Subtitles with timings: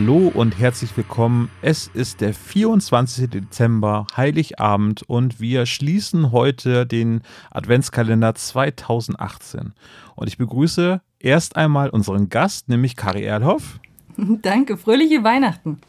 [0.00, 1.50] Hallo und herzlich willkommen.
[1.60, 3.28] Es ist der 24.
[3.28, 9.74] Dezember, Heiligabend und wir schließen heute den Adventskalender 2018.
[10.14, 13.78] Und ich begrüße erst einmal unseren Gast, nämlich Kari Erlhoff.
[14.16, 15.82] Danke, fröhliche Weihnachten.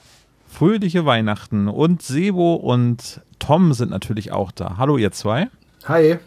[0.46, 4.76] Fröhliche Weihnachten und Sebo und Tom sind natürlich auch da.
[4.76, 5.48] Hallo ihr zwei.
[5.86, 6.20] Hi.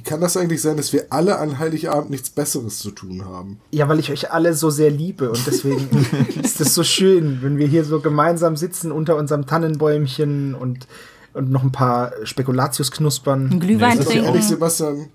[0.00, 3.60] Wie kann das eigentlich sein, dass wir alle an Heiligabend nichts Besseres zu tun haben?
[3.70, 5.90] Ja, weil ich euch alle so sehr liebe und deswegen
[6.42, 10.86] ist es so schön, wenn wir hier so gemeinsam sitzen unter unserem Tannenbäumchen und,
[11.34, 13.50] und noch ein paar Spekulatius knuspern.
[13.52, 14.26] Ein Glühwein Das ist ja trinken.
[14.28, 15.08] ehrlich, Sebastian.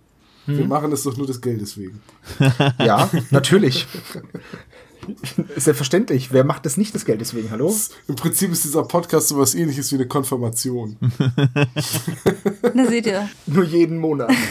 [0.46, 2.04] Wir machen das doch nur des Geldes wegen.
[2.78, 3.88] Ja, natürlich.
[5.58, 6.32] Selbstverständlich.
[6.32, 7.52] Wer macht das nicht das Geld deswegen?
[7.52, 7.74] Hallo?
[8.08, 10.98] Im Prinzip ist dieser Podcast sowas ähnliches wie eine Konfirmation.
[12.76, 13.30] Da seht ihr.
[13.48, 14.32] Nur jeden Monat.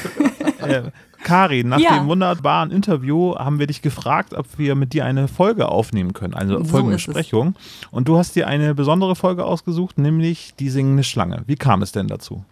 [0.60, 0.91] Äh,
[1.22, 1.98] Kari, nach Ja.
[1.98, 6.32] dem wunderbaren Interview haben wir dich gefragt, ob wir mit dir eine Folge aufnehmen können,
[6.32, 7.55] also So Folgenbesprechung.
[7.91, 11.42] Und du hast dir eine besondere Folge ausgesucht, nämlich die singende Schlange.
[11.47, 12.44] Wie kam es denn dazu?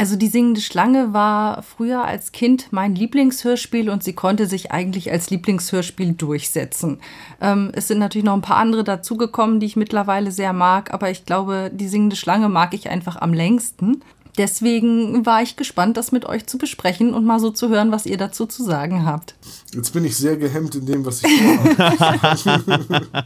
[0.00, 5.12] Also die singende Schlange war früher als Kind mein Lieblingshörspiel und sie konnte sich eigentlich
[5.12, 7.00] als Lieblingshörspiel durchsetzen.
[7.42, 11.10] Ähm, es sind natürlich noch ein paar andere dazugekommen, die ich mittlerweile sehr mag, aber
[11.10, 14.00] ich glaube, die singende Schlange mag ich einfach am längsten.
[14.38, 18.06] Deswegen war ich gespannt, das mit euch zu besprechen und mal so zu hören, was
[18.06, 19.34] ihr dazu zu sagen habt.
[19.74, 23.06] Jetzt bin ich sehr gehemmt in dem, was ich vorhabe.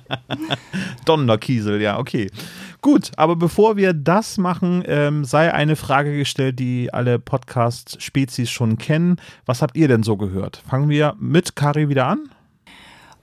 [1.04, 2.32] Donnerkiesel, ja, okay.
[2.84, 8.76] Gut, aber bevor wir das machen, ähm, sei eine Frage gestellt, die alle Podcast-Spezies schon
[8.76, 9.16] kennen.
[9.46, 10.62] Was habt ihr denn so gehört?
[10.68, 12.28] Fangen wir mit Kari wieder an.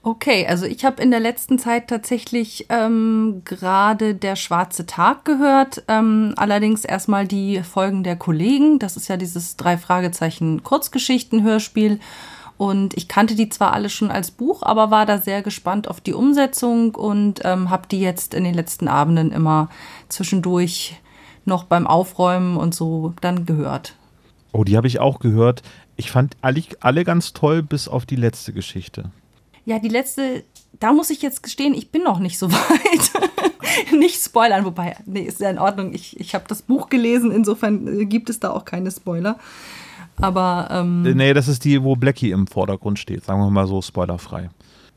[0.02, 5.84] Okay, also ich habe in der letzten Zeit tatsächlich ähm, gerade der schwarze Tag gehört.
[5.86, 8.80] Ähm, allerdings erstmal die Folgen der Kollegen.
[8.80, 12.00] Das ist ja dieses drei Fragezeichen Kurzgeschichten-Hörspiel.
[12.56, 16.00] Und ich kannte die zwar alle schon als Buch, aber war da sehr gespannt auf
[16.00, 19.68] die Umsetzung und ähm, habe die jetzt in den letzten Abenden immer
[20.08, 21.00] zwischendurch
[21.44, 23.96] noch beim Aufräumen und so dann gehört.
[24.52, 25.62] Oh, die habe ich auch gehört.
[25.96, 29.10] Ich fand alle, alle ganz toll, bis auf die letzte Geschichte.
[29.64, 30.44] Ja, die letzte,
[30.78, 33.92] da muss ich jetzt gestehen, ich bin noch nicht so weit.
[33.92, 35.94] nicht spoilern, wobei, nee, ist ja in Ordnung.
[35.94, 39.38] Ich, ich habe das Buch gelesen, insofern äh, gibt es da auch keine Spoiler.
[40.20, 43.24] Aber ähm, Äh, Nee, das ist die, wo Blackie im Vordergrund steht.
[43.24, 44.50] Sagen wir mal so spoilerfrei.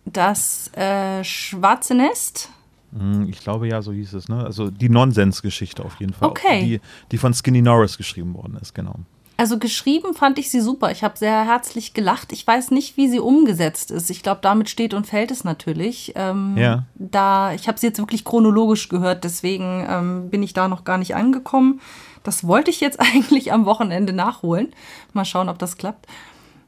[0.05, 2.49] das äh, Schwarze Nest,
[2.97, 4.43] Hm, Ich glaube ja, so hieß es, ne?
[4.45, 6.29] Also die Nonsensgeschichte auf jeden Fall.
[6.29, 6.61] Okay.
[6.63, 6.81] Die,
[7.11, 8.95] die von Skinny Norris geschrieben worden ist, genau.
[9.37, 10.91] also geschrieben fand ich sie super.
[10.91, 12.31] Ich habe sehr herzlich gelacht.
[12.31, 14.09] Ich weiß nicht, wie sie umgesetzt ist.
[14.09, 16.13] Ich glaube, damit steht und fällt es natürlich.
[16.15, 16.85] Ähm, Ja.
[16.95, 20.97] Da, ich habe sie jetzt wirklich chronologisch gehört, deswegen ähm, bin ich da noch gar
[20.97, 21.81] nicht angekommen.
[22.25, 24.73] Das wollte ich jetzt eigentlich am Wochenende nachholen.
[25.13, 26.07] Mal schauen, ob das klappt.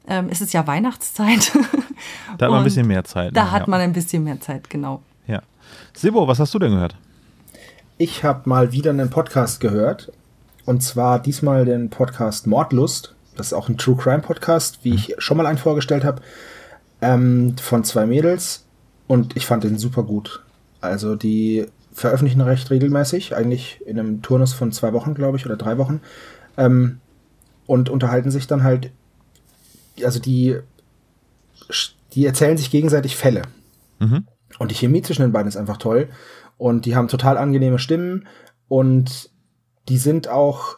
[0.07, 1.51] Ähm, es ist ja Weihnachtszeit.
[2.37, 3.35] Da hat man ein bisschen mehr Zeit.
[3.35, 3.51] Da ne?
[3.51, 3.67] hat ja.
[3.67, 5.01] man ein bisschen mehr Zeit, genau.
[5.25, 5.41] Ja.
[5.93, 6.95] Sibo, was hast du denn gehört?
[7.97, 10.11] Ich habe mal wieder einen Podcast gehört.
[10.65, 13.15] Und zwar diesmal den Podcast Mordlust.
[13.35, 16.21] Das ist auch ein True Crime Podcast, wie ich schon mal einen vorgestellt habe.
[17.01, 18.65] Ähm, von zwei Mädels.
[19.07, 20.43] Und ich fand den super gut.
[20.81, 21.65] Also die
[21.97, 26.01] veröffentlichen recht regelmäßig, eigentlich in einem Turnus von zwei Wochen, glaube ich, oder drei Wochen.
[26.55, 26.99] Ähm,
[27.65, 28.91] und unterhalten sich dann halt,
[30.03, 30.59] also die,
[32.13, 33.41] die erzählen sich gegenseitig Fälle.
[34.59, 36.09] Und die Chemie zwischen den beiden ist einfach toll.
[36.57, 38.27] Und die haben total angenehme Stimmen
[38.67, 39.31] und
[39.89, 40.77] die sind auch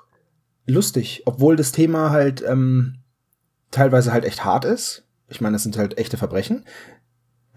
[0.68, 3.00] lustig, obwohl das Thema halt ähm,
[3.72, 5.04] teilweise halt echt hart ist.
[5.28, 6.64] Ich meine, das sind halt echte Verbrechen.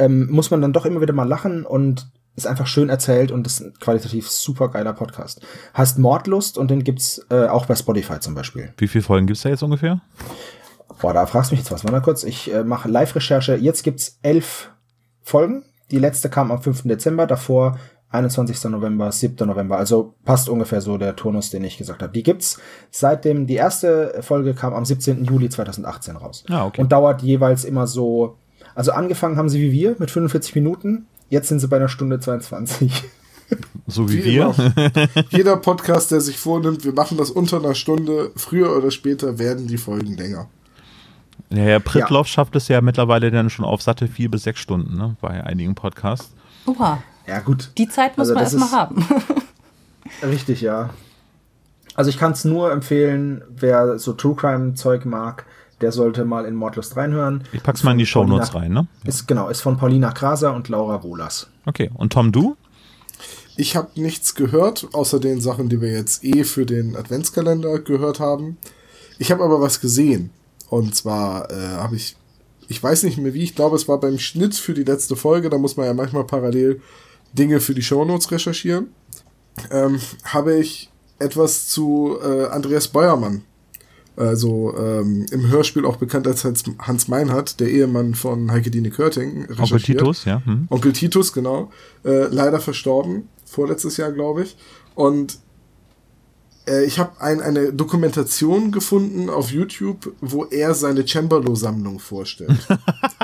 [0.01, 3.47] Ähm, muss man dann doch immer wieder mal lachen und ist einfach schön erzählt und
[3.47, 5.41] ist ein qualitativ super geiler Podcast.
[5.77, 8.73] Heißt Mordlust und den gibt's äh, auch bei Spotify zum Beispiel.
[8.79, 10.01] Wie viele Folgen gibt es da jetzt ungefähr?
[11.01, 11.85] Boah, da fragst du mich jetzt was.
[11.85, 12.25] Warte mal kurz.
[12.25, 13.57] Ich äh, mache Live-Recherche.
[13.57, 14.71] Jetzt gibt's elf
[15.23, 15.65] Folgen.
[15.91, 16.85] Die letzte kam am 5.
[16.85, 17.79] Dezember, davor
[18.13, 18.65] 21.
[18.65, 19.47] November, 7.
[19.47, 19.79] November.
[19.79, 22.13] Also passt ungefähr so der Turnus, den ich gesagt habe.
[22.13, 25.25] Die gibt's seitdem die erste Folge kam am 17.
[25.25, 26.45] Juli 2018 raus.
[26.49, 26.81] Ah, okay.
[26.81, 28.39] Und dauert jeweils immer so.
[28.75, 31.07] Also angefangen haben sie wie wir mit 45 Minuten.
[31.33, 33.05] Jetzt sind sie bei einer Stunde 22.
[33.87, 34.55] So wie Wie wir.
[34.55, 35.09] immer.
[35.31, 39.67] Jeder Podcast, der sich vornimmt, wir machen das unter einer Stunde, früher oder später werden
[39.67, 40.51] die Folgen länger.
[41.49, 44.95] Ja, Herr Prittloff schafft es ja mittlerweile dann schon auf satte vier bis sechs Stunden,
[44.99, 45.17] ne?
[45.23, 46.35] Bei einigen Podcasts.
[46.67, 47.71] Oha, Ja, gut.
[47.79, 49.25] die Zeit muss Also man das erstmal ist- haben.
[50.31, 50.91] Richtig, ja.
[51.95, 55.47] Also ich kann es nur empfehlen, wer so True Crime Zeug mag,
[55.83, 57.45] der sollte mal in Mordlust reinhören.
[57.53, 59.09] Ich pack's mal in die Shownotes Paulina- rein, ne?
[59.09, 61.49] Ist genau, ist von Paulina Kraser und Laura Wohlers.
[61.67, 61.91] Okay.
[61.95, 62.57] Und Tom, du?
[63.57, 68.19] Ich habe nichts gehört, außer den Sachen, die wir jetzt eh für den Adventskalender gehört
[68.19, 68.57] haben.
[69.19, 70.31] Ich habe aber was gesehen.
[70.71, 72.17] Und zwar äh, habe ich,
[72.69, 75.51] ich weiß nicht mehr wie, ich glaube, es war beim Schnitt für die letzte Folge,
[75.51, 76.81] da muss man ja manchmal parallel
[77.35, 78.89] Dinge für die Shownotes recherchieren,
[79.71, 83.43] ähm, habe ich etwas zu äh, Andreas Beuermann,
[84.17, 89.49] also ähm, im Hörspiel auch bekannt als Hans Meinhardt, der Ehemann von Heike Dine Körting,
[89.59, 90.43] Onkel Titus, ja.
[90.45, 90.67] Hm.
[90.69, 91.71] Onkel Titus, genau.
[92.05, 94.57] Äh, leider verstorben, vorletztes Jahr, glaube ich.
[94.95, 95.39] Und
[96.67, 102.67] äh, ich habe ein, eine Dokumentation gefunden auf YouTube, wo er seine Cembalo-Sammlung vorstellt.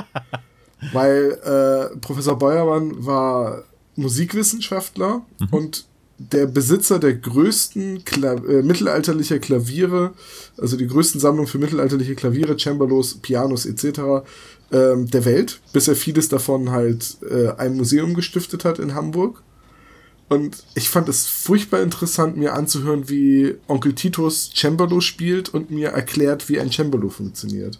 [0.93, 3.63] Weil äh, Professor Beuermann war
[3.95, 5.47] Musikwissenschaftler mhm.
[5.51, 5.88] und
[6.19, 10.13] der Besitzer der größten Kla äh, mittelalterlicher Klaviere,
[10.57, 14.27] also die größten Sammlungen für mittelalterliche Klaviere, Cembalos, Pianos etc.
[14.71, 19.41] Ähm, der Welt, bis er vieles davon halt äh, ein Museum gestiftet hat in Hamburg.
[20.27, 25.89] Und ich fand es furchtbar interessant, mir anzuhören, wie Onkel Titus Cembalo spielt und mir
[25.89, 27.79] erklärt, wie ein Cembalo funktioniert.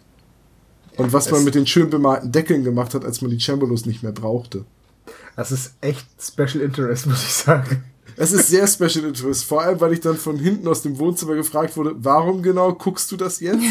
[0.98, 4.02] Und was man mit den schön bemalten Deckeln gemacht hat, als man die Cembalos nicht
[4.02, 4.66] mehr brauchte.
[5.36, 7.84] Das ist echt Special Interest, muss ich sagen.
[8.22, 11.36] Es ist sehr Special Interest, vor allem, weil ich dann von hinten aus dem Wohnzimmer
[11.36, 13.64] gefragt wurde, warum genau guckst du das jetzt?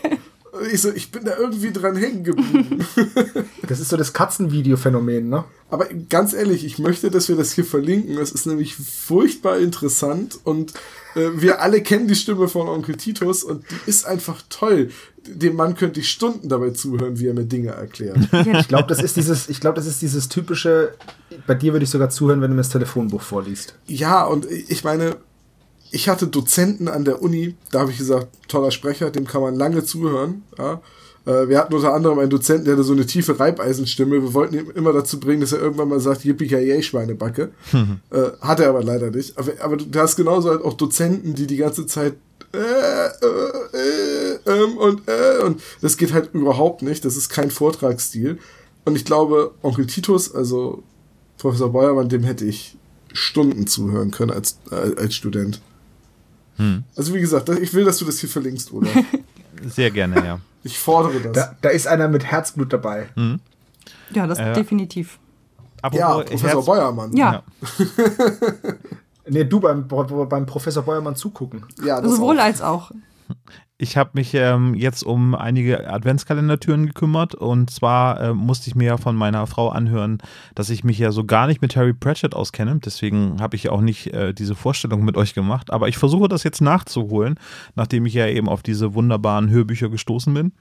[0.70, 2.84] ich so, ich bin da irgendwie dran hängen geblieben.
[3.66, 5.44] Das ist so das Katzenvideo-Phänomen, ne?
[5.70, 8.18] Aber ganz ehrlich, ich möchte, dass wir das hier verlinken.
[8.18, 10.74] Es ist nämlich furchtbar interessant und
[11.16, 14.90] äh, wir alle kennen die Stimme von Onkel Titus und die ist einfach toll.
[15.28, 18.18] Dem Mann könnte ich Stunden dabei zuhören, wie er mir Dinge erklärt.
[18.58, 20.94] Ich glaube, das ist dieses, ich glaube, das ist dieses typische,
[21.46, 23.74] bei dir würde ich sogar zuhören, wenn du mir das Telefonbuch vorliest.
[23.86, 25.16] Ja, und ich meine,
[25.90, 29.54] ich hatte Dozenten an der Uni, da habe ich gesagt, toller Sprecher, dem kann man
[29.54, 30.42] lange zuhören.
[30.58, 30.80] Ja.
[31.26, 34.22] Äh, wir hatten unter anderem einen Dozenten, der hatte so eine tiefe Reibeisenstimme.
[34.22, 37.50] Wir wollten ihn immer dazu bringen, dass er irgendwann mal sagt, yippie Schweinebacke.
[37.72, 38.00] Mhm.
[38.10, 39.36] Äh, hat er aber leider nicht.
[39.36, 42.14] Aber, aber du hast genauso halt auch Dozenten, die die ganze Zeit
[42.54, 43.08] äh, äh,
[43.72, 44.15] äh,
[44.46, 47.04] ähm, und äh, und das geht halt überhaupt nicht.
[47.04, 48.38] Das ist kein Vortragsstil.
[48.84, 50.82] Und ich glaube, Onkel Titus, also
[51.38, 52.76] Professor Beuermann, dem hätte ich
[53.12, 55.60] Stunden zuhören können als, äh, als Student.
[56.56, 56.84] Hm.
[56.96, 58.88] Also wie gesagt, ich will, dass du das hier verlinkst, oder?
[59.66, 60.40] Sehr gerne, ja.
[60.62, 61.32] Ich fordere das.
[61.32, 63.08] Da, da ist einer mit Herzblut dabei.
[63.14, 63.40] Hm.
[64.10, 65.18] Ja, das äh, definitiv.
[65.82, 67.16] Aber ja, Professor Herz Beuermann.
[67.16, 67.42] Ja.
[67.78, 67.84] ja.
[69.28, 71.64] nee, du beim, beim Professor Beuermann zugucken.
[71.84, 72.44] Ja, Sowohl auch.
[72.44, 72.90] als auch.
[73.78, 78.86] Ich habe mich ähm, jetzt um einige Adventskalendertüren gekümmert und zwar äh, musste ich mir
[78.86, 80.16] ja von meiner Frau anhören,
[80.54, 82.80] dass ich mich ja so gar nicht mit Harry Pratchett auskenne.
[82.82, 85.70] Deswegen habe ich auch nicht äh, diese Vorstellung mit euch gemacht.
[85.70, 87.38] Aber ich versuche das jetzt nachzuholen,
[87.74, 90.52] nachdem ich ja eben auf diese wunderbaren Hörbücher gestoßen bin.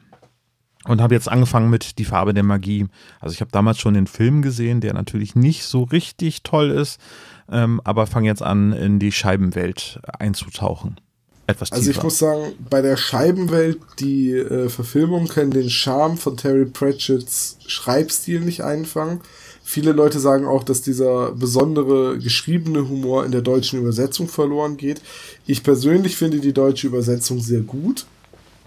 [0.84, 2.86] Und habe jetzt angefangen mit Die Farbe der Magie.
[3.22, 7.00] Also ich habe damals schon den Film gesehen, der natürlich nicht so richtig toll ist,
[7.50, 10.98] ähm, aber fange jetzt an, in die Scheibenwelt einzutauchen
[11.48, 11.80] etwas tiefer.
[11.80, 16.66] Also ich muss sagen, bei der Scheibenwelt, die äh, Verfilmung können den Charme von Terry
[16.66, 19.22] Pratchett's Schreibstil nicht einfangen.
[19.64, 25.02] Viele Leute sagen auch, dass dieser besondere geschriebene Humor in der deutschen Übersetzung verloren geht.
[25.48, 28.06] Ich persönlich finde die deutsche Übersetzung sehr gut.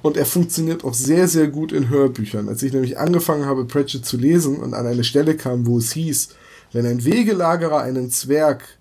[0.00, 2.48] Und er funktioniert auch sehr, sehr gut in Hörbüchern.
[2.48, 5.92] Als ich nämlich angefangen habe, Pratchett zu lesen und an eine Stelle kam, wo es
[5.92, 6.28] hieß,
[6.72, 8.77] wenn ein Wegelagerer einen Zwerg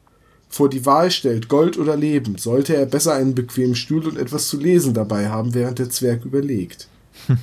[0.50, 4.48] vor die Wahl stellt, Gold oder Leben, sollte er besser einen bequemen Stuhl und etwas
[4.48, 6.88] zu lesen dabei haben, während der Zwerg überlegt.
[7.27, 7.36] du,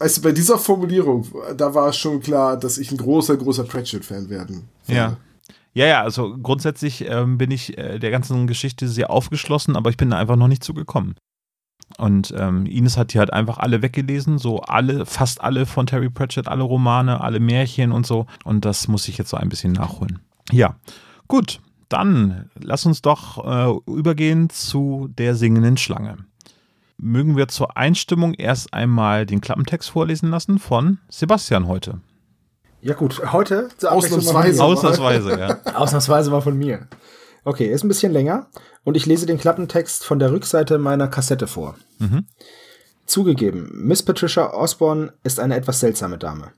[0.22, 1.26] bei dieser Formulierung,
[1.56, 5.00] da war es schon klar, dass ich ein großer, großer Pratchett-Fan werden werde.
[5.00, 5.16] Ja.
[5.76, 9.96] Ja, ja, also grundsätzlich ähm, bin ich äh, der ganzen Geschichte sehr aufgeschlossen, aber ich
[9.96, 11.16] bin da einfach noch nicht zugekommen.
[11.98, 16.10] Und ähm, Ines hat die halt einfach alle weggelesen, so alle, fast alle von Terry
[16.10, 18.26] Pratchett, alle Romane, alle Märchen und so.
[18.44, 20.20] Und das muss ich jetzt so ein bisschen nachholen.
[20.52, 20.76] Ja,
[21.26, 26.18] gut dann lass uns doch äh, übergehen zu der singenden Schlange.
[26.96, 32.00] Mögen wir zur Einstimmung erst einmal den Klappentext vorlesen lassen von Sebastian heute.
[32.80, 34.62] Ja gut, heute ausnahmsweise.
[34.62, 35.58] Ausnahmsweise, ja.
[35.74, 36.86] Ausnahmsweise war von mir.
[37.42, 38.48] Okay, ist ein bisschen länger
[38.84, 41.76] und ich lese den Klappentext von der Rückseite meiner Kassette vor.
[41.98, 42.26] Mhm.
[43.06, 46.52] Zugegeben, Miss Patricia Osborne ist eine etwas seltsame Dame.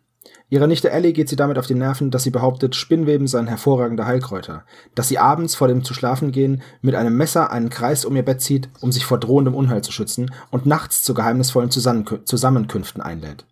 [0.48, 4.06] Ihrer Nichte Ellie geht sie damit auf die Nerven, dass sie behauptet, Spinnweben seien hervorragende
[4.06, 8.14] Heilkräuter, dass sie abends vor dem zu schlafen gehen mit einem Messer einen Kreis um
[8.14, 13.02] ihr Bett zieht, um sich vor drohendem Unheil zu schützen und nachts zu geheimnisvollen Zusammenkünften
[13.02, 13.44] einlädt.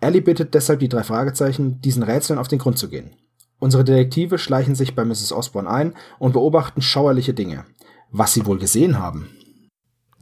[0.00, 3.16] Ellie bittet deshalb die drei Fragezeichen, diesen Rätseln auf den Grund zu gehen.
[3.58, 5.32] Unsere Detektive schleichen sich bei Mrs.
[5.32, 7.64] Osborne ein und beobachten schauerliche Dinge.
[8.10, 9.28] Was sie wohl gesehen haben.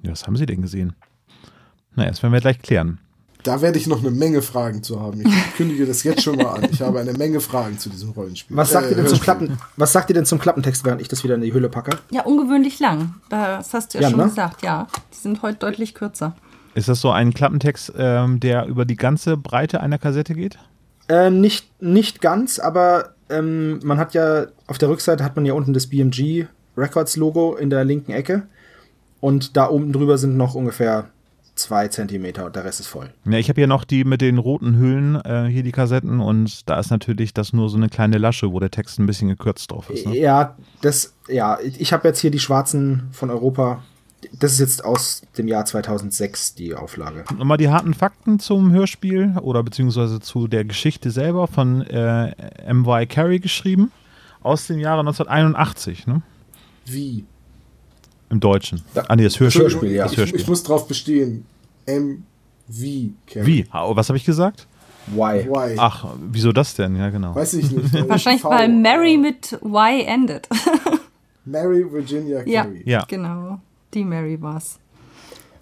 [0.05, 0.95] Was haben sie denn gesehen?
[1.95, 3.01] Na, das werden wir gleich klären.
[3.49, 5.23] Da werde ich noch eine Menge Fragen zu haben.
[5.27, 6.69] Ich kündige das jetzt schon mal an.
[6.71, 8.55] Ich habe eine Menge Fragen zu diesem Rollenspiel.
[8.55, 11.09] Was sagt, äh, ihr, denn zum Klappen, was sagt ihr denn zum Klappentext, während ich
[11.09, 11.97] das wieder in die Hülle packe?
[12.11, 13.15] Ja, ungewöhnlich lang.
[13.31, 14.27] Das hast du ja, ja schon ne?
[14.27, 14.87] gesagt, ja.
[15.15, 16.37] Die sind heute deutlich kürzer.
[16.75, 20.59] Ist das so ein Klappentext, ähm, der über die ganze Breite einer Kassette geht?
[21.09, 25.55] Äh, nicht, nicht ganz, aber ähm, man hat ja auf der Rückseite hat man ja
[25.55, 28.43] unten das BMG Records Logo in der linken Ecke
[29.21, 31.09] und da oben drüber sind noch ungefähr
[31.59, 33.11] zwei Zentimeter und der Rest ist voll.
[33.25, 36.69] Ja, ich habe hier noch die mit den roten Hüllen, äh, hier die Kassetten und
[36.69, 39.71] da ist natürlich das nur so eine kleine Lasche, wo der Text ein bisschen gekürzt
[39.71, 40.07] drauf ist.
[40.07, 40.17] Ne?
[40.17, 43.83] Ja, das, ja, ich habe jetzt hier die schwarzen von Europa.
[44.33, 47.25] Das ist jetzt aus dem Jahr 2006 die Auflage.
[47.37, 52.33] Nochmal die harten Fakten zum Hörspiel oder beziehungsweise zu der Geschichte selber von äh,
[52.67, 53.07] M.Y.
[53.07, 53.93] Carey geschrieben
[54.43, 56.07] aus dem Jahre 1981.
[56.07, 56.23] Ne?
[56.85, 57.25] Wie?
[58.31, 58.83] Im Deutschen.
[58.95, 59.63] Da- ah, nee, das Hörspiel.
[59.63, 60.03] Hörspiel, ja.
[60.05, 60.41] Das Ich, Hörspiel.
[60.41, 61.45] ich muss drauf bestehen.
[61.87, 62.25] M.
[62.67, 63.15] Wie?
[63.27, 63.47] Carrie.
[63.47, 63.67] Wie?
[63.71, 64.67] Ah, Was habe ich gesagt?
[65.07, 65.49] Why?
[65.49, 65.75] Why?
[65.79, 66.95] Ach, wieso das denn?
[66.97, 67.35] Ja, genau.
[67.35, 67.95] Weiß ich nicht.
[68.09, 70.47] Wahrscheinlich, V, weil Mary mit Y endet.
[71.47, 72.83] Mary Virginia ja, Carey.
[72.85, 73.05] Ja.
[73.09, 73.59] genau.
[73.95, 74.79] Die Mary war's.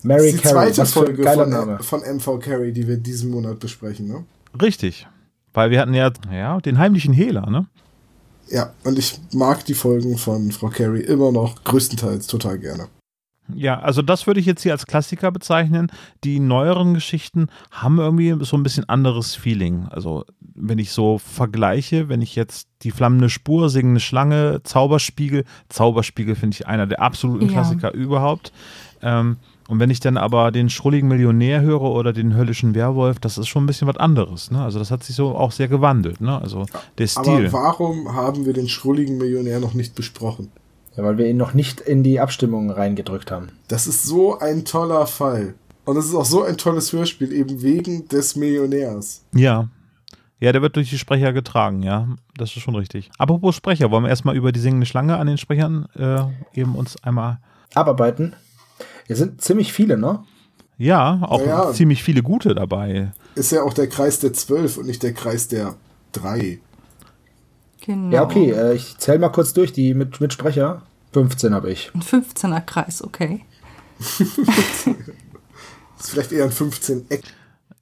[0.03, 1.79] Mary Das ist die Carey, zweite Folge von, Name.
[1.81, 4.25] von MV Carey, die wir diesen Monat besprechen, ne?
[4.61, 5.07] Richtig.
[5.55, 7.67] Weil wir hatten ja, ja den heimlichen Hehler, ne?
[8.49, 12.89] Ja, und ich mag die Folgen von Frau Carey immer noch größtenteils total gerne.
[13.55, 15.91] Ja, also das würde ich jetzt hier als Klassiker bezeichnen.
[16.25, 19.87] Die neueren Geschichten haben irgendwie so ein bisschen anderes Feeling.
[19.91, 26.35] Also wenn ich so vergleiche, wenn ich jetzt die flammende Spur, singende Schlange, Zauberspiegel, Zauberspiegel
[26.35, 27.53] finde ich einer der absoluten Ja.
[27.53, 28.53] Klassiker überhaupt.
[29.01, 29.37] Ähm,
[29.69, 33.49] und wenn ich dann aber den schrulligen Millionär höre oder den höllischen Werwolf, das ist
[33.49, 34.51] schon ein bisschen was anderes.
[34.51, 34.63] Ne?
[34.63, 36.21] Also das hat sich so auch sehr gewandelt.
[36.21, 36.41] Ne?
[36.41, 36.67] Also
[36.99, 37.47] der Stil.
[37.49, 40.53] Aber warum haben wir den schrulligen Millionär noch nicht besprochen?
[40.97, 43.49] Ja, weil wir ihn noch nicht in die Abstimmung reingedrückt haben.
[43.69, 45.55] Das ist so ein toller Fall.
[45.85, 49.25] Und es ist auch so ein tolles Hörspiel, eben wegen des Millionärs.
[49.35, 49.69] Ja.
[50.39, 52.09] Ja, der wird durch die Sprecher getragen, ja.
[52.37, 53.11] Das ist schon richtig.
[53.19, 56.23] Apropos Sprecher, wollen wir erstmal über die singende Schlange an den Sprechern äh,
[56.59, 57.39] eben uns einmal.
[57.75, 58.35] Abarbeiten.
[59.09, 60.25] Es sind ziemlich viele, ne?
[60.79, 63.13] Ja, auch Ja, ziemlich viele gute dabei.
[63.35, 65.75] Ist ja auch der Kreis der Zwölf und nicht der Kreis der
[66.13, 66.61] Drei.
[67.85, 68.15] Genau.
[68.15, 70.83] Ja, okay, äh, ich zähle mal kurz durch, die mit, mit Sprecher.
[71.13, 71.91] 15 habe ich.
[71.95, 73.45] Ein 15er Kreis, okay.
[73.99, 74.23] ist
[76.11, 77.23] vielleicht eher ein 15 Eck.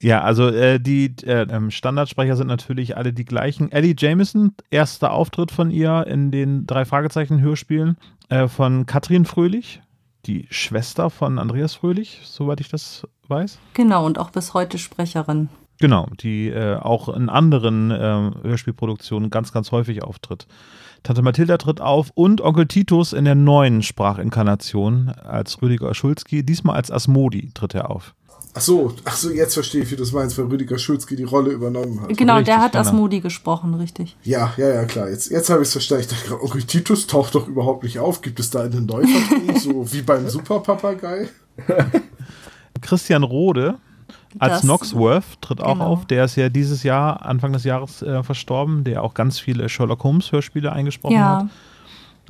[0.01, 3.71] Ja, also äh, die äh, ähm, Standardsprecher sind natürlich alle die gleichen.
[3.71, 7.97] Ellie Jameson, erster Auftritt von ihr in den drei Fragezeichen-Hörspielen
[8.29, 9.81] äh, von Katrin Fröhlich,
[10.25, 13.59] die Schwester von Andreas Fröhlich, soweit ich das weiß.
[13.73, 15.49] Genau, und auch bis heute Sprecherin.
[15.79, 20.47] Genau, die äh, auch in anderen äh, Hörspielproduktionen ganz, ganz häufig auftritt.
[21.03, 26.43] Tante Mathilda tritt auf und Onkel Titus in der neuen Sprachinkarnation als Rüdiger Schulzki.
[26.43, 28.15] Diesmal als Asmodi tritt er auf.
[28.57, 31.25] Ach so, ach so, jetzt verstehe ich, wie du es meinst, weil Rüdiger Schulzki die
[31.25, 32.15] Rolle übernommen hat.
[32.17, 32.81] Genau, richtig, der hat genau.
[32.85, 34.15] Asmodi gesprochen, richtig.
[34.23, 35.09] Ja, ja, ja, klar.
[35.09, 36.05] Jetzt, jetzt habe ich es verstanden.
[36.05, 38.21] Ich dachte gerade, Onkel Titus taucht doch überhaupt nicht auf.
[38.21, 41.27] Gibt es da eine Neuvertonung, so wie beim Superpapagei?
[42.81, 43.75] Christian Rode
[44.39, 45.85] als Das- Knoxworth tritt auch genau.
[45.87, 46.05] auf.
[46.05, 50.03] Der ist ja dieses Jahr, Anfang des Jahres äh, verstorben, der auch ganz viele Sherlock
[50.03, 51.37] Holmes Hörspiele eingesprochen Ja.
[51.39, 51.47] hat.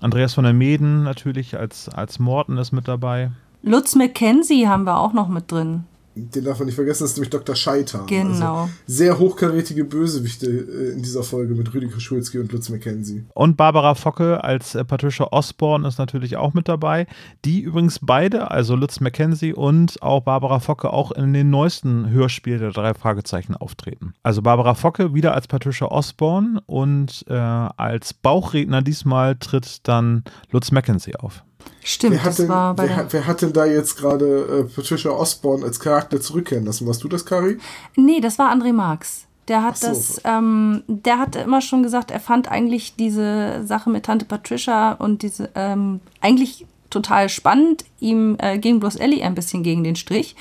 [0.01, 3.31] Andreas von der Meeden natürlich als, als Morton ist mit dabei.
[3.63, 5.85] Lutz McKenzie haben wir auch noch mit drin.
[6.17, 7.55] Den darf man nicht vergessen, das ist nämlich Dr.
[7.55, 8.05] Scheiter.
[8.07, 8.61] Genau.
[8.63, 13.25] Also sehr hochkarätige Bösewichte äh, in dieser Folge mit Rüdiger Schulzki und Lutz McKenzie.
[13.33, 17.07] Und Barbara Focke als äh, Patricia Osborne ist natürlich auch mit dabei.
[17.43, 22.59] Die übrigens beide, also Lutz McKenzie und auch Barbara Focke, auch in den neuesten Hörspiel
[22.59, 24.13] der drei Fragezeichen auftreten.
[24.23, 30.71] Also Barbara Focke wieder als Patricia Osborne und äh, als Bauchredner diesmal tritt dann Lutz
[30.71, 31.43] McKenzie auf.
[31.87, 34.25] Stimmt, Wer hat, das denn, war bei wer, der wer hat denn da jetzt gerade
[34.25, 36.87] äh, Patricia Osborne als Charakter zurückkehren lassen?
[36.87, 37.59] Warst du das, Kari?
[37.95, 39.27] Nee, das war André Marx.
[39.47, 39.89] Der hat so.
[39.89, 44.93] das, ähm, der hat immer schon gesagt, er fand eigentlich diese Sache mit Tante Patricia
[44.93, 47.85] und diese ähm, eigentlich total spannend.
[47.99, 50.35] Ihm äh, ging bloß Ellie ein bisschen gegen den Strich.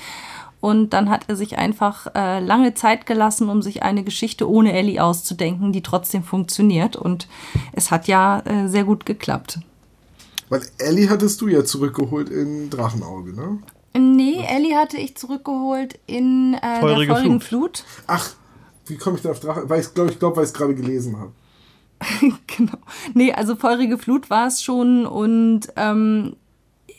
[0.61, 4.73] Und dann hat er sich einfach äh, lange Zeit gelassen, um sich eine Geschichte ohne
[4.73, 6.95] Ellie auszudenken, die trotzdem funktioniert.
[6.95, 7.27] Und
[7.73, 9.59] es hat ja äh, sehr gut geklappt.
[10.49, 13.59] Weil Ellie hattest du ja zurückgeholt in Drachenauge, ne?
[13.97, 17.77] Nee, Ellie hatte ich zurückgeholt in äh, Feurige der feurigen Flut.
[17.79, 18.03] Flut.
[18.07, 18.33] Ach,
[18.87, 19.69] wie komme ich denn auf Drachen?
[19.69, 21.31] Weil ich glaube, ich, glaub, weil ich es gerade gelesen habe.
[22.47, 22.77] Genau.
[23.13, 26.35] Nee, also feurige Flut war es schon und ähm,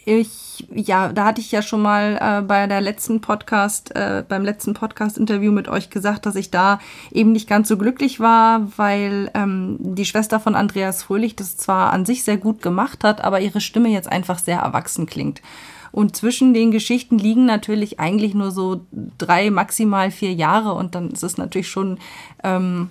[0.07, 4.45] ich, ja, da hatte ich ja schon mal äh, bei der letzten Podcast, äh, beim
[4.45, 6.79] letzten Podcast-Interview mit euch gesagt, dass ich da
[7.11, 11.93] eben nicht ganz so glücklich war, weil ähm, die Schwester von Andreas Fröhlich das zwar
[11.93, 15.43] an sich sehr gut gemacht hat, aber ihre Stimme jetzt einfach sehr erwachsen klingt.
[15.91, 18.83] Und zwischen den Geschichten liegen natürlich eigentlich nur so
[19.19, 21.99] drei, maximal vier Jahre und dann ist es natürlich schon
[22.45, 22.91] ähm,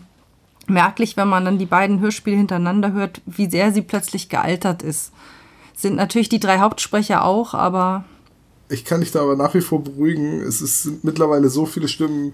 [0.68, 5.14] merklich, wenn man dann die beiden Hörspiele hintereinander hört, wie sehr sie plötzlich gealtert ist.
[5.76, 8.06] Sind natürlich die drei Hauptsprecher auch, aber
[8.70, 10.42] Ich kann dich da aber nach wie vor beruhigen.
[10.42, 12.34] Es ist, sind mittlerweile so viele Stimmen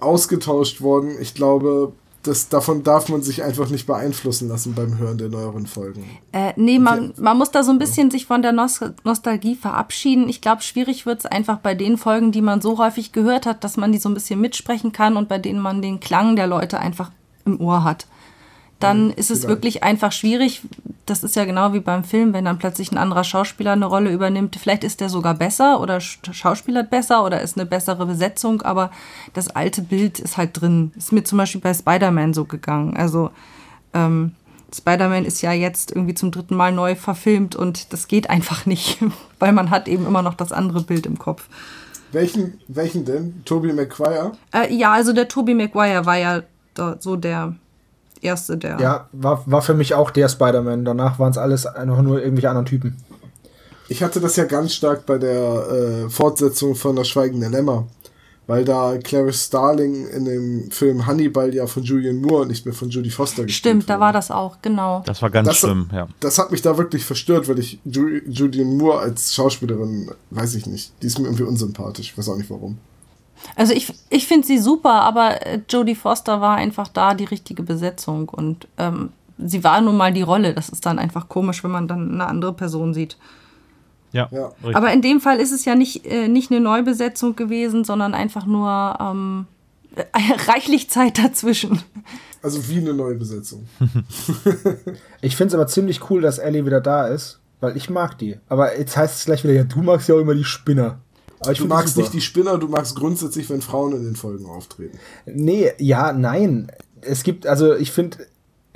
[0.00, 1.16] ausgetauscht worden.
[1.20, 5.66] Ich glaube, das, davon darf man sich einfach nicht beeinflussen lassen beim Hören der neueren
[5.66, 6.04] Folgen.
[6.32, 10.28] Äh, nee, man, man muss da so ein bisschen sich von der Nos Nostalgie verabschieden.
[10.28, 13.64] Ich glaube, schwierig wird es einfach bei den Folgen, die man so häufig gehört hat,
[13.64, 16.46] dass man die so ein bisschen mitsprechen kann und bei denen man den Klang der
[16.46, 17.10] Leute einfach
[17.44, 18.06] im Ohr hat
[18.80, 20.62] dann ist es wirklich einfach schwierig.
[21.06, 24.12] Das ist ja genau wie beim Film, wenn dann plötzlich ein anderer Schauspieler eine Rolle
[24.12, 24.56] übernimmt.
[24.56, 28.90] Vielleicht ist der sogar besser oder schauspielert besser oder ist eine bessere Besetzung, aber
[29.34, 30.92] das alte Bild ist halt drin.
[30.96, 32.96] Ist mir zum Beispiel bei Spider-Man so gegangen.
[32.96, 33.30] Also
[33.94, 34.32] ähm,
[34.72, 38.98] Spider-Man ist ja jetzt irgendwie zum dritten Mal neu verfilmt und das geht einfach nicht,
[39.40, 41.48] weil man hat eben immer noch das andere Bild im Kopf.
[42.12, 43.42] Welchen, welchen denn?
[43.44, 44.32] Tobey Maguire?
[44.52, 46.42] Äh, ja, also der Tobey Maguire war ja
[47.00, 47.56] so der
[48.22, 48.78] erste der.
[48.80, 50.84] Ja, war, war für mich auch der Spider-Man.
[50.84, 52.96] Danach waren es alles einfach nur irgendwelche anderen Typen.
[53.88, 57.86] Ich hatte das ja ganz stark bei der äh, Fortsetzung von Das Schweigende Lämmer.
[58.48, 62.74] Weil da Clarice Starling in dem Film Hannibal ja von Julian Moore und nicht mehr
[62.74, 65.02] von Judy Foster gespielt Stimmt, da war das auch, genau.
[65.04, 66.08] Das war ganz das, schlimm, ja.
[66.20, 70.64] Das hat mich da wirklich verstört, weil ich Ju Julian Moore als Schauspielerin, weiß ich
[70.64, 72.12] nicht, die ist mir irgendwie unsympathisch.
[72.12, 72.78] Ich weiß auch nicht warum.
[73.56, 77.62] Also ich, ich finde sie super, aber äh, Jodie Foster war einfach da die richtige
[77.62, 80.54] Besetzung und ähm, sie war nun mal die Rolle.
[80.54, 83.16] Das ist dann einfach komisch, wenn man dann eine andere Person sieht.
[84.12, 84.28] Ja.
[84.30, 88.14] ja aber in dem Fall ist es ja nicht, äh, nicht eine Neubesetzung gewesen, sondern
[88.14, 89.46] einfach nur ähm,
[89.96, 90.04] äh,
[90.50, 91.82] reichlich Zeit dazwischen.
[92.42, 93.66] Also wie eine Neubesetzung.
[95.20, 98.38] ich finde es aber ziemlich cool, dass Ellie wieder da ist, weil ich mag die.
[98.48, 101.00] Aber jetzt heißt es gleich wieder, ja, du magst ja auch immer die Spinner.
[101.40, 104.98] Aber du magst nicht die Spinner, du magst grundsätzlich, wenn Frauen in den Folgen auftreten.
[105.26, 106.70] Nee, ja, nein.
[107.00, 108.18] Es gibt, also ich finde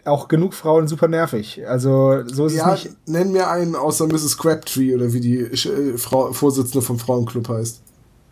[0.05, 1.62] auch genug Frauen super nervig.
[1.66, 3.09] Also so ist ja, es nicht.
[3.09, 4.38] Nenn mir einen außer Mrs.
[4.38, 7.83] Crabtree oder wie die äh, Frau, Vorsitzende vom Frauenclub heißt.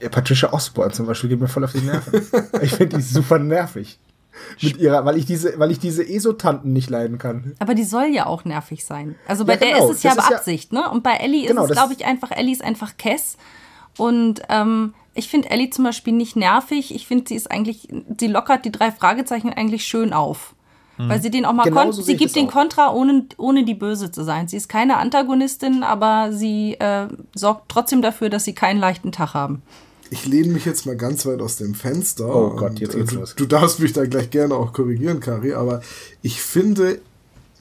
[0.01, 2.23] Ja, Patricia Osborne zum Beispiel geht mir voll auf die Nerven.
[2.63, 3.99] ich finde die super nervig.
[4.63, 7.55] Mit ihrer, weil ich diese, weil ich diese Esotanten nicht leiden kann.
[7.59, 9.17] Aber die soll ja auch nervig sein.
[9.27, 9.73] Also bei ja, genau.
[9.73, 10.91] der ist es ja Beabsicht, ja, ne?
[10.91, 13.37] Und bei Ellie genau, ist es, glaube ich, einfach, Ellie ist einfach Kess
[13.97, 16.95] und ähm, ich finde Ellie zum Beispiel nicht nervig.
[16.95, 20.55] Ich finde, sie ist eigentlich, sie lockert die drei Fragezeichen eigentlich schön auf.
[20.99, 21.09] Mhm.
[21.09, 22.53] Weil sie den auch mal genau so sie gibt den auch.
[22.53, 24.49] Kontra, ohne, ohne die Böse zu sein.
[24.49, 29.35] Sie ist keine Antagonistin, aber sie äh, sorgt trotzdem dafür, dass sie keinen leichten Tag
[29.35, 29.63] haben.
[30.13, 32.35] Ich lehne mich jetzt mal ganz weit aus dem Fenster.
[32.35, 33.35] Oh Gott, jetzt geht's du, los.
[33.37, 35.83] Du darfst mich da gleich gerne auch korrigieren, Kari, aber
[36.21, 37.01] ich finde,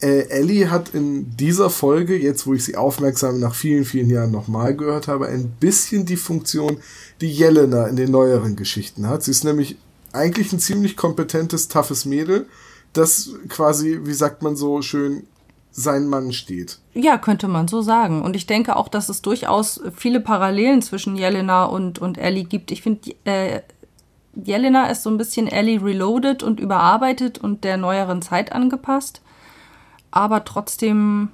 [0.01, 4.31] äh, Ellie hat in dieser Folge, jetzt wo ich sie aufmerksam nach vielen, vielen Jahren
[4.31, 6.77] nochmal gehört habe, ein bisschen die Funktion,
[7.21, 9.23] die Jelena in den neueren Geschichten hat.
[9.23, 9.77] Sie ist nämlich
[10.13, 12.47] eigentlich ein ziemlich kompetentes, toughes Mädel,
[12.93, 15.23] das quasi, wie sagt man so schön,
[15.71, 16.79] sein Mann steht.
[16.93, 18.23] Ja, könnte man so sagen.
[18.23, 22.71] Und ich denke auch, dass es durchaus viele Parallelen zwischen Jelena und, und Ellie gibt.
[22.71, 23.61] Ich finde, äh,
[24.33, 29.21] Jelena ist so ein bisschen Ellie reloaded und überarbeitet und der neueren Zeit angepasst
[30.11, 31.29] aber trotzdem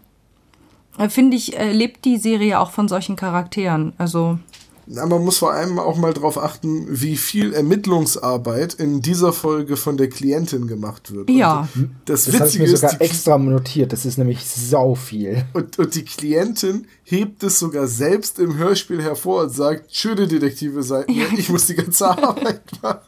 [0.97, 3.93] äh, finde ich, äh, lebt die Serie auch von solchen Charakteren.
[3.97, 4.39] Also.
[4.87, 9.77] Na, man muss vor allem auch mal darauf achten, wie viel Ermittlungsarbeit in dieser Folge
[9.77, 11.29] von der Klientin gemacht wird.
[11.31, 11.67] Ja.
[11.73, 13.93] Und das, das Witzige ich mir sogar ist, extra notiert.
[13.93, 15.43] Das ist nämlich sau viel.
[15.53, 20.83] Und, und die Klientin hebt es sogar selbst im Hörspiel hervor und sagt: Schöne Detektive
[20.83, 22.99] seid ihr, ich muss die ganze Arbeit machen.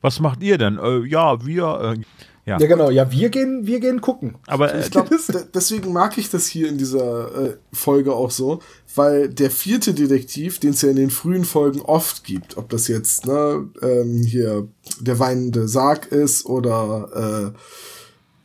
[0.00, 0.78] Was macht ihr denn?
[0.78, 1.96] Äh, ja, wir.
[1.96, 2.02] Äh
[2.48, 2.58] ja.
[2.58, 2.88] ja, genau.
[2.90, 4.36] Ja, wir gehen, wir gehen gucken.
[4.46, 5.16] Aber äh, ich glaube,
[5.54, 8.60] deswegen mag ich das hier in dieser äh, Folge auch so,
[8.94, 12.88] weil der vierte Detektiv, den es ja in den frühen Folgen oft gibt, ob das
[12.88, 14.66] jetzt ne, ähm, hier
[14.98, 17.58] der weinende Sarg ist oder äh,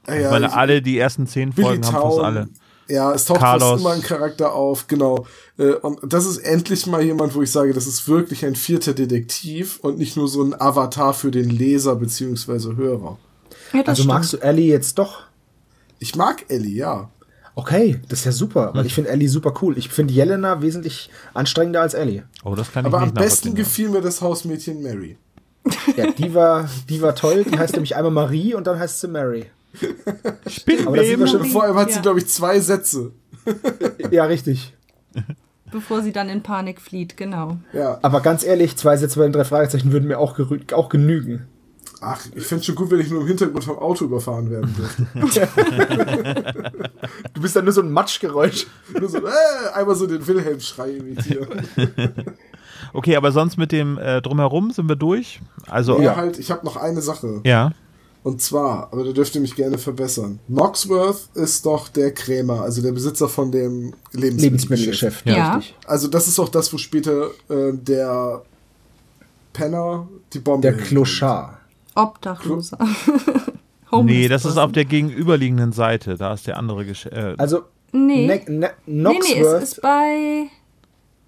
[0.06, 2.50] ich meine, alle die ersten zehn Folgen Billy haben fast alle.
[2.90, 3.70] Ja, es taucht Carlos.
[3.70, 5.26] fast immer ein Charakter auf, genau.
[5.58, 8.94] Äh, und das ist endlich mal jemand, wo ich sage, das ist wirklich ein vierter
[8.94, 13.18] Detektiv und nicht nur so ein Avatar für den Leser beziehungsweise Hörer.
[13.74, 14.08] Ja, also stimmt.
[14.08, 15.24] magst du Ellie jetzt doch?
[16.00, 17.10] Ich mag Ellie, ja.
[17.56, 18.88] Okay, das ist ja super, weil hm.
[18.88, 19.78] ich finde Ellie super cool.
[19.78, 22.24] Ich finde Jelena wesentlich anstrengender als Ellie.
[22.44, 25.18] Oh, das kann Aber ich nicht am besten gefiel mir das Hausmädchen Mary.
[25.96, 27.46] Ja, die war, die war toll.
[27.46, 29.46] Die heißt nämlich einmal Marie und dann heißt sie Mary.
[30.48, 31.28] Spinnweben.
[31.46, 33.12] Vor allem hat sie, glaube ich, zwei Sätze.
[34.12, 34.74] Ja, richtig.
[35.72, 37.58] Bevor sie dann in Panik flieht, genau.
[37.72, 37.98] Ja.
[38.02, 40.38] Aber ganz ehrlich, zwei Sätze bei den drei Fragezeichen würden mir auch,
[40.74, 41.48] auch genügen.
[42.06, 44.76] Ach, ich fände es schon gut, wenn ich nur im Hintergrund vom Auto überfahren werden
[44.78, 45.48] würde.
[47.34, 48.68] du bist dann nur so ein Matschgeräusch.
[49.00, 51.48] nur so, äh, einmal so den Wilhelm-Schrei imitieren.
[52.94, 55.40] okay, aber sonst mit dem äh, Drumherum sind wir durch?
[55.68, 57.42] Also, ja, halt, ich habe noch eine Sache.
[57.46, 57.72] Ja.
[58.24, 60.40] Und zwar, aber da dürft ihr mich gerne verbessern.
[60.48, 65.26] Knoxworth ist doch der Krämer, also der Besitzer von dem Lebensmittelgeschäft.
[65.26, 65.56] Lebensmittelgeschäft, ja.
[65.56, 65.76] Richtig.
[65.86, 68.42] Also das ist auch das, wo später äh, der
[69.52, 70.62] Penner die Bombe.
[70.62, 71.63] Der Clochard.
[71.96, 72.78] Obdachloser.
[74.02, 76.18] Nee, das ist auf der gegenüberliegenden Seite.
[76.18, 78.26] Da ist der andere Gesch äh, Also, Nee.
[78.26, 80.48] Ne ne Nee, nee, Knoxworth, es ist bei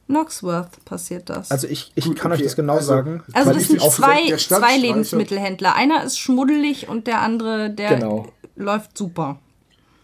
[0.07, 1.51] Knoxworth passiert das.
[1.51, 3.23] also ich, ich Gut, kann euch okay, das genau also- sagen.
[3.33, 5.75] Also das sind zwei, zwei Lebensmittelhändler.
[5.75, 8.27] Einer ist schmuddelig und der andere, der Genau.
[8.55, 9.37] läuft super.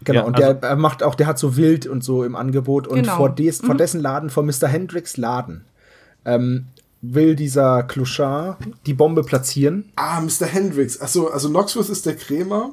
[0.04, 2.86] Genau, Ja, und also- der macht auch, der hat so wild und so im Angebot.
[2.86, 3.16] Und Genau.
[3.16, 4.68] vor, des, vor dessen Laden, vor Mr.
[4.68, 5.64] Hendricks Laden,
[6.24, 6.66] ähm,
[7.02, 9.92] will dieser Clochard die Bombe platzieren.
[9.96, 10.46] Ah, Mr.
[10.46, 11.00] Hendricks.
[11.00, 12.72] Achso, also Knoxworth ist der Krämer,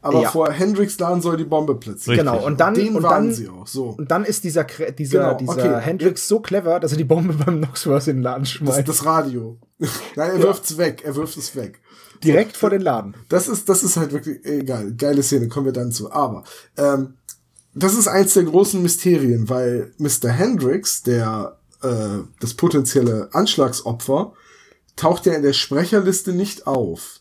[0.00, 0.30] aber Ja.
[0.30, 2.20] vor Hendricks Laden soll die Bombe platzieren.
[2.20, 2.32] Richtig.
[2.32, 3.86] Genau, und dann, Den und dann, sie auch, so.
[3.98, 5.80] und dann ist dieser, dieser, Genau, dieser okay.
[5.80, 8.88] Hendricks so clever, dass er die Bombe beim Knoxworth in den Laden Das, schmeißt.
[8.88, 9.58] das Radio.
[10.14, 11.80] Nein, er wirft's weg, er wirft es weg.
[12.22, 13.16] direkt vor den Laden.
[13.28, 14.92] Das ist, das ist halt wirklich egal.
[14.94, 16.12] Geile Szene, kommen wir dann zu.
[16.12, 16.44] Aber
[16.78, 17.14] ähm,
[17.74, 20.28] das ist eins der großen Mysterien, weil Mr.
[20.30, 24.32] Hendricks, der äh, das potenzielle Anschlagsopfer,
[24.96, 27.20] taucht ja in der Sprecherliste nicht auf.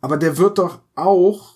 [0.00, 1.54] Aber der wird doch auch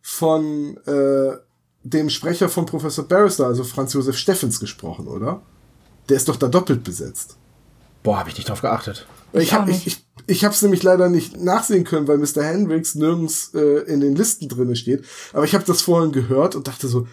[0.00, 1.36] von äh,
[1.82, 5.42] dem Sprecher von Professor Barrister, also Franz Josef Steffens, gesprochen, oder?
[6.08, 7.36] Der ist doch da doppelt besetzt.
[8.02, 9.06] Boah, habe ich nicht drauf geachtet.
[9.32, 12.42] Ich, hab, ich, ich, ich habe es nämlich leider nicht nachsehen können, weil Mr.
[12.42, 15.04] Hendricks nirgends äh, in den Listen drinne steht.
[15.32, 17.06] Aber ich habe das vorhin gehört und dachte so,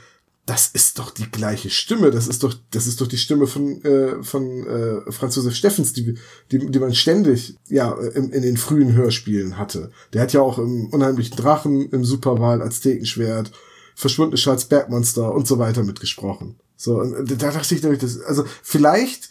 [0.47, 2.10] das ist doch die gleiche Stimme.
[2.10, 5.91] Das ist doch, das ist doch die Stimme von äh, von äh, Franz Josef Steffens,
[5.91, 6.17] die,
[6.51, 9.91] die, die man ständig ja in, in den frühen Hörspielen hatte.
[10.13, 13.51] Der hat ja auch im unheimlichen Drachen, im Superwahl, Aztekenschwert,
[13.93, 16.55] verschwundene Schalzbergmonster und so weiter mitgesprochen.
[16.77, 19.29] So, und da dachte ich nämlich, das, also vielleicht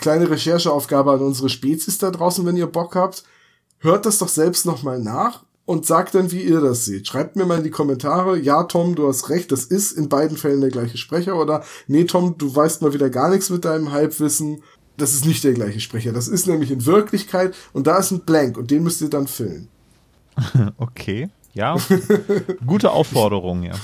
[0.00, 3.22] kleine Rechercheaufgabe an unsere Spezies da draußen, wenn ihr Bock habt.
[3.78, 7.06] Hört das doch selbst nochmal nach und sagt dann, wie ihr das seht.
[7.06, 10.36] Schreibt mir mal in die Kommentare, ja, Tom, du hast recht, das ist in beiden
[10.36, 13.92] Fällen der gleiche Sprecher oder nee, Tom, du weißt mal wieder gar nichts mit deinem
[13.92, 14.62] Halbwissen.
[14.96, 16.12] Das ist nicht der gleiche Sprecher.
[16.12, 19.26] Das ist nämlich in Wirklichkeit und da ist ein Blank und den müsst ihr dann
[19.26, 19.68] füllen.
[20.78, 21.30] okay.
[21.54, 21.76] Ja.
[22.66, 23.74] Gute Aufforderung, ja.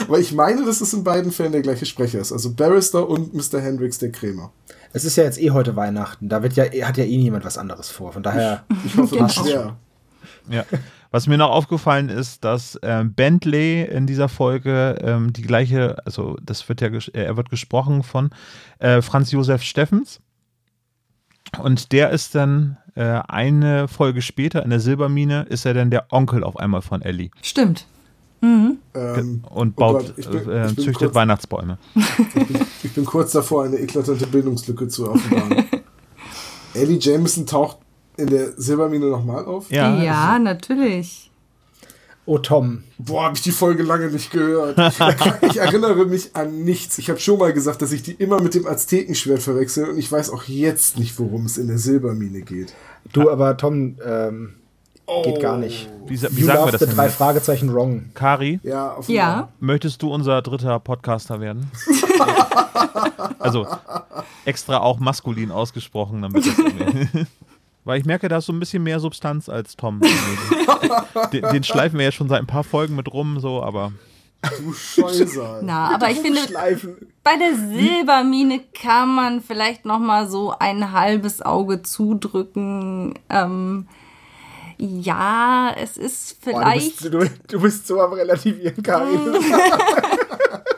[0.00, 2.32] Aber ich meine, dass es in beiden Fällen der gleiche Sprecher ist.
[2.32, 3.60] Also Barrister und Mr.
[3.60, 4.50] Hendricks, der Krämer.
[4.94, 6.30] Es ist ja jetzt eh heute Weihnachten.
[6.30, 8.12] Da wird ja, hat ja eh niemand was anderes vor.
[8.14, 8.64] Von daher.
[8.86, 9.26] Ich hoffe, Genau.
[9.26, 9.76] das ist schwer.
[10.50, 10.64] Ja.
[11.10, 16.36] Was mir noch aufgefallen ist, dass ähm, Bentley in dieser Folge ähm, die gleiche, also
[16.42, 18.30] das wird ja, ges- äh, er wird gesprochen von
[18.78, 20.20] äh, Franz Josef Steffens.
[21.62, 26.12] Und der ist dann äh, eine Folge später in der Silbermine, ist er dann der
[26.12, 27.86] Onkel auf einmal von Ellie Stimmt.
[28.42, 31.78] Ähm, und oh baut, Gott, ich bin- äh, ich bin züchtet kurz- Weihnachtsbäume.
[32.82, 35.64] Ich bin kurz davor, eine eklatante Bildungslücke zu offenbaren.
[36.74, 37.78] Ellie Jameson taucht
[38.16, 39.70] in der Silbermine nochmal auf?
[39.70, 41.30] Ja, Ja, natürlich.
[42.28, 42.82] Oh, Tom.
[42.98, 44.76] Boah, habe ich die Folge lange nicht gehört.
[45.42, 46.98] ich erinnere mich an nichts.
[46.98, 50.10] Ich habe schon mal gesagt, dass ich die immer mit dem Aztekenschwert verwechsel und ich
[50.10, 52.74] weiß auch jetzt nicht, worum es in der Silbermine geht.
[53.12, 54.54] Du, aber Tom, ähm,
[55.22, 55.88] geht gar nicht.
[56.08, 56.96] Wie, wie You sagen wir das denn?
[56.96, 57.08] drei?
[57.10, 58.06] Fragezeichen wrong.
[58.14, 59.48] Kari, Ja, Ja.
[59.60, 61.70] möchtest du unser dritter Podcaster werden?
[63.38, 63.68] also
[64.44, 66.54] extra auch maskulin ausgesprochen, damit das
[67.86, 70.00] Weil ich merke, da ist so ein bisschen mehr Substanz als Tom.
[71.32, 73.92] den, den schleifen wir ja schon seit ein paar Folgen mit rum, so, aber
[74.58, 75.60] Du Scheusal.
[75.62, 76.96] Na, aber ich finde, Schleifen.
[77.22, 83.14] bei der Silbermine kann man vielleicht noch mal so ein halbes Auge zudrücken.
[83.30, 83.86] Ähm,
[84.78, 87.04] ja, es ist Boah, vielleicht.
[87.04, 89.20] du, bist, du, du bist so am Relativieren, Karin.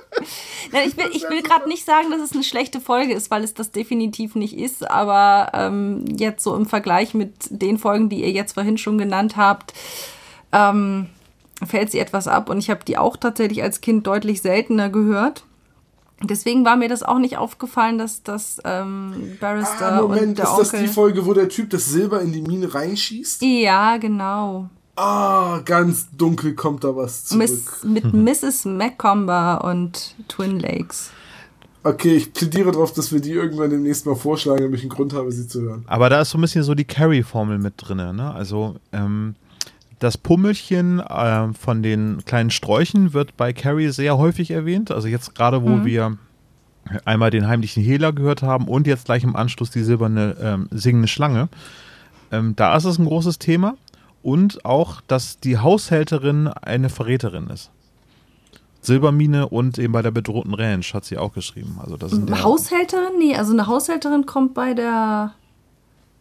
[0.72, 3.44] Nein, ich will, ich will gerade nicht sagen, dass es eine schlechte Folge ist, weil
[3.44, 4.88] es das definitiv nicht ist.
[4.90, 9.36] Aber ähm, jetzt so im Vergleich mit den Folgen, die ihr jetzt vorhin schon genannt
[9.36, 9.72] habt,
[10.52, 11.06] ähm,
[11.66, 12.48] fällt sie etwas ab.
[12.50, 15.44] Und ich habe die auch tatsächlich als Kind deutlich seltener gehört.
[16.22, 20.46] Deswegen war mir das auch nicht aufgefallen, dass das ähm, Barrister Ah, und Moment, der
[20.46, 20.80] ist das Onkel.
[20.82, 23.40] die Folge, wo der Typ das Silber in die Mine reinschießt?
[23.42, 24.68] ja, genau.
[24.98, 27.40] Ah, ganz dunkel kommt da was zurück.
[27.40, 28.64] Miss, mit Mrs.
[28.64, 31.10] Macomber und Twin Lakes.
[31.84, 35.12] Okay, ich plädiere darauf, dass wir die irgendwann demnächst mal vorschlagen, damit ich einen Grund
[35.12, 35.84] habe, sie zu hören.
[35.86, 37.98] Aber da ist so ein bisschen so die Carry-Formel mit drin.
[38.16, 38.34] Ne?
[38.34, 39.36] Also ähm,
[40.00, 44.90] das Pummelchen äh, von den kleinen Sträuchen wird bei Carrie sehr häufig erwähnt.
[44.90, 46.18] Also jetzt gerade, wo wir
[47.04, 51.06] einmal den heimlichen Hehler gehört haben und jetzt gleich im Anschluss die silberne ähm, singende
[51.06, 51.48] Schlange.
[52.32, 53.76] Ähm, da ist es ein großes Thema.
[54.22, 57.70] Und auch, dass die Haushälterin eine Verräterin ist.
[58.80, 61.78] Silbermine und eben bei der bedrohten Ranch hat sie auch geschrieben.
[61.82, 63.18] Also das sind ja- Haushälterin?
[63.18, 65.32] Nee, also eine Haushälterin kommt bei der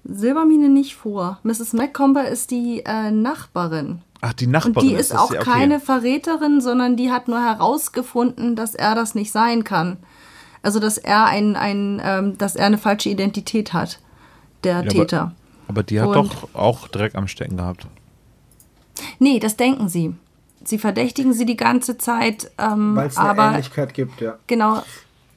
[0.04, 1.40] Silbermine nicht vor.
[1.44, 1.74] Mrs.
[1.74, 4.02] Macomber ist die äh, Nachbarin.
[4.22, 5.50] Ach, die Und Nachbarin die ist das, auch ja, okay.
[5.52, 9.98] keine Verräterin, sondern die hat nur herausgefunden, dass er das nicht sein kann.
[10.64, 14.00] Also dass er ein, ein ähm, dass er eine falsche Identität hat,
[14.64, 15.22] der aber- Täter.
[15.22, 15.32] Aber
[15.84, 17.88] die hat Und- doch auch Dreck am Stecken gehabt.
[19.20, 20.16] Nee, das denken sie.
[20.64, 24.38] Sie verdächtigen sie die ganze Zeit, ähm, Weil es eine aber Ähnlichkeit gibt, ja.
[24.48, 24.82] genau,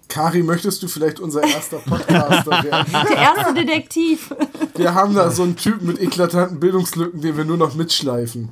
[0.09, 2.93] Kari, möchtest du vielleicht unser erster Podcaster werden?
[3.09, 4.35] der erste Detektiv.
[4.75, 8.49] Wir haben da so einen Typ mit eklatanten Bildungslücken, den wir nur noch mitschleifen.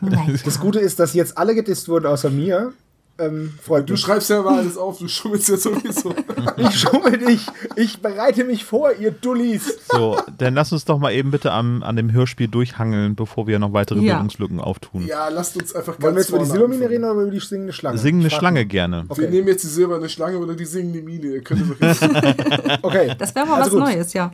[0.00, 0.38] Nein.
[0.44, 2.72] Das Gute ist, dass jetzt alle gedisst wurden außer mir.
[3.18, 6.14] Ähm, freut Du schreibst ja mal alles auf, du schummelst ja sowieso.
[6.58, 7.50] Ich schummel nicht.
[7.76, 9.78] Ich bereite mich vor, ihr Dullis.
[9.90, 13.58] So, dann lass uns doch mal eben bitte am, an dem Hörspiel durchhangeln, bevor wir
[13.58, 14.14] noch weitere Ja.
[14.14, 15.06] Bildungslücken auftun.
[15.06, 17.40] Ja, lasst uns einfach ganz Wollen wir jetzt über die Silbermine reden oder über die
[17.40, 17.98] singende Schlange?
[17.98, 18.66] Singende Schlange mal.
[18.66, 19.04] gerne.
[19.04, 19.28] Wir Okay.
[19.30, 21.26] nehmen jetzt die silberne Schlange oder die singende Mine.
[21.26, 21.62] Ihr könnt
[22.82, 23.14] okay.
[23.18, 23.94] Das wäre mal Also was gut.
[23.96, 24.32] Neues, ja.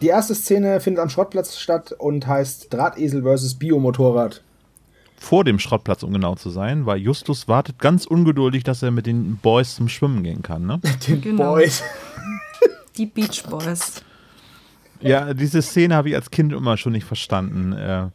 [0.00, 4.42] Die erste Szene findet am Schrottplatz statt und heißt Drahtesel versus Biomotorrad.
[5.22, 9.06] Vor dem Schrottplatz, um genau zu sein, weil Justus wartet ganz ungeduldig, dass er mit
[9.06, 10.66] den Boys zum Schwimmen gehen kann.
[10.66, 10.80] Ne?
[11.06, 11.54] Den Genau.
[11.54, 11.80] Boys.
[12.96, 14.02] Die Beach Boys.
[15.00, 18.08] Ja, diese Szene habe ich als Kind immer schon nicht verstanden, äh,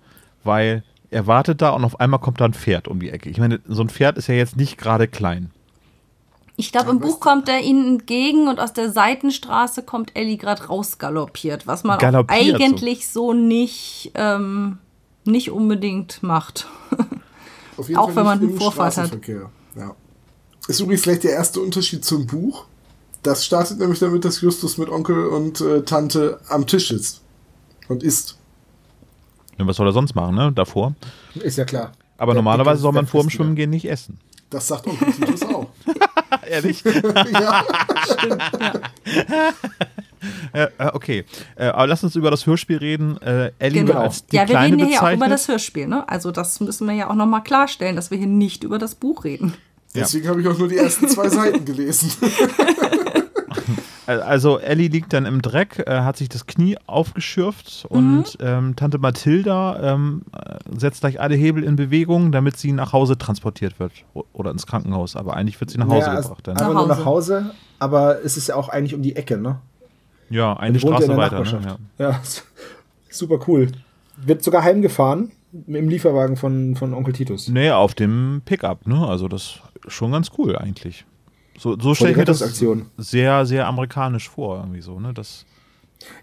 [0.43, 3.29] weil er wartet da und auf einmal kommt da ein Pferd um die Ecke.
[3.29, 5.51] Ich meine, so ein Pferd ist ja jetzt nicht gerade klein.
[6.57, 10.65] Ich glaube, im Buch kommt er ihnen entgegen und aus der Seitenstraße kommt Ellie gerade
[10.65, 12.63] rausgaloppiert, was man auch Galoppiert so.
[12.63, 14.79] eigentlich so nicht, ähm,
[15.27, 16.67] nicht unbedingt macht.
[17.77, 19.11] Auf jeden Auch Fall wenn man einen Vorfahrt hat.
[19.75, 19.95] Ja.
[20.67, 22.65] Ist übrigens vielleicht der erste Unterschied zum Buch.
[23.23, 27.21] Das startet nämlich damit, dass Justus mit Onkel und äh, Tante am Tisch sitzt
[27.87, 28.37] und isst.
[29.57, 30.51] Ja, was soll er sonst machen, ne?
[30.53, 30.95] Davor.
[31.35, 31.93] Ist ja klar.
[32.17, 33.29] Aber Der normalerweise soll man vor dem.
[33.29, 34.19] Schwimmen gehen nicht essen.
[34.49, 35.67] Das sagt Onkel Titus auch.
[36.47, 36.83] Ehrlich?
[37.33, 37.63] ja.
[39.05, 39.51] äh,
[40.53, 41.25] äh, okay.
[41.55, 43.21] Äh, aber lass uns über das Hörspiel reden.
[43.21, 43.99] Äh, Ellie wird Genau.
[44.01, 45.17] als die Ja, wir Kleine reden ja hier auch bezeichnet.
[45.25, 46.07] über das Hörspiel, ne?
[46.09, 49.23] Also das müssen wir ja auch nochmal klarstellen, dass wir hier nicht über das Buch
[49.23, 49.53] reden.
[49.95, 52.11] Deswegen habe ich auch nur die ersten zwei Seiten gelesen.
[54.05, 58.99] Also Ellie liegt dann im Dreck, äh, hat sich das Knie aufgeschürft und ähm, Tante
[58.99, 63.91] Mathilda ähm, äh, setzt gleich alle Hebel in Bewegung, damit sie nach Hause transportiert wird
[64.31, 65.17] oder ins Krankenhaus.
[65.17, 66.47] Aber eigentlich wird sie nach Hause Ja, also gebracht.
[66.47, 66.55] Dann.
[66.57, 66.99] einfach Nach nur Hause.
[66.99, 69.59] nach Hause, aber es ist ja auch eigentlich um die Ecke, ne?
[70.29, 71.43] Ja, eine Straße in der weiter.
[71.43, 71.77] Ne?
[71.97, 72.09] Ja.
[72.09, 72.21] Ja,
[73.09, 73.71] super cool.
[74.17, 75.31] Wird sogar heimgefahren
[75.67, 77.47] im Lieferwagen von, von Onkel Titus.
[77.47, 79.07] Nee, auf dem Pickup, ne?
[79.07, 81.05] Also das ist schon ganz cool eigentlich.
[81.57, 82.39] So, so stelle ich mir das
[82.97, 85.13] sehr, sehr amerikanisch vor, irgendwie so, ne?
[85.13, 85.45] Das,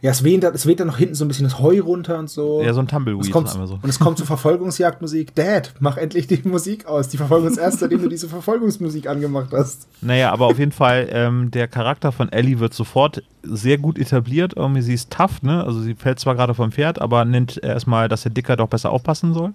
[0.01, 2.19] Ja, es weht, da- es weht dann noch hinten so ein bisschen das Heu runter
[2.19, 2.63] und so.
[2.63, 3.75] ja, so ein und, es Tumbleweed kommt, so.
[3.75, 5.35] und es kommt zur Verfolgungsjagdmusik.
[5.35, 7.09] Dad, mach endlich die Musik aus.
[7.09, 9.89] Die verfolgen uns erst, seitdem du diese Verfolgungsmusik angemacht hast.
[10.01, 14.55] Naja, aber auf jeden Fall, ähm, der Charakter von Ellie wird sofort sehr gut etabliert.
[14.57, 15.65] Irgendwie, sie ist tough, ne?
[15.65, 18.91] Also sie fällt zwar gerade vom Pferd, aber nennt erstmal, dass der Dicker doch besser
[18.91, 19.53] aufpassen soll.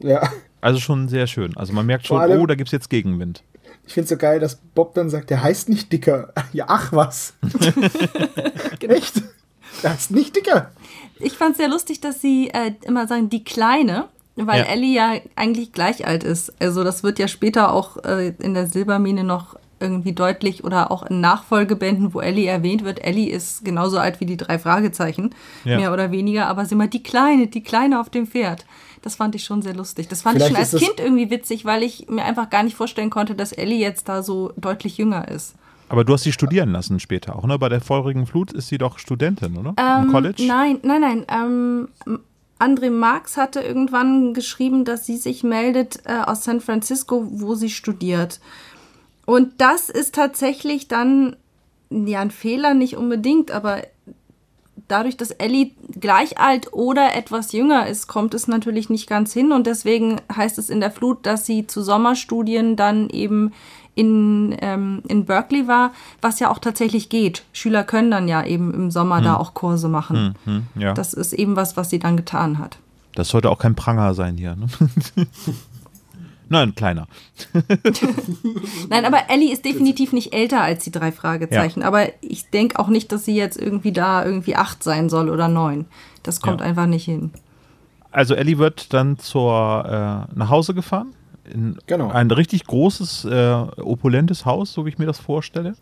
[0.00, 0.28] Ja.
[0.60, 1.56] Also schon sehr schön.
[1.56, 3.42] Also man merkt schon, allem- oh, da gibt es jetzt Gegenwind.
[3.86, 6.32] Ich finde so geil, dass Bob dann sagt, der heißt nicht Dicker.
[6.52, 7.34] Ja, ach was.
[8.80, 9.22] Echt?
[9.82, 10.70] Der heißt nicht Dicker.
[11.18, 14.66] Ich fand es sehr lustig, dass sie äh, immer sagen, die Kleine, weil Ja.
[14.66, 16.52] Ellie ja eigentlich gleich alt ist.
[16.60, 21.02] Also das wird ja später auch äh, in der Silbermine noch irgendwie deutlich oder auch
[21.04, 23.04] in Nachfolgebänden, wo Ellie erwähnt wird.
[23.04, 25.76] Ellie ist genauso alt wie die drei Fragezeichen, Ja.
[25.78, 28.64] mehr oder weniger, aber sie immer die Kleine, die Kleine auf dem Pferd.
[29.02, 30.06] Das fand ich schon sehr lustig.
[30.06, 32.48] Das fand ich Vielleicht schon als ist das- Kind irgendwie witzig, weil ich mir einfach
[32.48, 35.54] gar nicht vorstellen konnte, dass Ellie jetzt da so deutlich jünger ist.
[35.92, 37.58] Aber du hast sie studieren lassen später auch, ne?
[37.58, 39.74] Bei der feurigen Flut ist sie doch Studentin, oder?
[39.76, 40.42] Im Ähm, College?
[40.46, 41.26] Nein, nein, nein.
[41.28, 41.88] Ähm,
[42.58, 47.68] André Marx hatte irgendwann geschrieben, dass sie sich meldet äh, aus San Francisco, wo sie
[47.68, 48.40] studiert.
[49.26, 51.36] Und das ist tatsächlich dann
[51.90, 53.82] ja ein Fehler, nicht unbedingt, aber
[54.88, 59.52] dadurch, dass Ellie gleich alt oder etwas jünger ist, kommt es natürlich nicht ganz hin.
[59.52, 63.52] Und deswegen heißt es in der Flut, dass sie zu Sommerstudien dann eben
[63.94, 67.44] in, ähm, in Berkeley war, was ja auch tatsächlich geht.
[67.52, 70.34] Schüler können dann ja eben im Sommer da auch Kurse machen.
[70.44, 70.94] Hm, ja.
[70.94, 72.78] Das, Das ist eben was, was sie dann getan hat.
[73.18, 74.66] sollte auch kein Pranger sein hier, ne?
[76.48, 77.06] Nein, kleiner.
[78.90, 81.82] Nein, aber Ellie ist definitiv nicht älter als die drei Fragezeichen.
[81.82, 85.48] Aber ich denke auch nicht, dass sie jetzt irgendwie da irgendwie acht sein soll oder
[85.48, 85.86] neun.
[86.22, 86.66] Das kommt Ja.
[86.66, 87.30] einfach nicht hin.
[88.10, 91.14] Also Ellie wird dann zur, äh, nach Hause gefahren.
[91.44, 92.10] In Genau.
[92.10, 95.74] ein richtig großes, äh, opulentes Haus, so wie ich mir das vorstelle.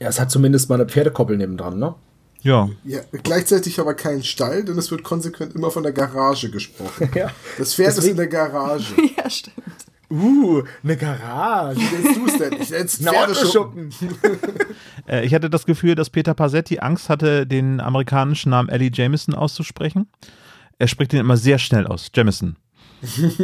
[0.00, 1.94] Ja, es hat zumindest mal eine Pferdekoppel nebendran, ne?
[2.42, 2.68] Ja.
[2.84, 7.08] Ja, gleichzeitig aber kein Stall, denn es wird konsequent immer von der Garage gesprochen.
[7.14, 7.30] Ja.
[7.58, 8.94] Das Pferd ist Deswegen- in der Garage.
[9.16, 9.56] ja, stimmt.
[10.10, 11.80] Uh, eine Garage.
[11.80, 12.52] Wie nennst du es denn?
[12.60, 13.90] Ich nenn's Pferdeschuppen.
[15.06, 19.34] Äh, ich hatte das Gefühl, dass Peter Passetti Angst hatte, den amerikanischen Namen Ellie Jameson
[19.34, 20.06] auszusprechen.
[20.78, 22.10] Er spricht den immer sehr schnell aus.
[22.14, 22.56] Jamison.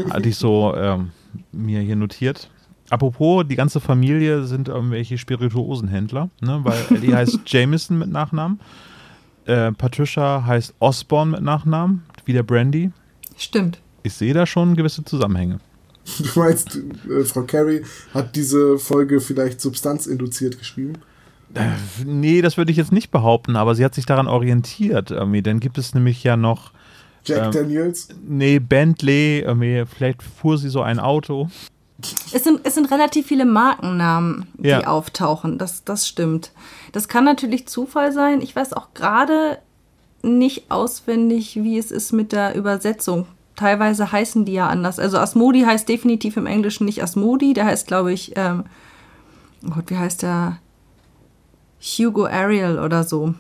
[0.09, 1.11] Hatte ich so ähm,
[1.53, 2.51] mir hier notiert.
[2.91, 6.61] Apropos, die ganze Familie sind irgendwelche Spirituosenhändler, ne?
[6.65, 8.61] weil Ellie heißt Jameson mit Nachnamen.
[9.45, 12.91] Äh, Patricia heißt Osborne mit Nachnamen, wie der Brandy.
[13.37, 13.81] Stimmt.
[14.03, 15.61] Ich sehe da schon gewisse Zusammenhänge.
[16.19, 20.95] Du meinst, äh, Frau Carey hat diese Folge vielleicht substanzinduziert geschrieben?
[21.55, 21.69] Äh,
[22.05, 25.11] nee, das würde ich jetzt nicht behaupten, aber sie hat sich daran orientiert.
[25.11, 25.43] Irgendwie.
[25.43, 26.73] Dann gibt es nämlich ja noch.
[27.25, 28.09] Jack ähm, Daniels?
[28.27, 29.41] Nee, Bentley.
[29.41, 29.85] Irgendwie.
[29.87, 31.49] Vielleicht fuhr sie so ein Auto.
[32.33, 34.87] Es sind, es sind relativ viele Markennamen, die ja.
[34.87, 35.59] auftauchen.
[35.59, 36.53] Das, das stimmt.
[36.93, 38.41] Das kann natürlich Zufall sein.
[38.41, 39.59] Ich weiß auch gerade
[40.23, 43.27] nicht auswendig, wie es ist mit der Übersetzung.
[43.57, 44.99] Teilweise heißen die ja anders.
[44.99, 47.53] Also Asmodi heißt definitiv im Englischen nicht Asmodi.
[47.53, 48.65] Der heißt, glaube ich, ähm,
[49.67, 50.59] oh Gott, wie heißt der?
[51.83, 53.35] Hugo Ariel oder so.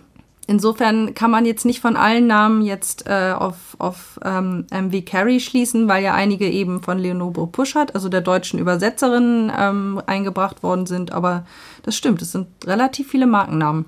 [0.50, 5.38] Insofern kann man jetzt nicht von allen Namen jetzt äh, auf, auf ähm, MV Carey
[5.38, 10.86] schließen, weil ja einige eben von Leonore Puschert, also der deutschen Übersetzerin, ähm, eingebracht worden
[10.86, 11.12] sind.
[11.12, 11.46] Aber
[11.84, 13.84] das stimmt, es sind relativ viele Markennamen.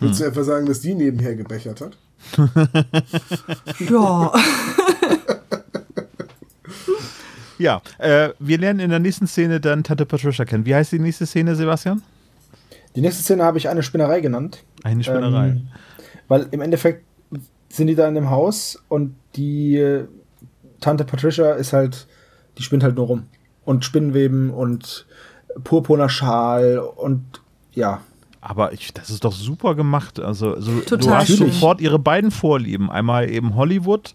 [0.00, 1.98] Willst du etwa sagen, dass die nebenher gebechert hat?
[3.90, 4.32] ja.
[7.58, 10.64] ja, äh, wir lernen in der nächsten Szene dann Tante Patricia kennen.
[10.64, 12.00] Wie heißt die nächste Szene, Sebastian?
[12.96, 14.64] Die nächste Szene habe ich eine Spinnerei genannt.
[14.84, 15.48] Eine Spinnerei.
[15.48, 15.68] Ähm,
[16.28, 17.04] weil im Endeffekt
[17.68, 20.06] sind die da in dem Haus und die äh,
[20.80, 22.06] Tante Patricia ist halt,
[22.56, 23.24] die spinnt halt nur rum.
[23.64, 25.06] Und Spinnweben und
[25.64, 27.22] purpurner Schal und
[27.72, 28.00] ja.
[28.40, 30.20] Aber ich, das ist doch super gemacht.
[30.20, 32.90] Also, also du hast sofort ihre beiden Vorlieben.
[32.90, 34.14] Einmal eben Hollywood,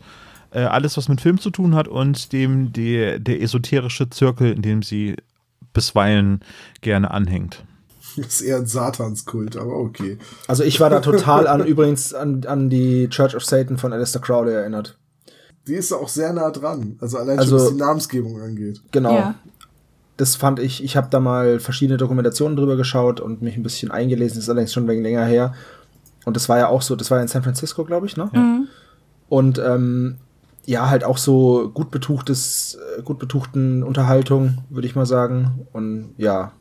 [0.51, 4.61] äh, alles was mit Film zu tun hat und dem die, der esoterische Zirkel, in
[4.61, 5.17] dem sie
[5.73, 6.39] bisweilen
[6.81, 7.63] gerne anhängt.
[8.17, 10.17] Das ist eher ein Satanskult, aber okay.
[10.47, 14.21] Also ich war da total an übrigens an, an die Church of Satan von Alistair
[14.21, 14.97] Crowley erinnert.
[15.67, 18.81] Die ist auch sehr nah dran, also allein also, schon was die Namensgebung angeht.
[18.91, 19.15] Genau.
[19.15, 19.35] Ja.
[20.17, 23.89] Das fand ich, ich habe da mal verschiedene Dokumentationen drüber geschaut und mich ein bisschen
[23.89, 25.53] eingelesen, das ist allerdings schon wegen länger her.
[26.25, 28.29] Und das war ja auch so, das war ja in San Francisco, glaube ich, ne?
[28.31, 28.67] Mhm.
[29.29, 30.17] Und ähm,
[30.65, 35.67] ja, halt auch so gut betuchtes, äh, gut betuchten Unterhaltung, würde ich mal sagen.
[35.73, 36.53] Und ja,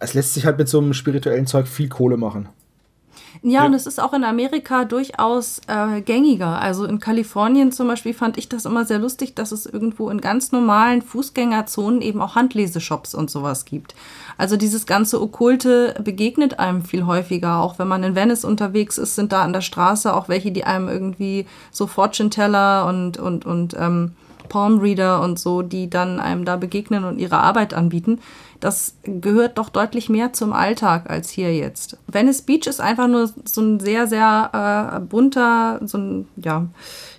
[0.00, 2.48] es lässt sich halt mit so einem spirituellen Zeug viel Kohle machen.
[3.42, 3.66] Ja, ja.
[3.66, 6.60] und es ist auch in Amerika durchaus äh, gängiger.
[6.60, 10.20] Also in Kalifornien zum Beispiel fand ich das immer sehr lustig, dass es irgendwo in
[10.20, 13.94] ganz normalen Fußgängerzonen eben auch Handleseshops und sowas gibt.
[14.38, 17.60] Also dieses ganze Okkulte begegnet einem viel häufiger.
[17.60, 20.64] Auch wenn man in Venice unterwegs ist, sind da an der Straße auch welche, die
[20.64, 24.12] einem irgendwie so Fortune Teller und, und, und ähm,
[24.48, 28.20] Palm Reader und so, die dann einem da begegnen und ihre Arbeit anbieten
[28.60, 31.96] das gehört doch deutlich mehr zum Alltag als hier jetzt.
[32.06, 36.66] Venice Beach ist einfach nur so ein sehr, sehr äh, bunter, so ein, ja,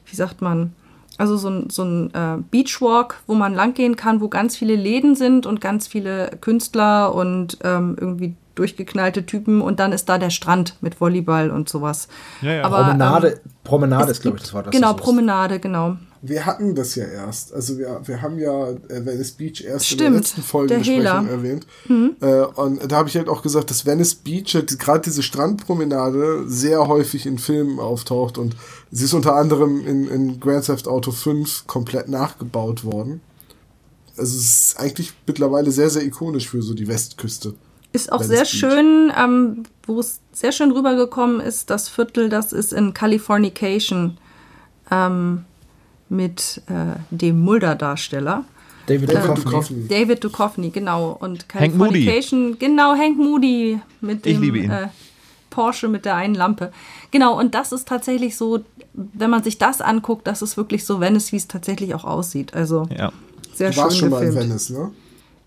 [0.05, 0.73] wie sagt man,
[1.17, 5.15] also so ein, so ein äh, Beachwalk, wo man langgehen kann, wo ganz viele Läden
[5.15, 10.31] sind und ganz viele Künstler und ähm, irgendwie durchgeknallte Typen und dann ist da der
[10.31, 12.09] Strand mit Volleyball und sowas.
[12.41, 12.63] Ja, ja.
[12.65, 14.71] Aber, Promenade, ähm, Promenade ist, glaube ich, das Wort.
[14.71, 17.53] Genau, Promenade, genau wir hatten das ja erst.
[17.53, 21.67] Also wir, wir haben ja äh, Venice Beach erst Stimmt, in der letzten Folgenbesprechung erwähnt.
[21.87, 22.15] Mhm.
[22.19, 26.43] Äh, und da habe ich halt auch gesagt, dass Venice Beach, halt, gerade diese Strandpromenade,
[26.47, 28.55] sehr häufig in Filmen auftaucht und
[28.91, 33.21] sie ist unter anderem in, in Grand Theft Auto 5 komplett nachgebaut worden.
[34.17, 37.53] Also es ist eigentlich mittlerweile sehr, sehr ikonisch für so die Westküste.
[37.93, 38.49] Ist auch sehr Beach.
[38.49, 44.17] schön, ähm, wo es sehr schön rübergekommen ist, das Viertel, das ist in Californication.
[44.91, 45.45] Ähm,
[46.09, 48.45] mit äh, dem Mulder-Darsteller.
[48.87, 49.87] David äh, Duchovny.
[49.87, 51.17] David Duchovny, genau.
[51.19, 54.87] Und Californication, genau, Hank Moody mit dem äh,
[55.49, 56.71] Porsche mit der einen Lampe.
[57.11, 60.99] Genau, und das ist tatsächlich so, wenn man sich das anguckt, das ist wirklich so
[60.99, 62.53] Venice, wie es tatsächlich auch aussieht.
[62.53, 63.11] Also ja.
[63.53, 63.83] sehr du schön.
[63.83, 64.35] warst schon gefilmt.
[64.35, 64.91] mal in Venice, ne?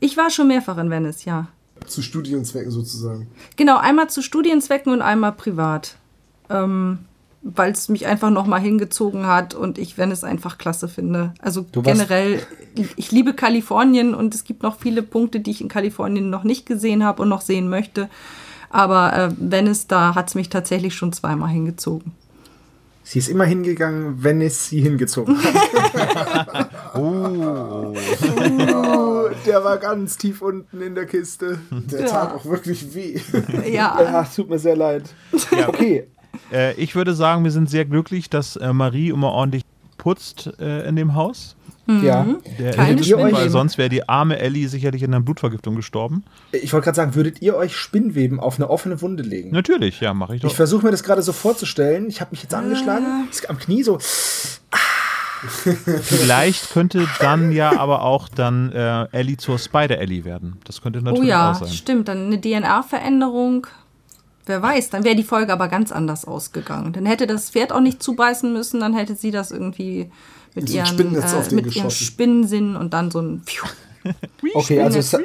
[0.00, 1.48] Ich war schon mehrfach in Venice, ja.
[1.86, 3.28] Zu Studienzwecken sozusagen.
[3.56, 5.96] Genau, einmal zu Studienzwecken und einmal privat.
[6.48, 7.00] Ähm,
[7.42, 11.34] weil es mich einfach noch mal hingezogen hat und ich, wenn es einfach klasse finde.
[11.40, 12.40] Also generell,
[12.96, 16.66] ich liebe Kalifornien und es gibt noch viele Punkte, die ich in Kalifornien noch nicht
[16.66, 18.08] gesehen habe und noch sehen möchte.
[18.70, 22.12] Aber äh, wenn es da, hat es mich tatsächlich schon zweimal hingezogen.
[23.04, 26.70] Sie ist immer hingegangen, wenn es sie hingezogen hat.
[26.94, 27.92] oh.
[27.92, 29.28] oh.
[29.44, 31.58] Der war ganz tief unten in der Kiste.
[31.70, 32.06] Der ja.
[32.06, 33.18] tat auch wirklich weh.
[33.68, 34.00] Ja.
[34.00, 34.24] ja.
[34.34, 35.12] Tut mir sehr leid.
[35.50, 35.68] Ja.
[35.68, 36.06] Okay,
[36.52, 39.64] äh, ich würde sagen, wir sind sehr glücklich, dass äh, Marie immer ordentlich
[39.98, 41.56] putzt äh, in dem Haus.
[41.86, 42.04] Mhm.
[42.04, 42.26] Ja.
[42.58, 43.32] Der Keine Spinnweben.
[43.32, 46.24] Weil sonst wäre die arme Ellie sicherlich in einer Blutvergiftung gestorben.
[46.52, 49.50] Ich wollte gerade sagen, würdet ihr euch Spinnweben auf eine offene Wunde legen?
[49.50, 50.48] Natürlich, ja, mache ich doch.
[50.48, 52.08] Ich versuche mir das gerade so vorzustellen.
[52.08, 53.48] Ich habe mich jetzt angeschlagen, ah.
[53.48, 53.98] am Knie so.
[56.02, 60.58] Vielleicht könnte dann ja aber auch dann äh, Ellie zur Spider-Ellie werden.
[60.64, 61.68] Das könnte natürlich oh ja, auch sein.
[61.68, 63.66] Stimmt, dann eine DNA-Veränderung.
[64.46, 66.92] Wer weiß, dann wäre die Folge aber ganz anders ausgegangen.
[66.92, 70.10] Dann hätte das Pferd auch nicht zubeißen müssen, dann hätte sie das irgendwie
[70.54, 71.90] mit, So ihren, äh, mit ihren.
[71.90, 73.42] Spinnensinn und dann so ein.
[73.44, 73.68] Pfiuh.
[74.54, 75.18] Okay, also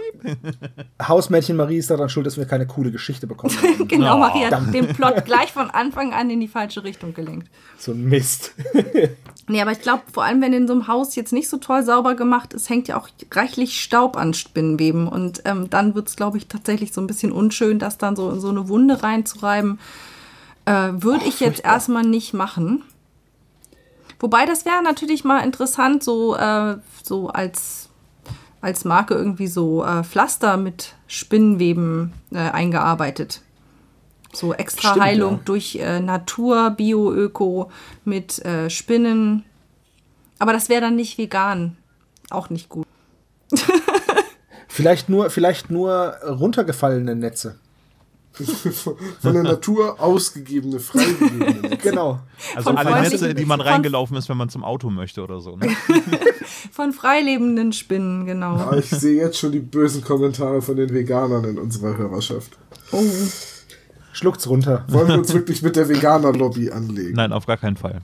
[1.02, 3.88] Hausmädchen Marie ist daran schuld, dass wir keine coole Geschichte bekommen haben.
[3.88, 4.20] Genau, Oh.
[4.20, 7.50] Maria hat den Plot gleich von Anfang an in die falsche Richtung gelenkt.
[7.78, 8.54] so ein Mist.
[9.50, 11.82] Nee, aber ich glaube, vor allem, wenn in so einem Haus jetzt nicht so toll
[11.82, 15.08] sauber gemacht ist, hängt ja auch reichlich Staub an Spinnenweben.
[15.08, 18.30] Und ähm, dann wird es, glaube ich, tatsächlich so ein bisschen unschön, das dann so
[18.30, 19.80] in so eine Wunde reinzureiben.
[20.66, 22.84] Äh, Würde ich jetzt erstmal nicht machen.
[24.20, 27.87] Wobei, das wäre natürlich mal interessant, so, äh, so als,
[28.62, 33.42] als Marke irgendwie so äh, Pflaster mit Spinnenweben äh, eingearbeitet.
[34.34, 35.40] So extra Stimmt, Heilung ja.
[35.46, 37.72] durch äh, Natur, Bio, Öko
[38.04, 39.44] mit äh, Spinnen.
[40.40, 41.78] Aber das wäre dann nicht vegan.
[42.30, 42.86] Auch nicht gut.
[44.68, 47.58] Vielleicht nur, vielleicht nur runtergefallene Netze.
[49.22, 51.78] Von der Natur ausgegebene, freigegebene Netze.
[51.78, 52.20] Genau.
[52.56, 55.56] Also Von alle Netze, die man reingelaufen ist, wenn man zum Auto möchte oder so.
[55.56, 55.70] Ne?
[56.72, 58.58] Von freilebenden Spinnen, genau.
[58.58, 62.58] Aber ich sehe jetzt schon die bösen Kommentare von den Veganern in unserer Hörerschaft.
[62.92, 63.04] Oh.
[64.18, 64.84] Schluckt's runter.
[64.88, 67.16] Wollen wir uns wirklich mit der Veganer-Lobby anlegen?
[67.16, 68.02] Nein, auf gar keinen Fall.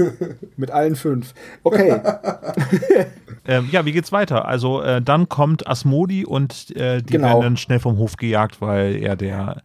[0.56, 1.34] Mit allen fünf.
[1.62, 2.00] Okay.
[3.50, 4.46] Ähm, ja, wie geht's weiter?
[4.46, 7.26] Also äh, dann kommt Asmodi und äh, die Genau.
[7.28, 9.62] werden dann schnell vom Hof gejagt, weil er der,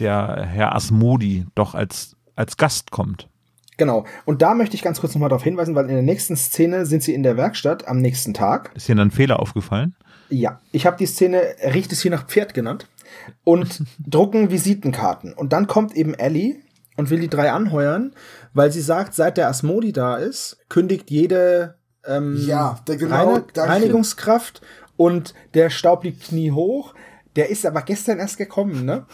[0.00, 3.28] der Herr Asmodi doch als, als Gast kommt.
[3.76, 4.04] Genau.
[4.24, 7.04] Und da möchte ich ganz kurz nochmal darauf hinweisen, weil in der nächsten Szene sind
[7.04, 8.72] sie in der Werkstatt am nächsten Tag.
[8.74, 9.94] Ist hier dann ein Fehler aufgefallen?
[10.30, 12.88] Ja, ich habe die Szene Riecht es hier nach Pferd genannt
[13.44, 15.32] und drucken Visitenkarten.
[15.32, 16.56] Und dann kommt eben Ellie
[16.96, 18.12] und will die drei anheuern,
[18.52, 21.77] weil sie sagt, seit der Asmodi da ist, kündigt jede
[22.08, 23.44] ähm, Ja, der genau, Reine.
[23.56, 24.60] Reinigungskraft
[24.96, 26.94] und der Staub liegt knie hoch.
[27.36, 29.06] Der ist aber gestern erst gekommen, ne?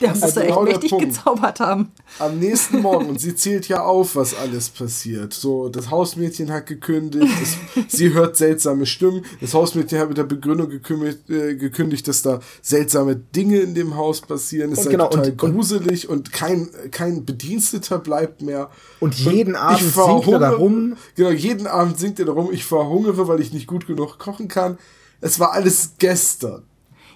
[0.00, 1.06] Der muss echt genau der mächtig Punkt.
[1.06, 1.90] gezaubert haben.
[2.18, 5.32] Am nächsten Morgen, und sie zählt ja auf, was alles passiert.
[5.34, 7.56] So, das Hausmädchen hat gekündigt, es,
[7.92, 9.24] sie hört seltsame Stimmen.
[9.40, 13.96] Das Hausmädchen hat mit der Begründung gekündigt, äh, gekündigt dass da seltsame Dinge in dem
[13.96, 14.72] Haus passieren.
[14.72, 18.70] Es Und sei genau, total und- und- gruselig und kein, kein Bediensteter bleibt mehr.
[19.00, 20.96] Und jeden Abend ich singt er da rum.
[21.16, 24.78] Genau, jeden Abend singt er darum, ich verhungere, weil ich nicht gut genug kochen kann.
[25.20, 26.62] Es war alles gestern.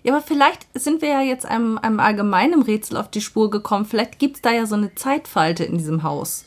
[0.03, 3.85] Ja, aber vielleicht sind wir ja jetzt einem, einem allgemeinen Rätsel auf die Spur gekommen.
[3.85, 6.45] Vielleicht gibt es da ja so eine Zeitfalte in diesem Haus.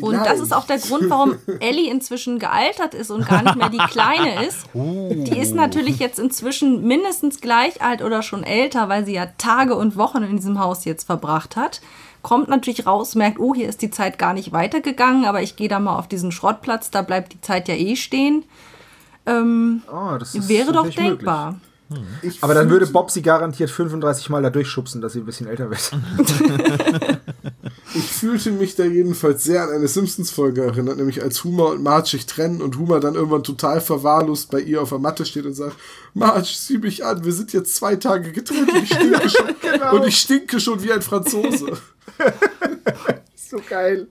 [0.00, 0.42] Und das Vielleicht.
[0.42, 4.44] ist auch der Grund, warum Ellie inzwischen gealtert ist und gar nicht mehr die Kleine
[4.44, 4.66] ist.
[4.74, 9.76] Die ist natürlich jetzt inzwischen mindestens gleich alt oder schon älter, weil sie ja Tage
[9.76, 11.80] und Wochen in diesem Haus jetzt verbracht hat.
[12.22, 15.68] Kommt natürlich raus, merkt, oh, hier ist die Zeit gar nicht weitergegangen, aber ich gehe
[15.68, 18.44] da mal auf diesen Schrottplatz, da bleibt die Zeit ja eh stehen.
[19.26, 21.30] Ähm, Oh, das ist wäre doch natürlich möglich.
[22.22, 25.46] Ich Aber dann würde Bob sie garantiert 35 Mal da durchschubsen, dass sie ein bisschen
[25.46, 25.90] älter wird.
[27.96, 32.08] Ich fühlte mich da jedenfalls sehr an eine Simpsons-Folge erinnert, nämlich als Homer und Marge
[32.08, 35.54] sich trennen und Homer dann irgendwann total verwahrlost bei ihr auf der Matte steht und
[35.54, 35.76] sagt,
[36.12, 39.94] Marge, sieh mich an, wir sind jetzt zwei Tage getrennt und ich stinke schon, Genau.
[39.94, 41.78] und ich stinke schon wie ein Franzose.
[43.36, 44.08] so geil.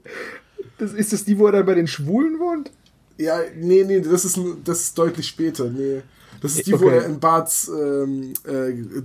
[0.78, 2.72] Das, ist das die, wo er dann bei den Schwulen wohnt?
[3.18, 6.04] Ja, nee, nee, das ist, das ist deutlich später, nee.
[6.44, 6.98] Das ist die, wo Okay.
[6.98, 9.04] er in Barts ähm, äh, äh,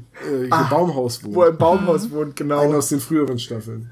[0.51, 1.35] Ah, Baumhaus wohnt.
[1.35, 2.59] Wo er im Baumhaus wohnt, genau.
[2.61, 3.91] Eine aus den früheren Staffeln.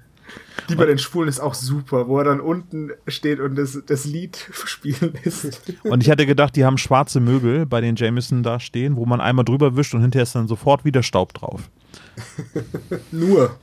[0.68, 4.04] Die bei den Schwulen ist auch super, wo er dann unten steht und das, das
[4.04, 5.62] Lied spielen lässt.
[5.84, 9.20] Und ich hatte gedacht, die haben schwarze Möbel bei den Jameson da stehen, wo man
[9.20, 11.70] einmal drüber wischt und hinterher ist dann sofort wieder Staub drauf.
[13.12, 13.56] Nur.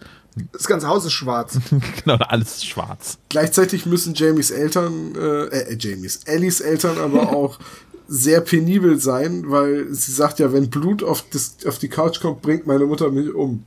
[0.51, 1.59] Das ganze Haus ist schwarz.
[2.03, 3.19] genau, alles ist schwarz.
[3.29, 7.59] Gleichzeitig müssen Jamies Eltern, äh, äh, Jamies, Ellies Eltern aber auch
[8.07, 12.41] sehr penibel sein, weil sie sagt ja, wenn Blut auf, das, auf die Couch kommt,
[12.41, 13.63] bringt meine Mutter mich um.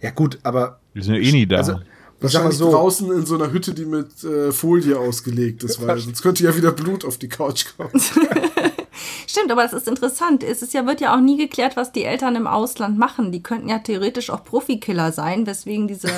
[0.00, 1.56] Ja, gut, aber Wir sind ja eh nie da.
[1.58, 4.98] Also, ich sag mal Wahrscheinlich so, draußen in so einer Hütte, die mit äh, Folie
[4.98, 7.90] ausgelegt ist, weil sonst könnte ja wieder Blut auf die Couch kommen.
[9.26, 10.42] Stimmt, aber es ist interessant.
[10.42, 13.30] Es ist ja, wird ja auch nie geklärt, was die Eltern im Ausland machen.
[13.30, 16.08] Die könnten ja theoretisch auch Profikiller sein, weswegen diese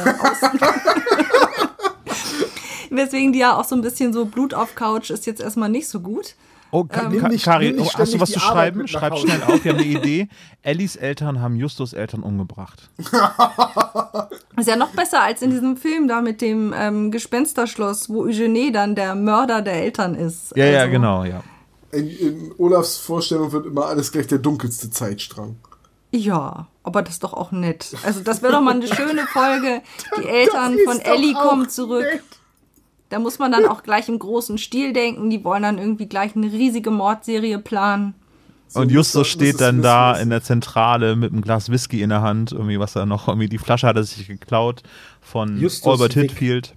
[2.91, 5.89] Weswegen die ja auch so ein bisschen so Blut auf Couch ist jetzt erstmal nicht
[5.89, 6.35] so gut.
[6.73, 8.87] Oh, Ka nimm Ka nicht- Kari, nimm nicht oh, hast du was zu schreiben?
[8.87, 10.29] Schreib schnell auf, wir haben eine Idee.
[10.63, 12.89] Ellis Eltern haben Justus Eltern umgebracht.
[14.57, 18.73] Ist ja noch besser als in diesem Film da mit dem ähm, Gespensterschloss, wo Eugenie
[18.73, 20.53] dann der Mörder der Eltern ist.
[20.57, 21.43] Ja, ja, Also, genau, ja.
[21.93, 25.57] In, in Olafs Vorstellung wird immer alles gleich der dunkelste Zeitstrang.
[26.13, 27.95] Ja, aber das ist doch auch nett.
[28.05, 29.83] Also das wäre doch mal eine schöne Folge.
[30.21, 32.05] Die Eltern von Ellie kommen zurück.
[32.05, 32.23] nett.
[33.11, 35.29] Da muss man dann auch gleich im großen Stil denken.
[35.31, 38.15] Die wollen dann irgendwie gleich eine riesige Mordserie planen.
[38.69, 41.71] So und Justus das- das steht dann das da in der Zentrale mit einem Glas
[41.71, 44.83] Whisky in der Hand, irgendwie was er noch, irgendwie die Flasche hat er sich geklaut
[45.21, 46.15] von Justus Albert.
[46.15, 46.75] Hitfield.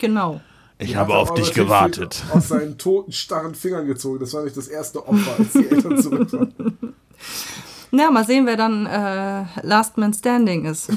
[0.00, 0.40] Genau.
[0.78, 2.24] Ich habe auf dich gewartet.
[2.32, 4.18] Aus seinen toten, starren Fingern gezogen.
[4.20, 6.72] Das war nicht das erste Opfer, als die Eltern zurück waren.
[7.92, 10.88] Na, mal sehen, wer dann äh, Last Man Standing ist.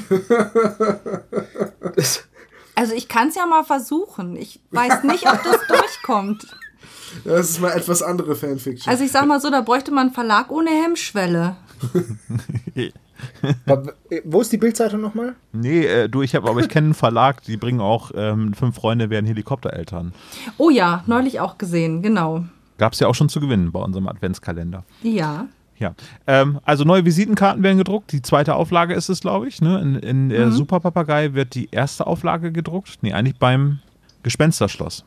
[2.76, 4.36] Also ich kann es ja mal versuchen.
[4.36, 6.46] Ich weiß nicht, ob das durchkommt.
[7.24, 8.90] Das ist mal etwas andere Fanfiction.
[8.90, 11.56] Also ich sag mal so, da bräuchte man einen Verlag ohne Hemmschwelle.
[14.24, 15.34] Wo ist die Bildzeitung nochmal?
[15.52, 18.76] Nee, äh, du, ich habe, aber ich kenne einen Verlag, die bringen auch ähm, fünf
[18.76, 20.12] Freunde werden Helikoptereltern.
[20.58, 22.44] Oh ja, neulich auch gesehen, genau.
[22.76, 24.84] Gab es ja auch schon zu gewinnen bei unserem Adventskalender.
[25.02, 25.48] Ja.
[25.78, 25.94] Ja,
[26.26, 28.12] ähm, also neue Visitenkarten werden gedruckt.
[28.12, 29.60] Die zweite Auflage ist es, glaube ich.
[29.60, 29.80] Ne?
[29.80, 32.98] In, in der Super Papagei wird die erste Auflage gedruckt.
[33.02, 33.80] Nee, eigentlich beim
[34.22, 35.04] Gespensterschloss.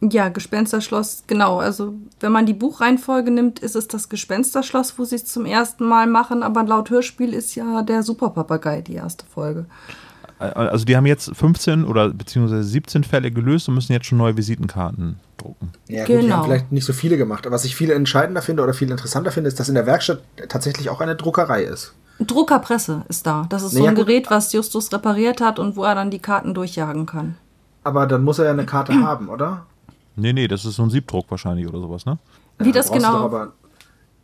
[0.00, 1.60] Ja, Gespensterschloss, genau.
[1.60, 5.84] Also, wenn man die Buchreihenfolge nimmt, ist es das Gespensterschloss, wo sie es zum ersten
[5.84, 6.42] Mal machen.
[6.42, 9.66] Aber laut Hörspiel ist ja der Superpapagei die erste Folge.
[10.48, 14.18] Äh, Also die haben jetzt 15 oder beziehungsweise 17 Fälle gelöst und müssen jetzt schon
[14.18, 15.70] neue Visitenkarten drucken.
[15.88, 16.36] Ja, gut, die Genau.
[16.36, 17.46] haben vielleicht nicht so viele gemacht.
[17.46, 20.20] Aber was ich viel entscheidender finde oder viel interessanter finde, ist, dass in der Werkstatt
[20.48, 21.94] tatsächlich auch eine Druckerei ist.
[22.20, 23.46] Druckerpresse ist da.
[23.48, 24.06] Das ist so Naja, ein gut.
[24.06, 27.36] Gerät, was Justus repariert hat und wo er dann die Karten durchjagen kann.
[27.84, 29.66] Aber dann muss er ja eine Karte haben, oder?
[30.14, 32.18] Nee, nee, das ist so ein Siebdruck wahrscheinlich oder sowas, ne?
[32.58, 33.28] Wie Ja, das genau.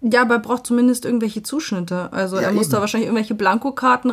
[0.00, 2.12] Ja, aber er braucht zumindest irgendwelche Zuschnitte.
[2.12, 2.72] Also Ja, er muss eben.
[2.72, 4.10] da wahrscheinlich irgendwelche Blankokarten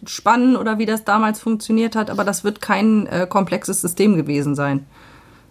[0.00, 4.54] reinspannen oder wie das damals funktioniert hat, aber das wird kein äh, komplexes System gewesen
[4.54, 4.86] sein.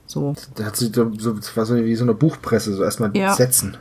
[0.08, 0.36] So.
[0.58, 3.34] der hat sich so, so, das war so wie so eine Buchpresse, so erstmal Ja.
[3.34, 3.78] setzen.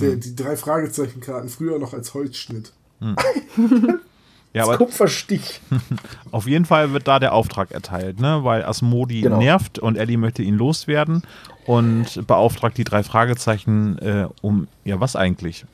[0.00, 2.72] Die, die drei Fragezeichenkarten früher noch als Holzschnitt.
[4.56, 5.60] Ja, aber Kupferstich.
[6.30, 8.44] auf jeden Fall wird da der Auftrag erteilt, ne?
[8.44, 9.38] Weil Asmodi Genau.
[9.38, 11.22] nervt und Ellie möchte ihn loswerden
[11.66, 15.64] und beauftragt die drei Fragezeichen äh, um, ja, was eigentlich?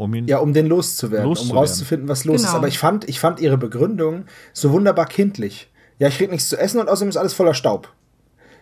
[0.00, 0.26] Um ihn.
[0.26, 1.50] Ja, um den loszuwerden, Loszuwerden.
[1.50, 2.46] um rauszufinden, was los ist.
[2.46, 2.56] Genau.
[2.56, 4.24] Aber ich fand, ich fand ihre Begründung
[4.54, 5.70] so wunderbar kindlich.
[5.98, 7.92] Ja, ich krieg nichts zu essen und außerdem ist alles voller Staub.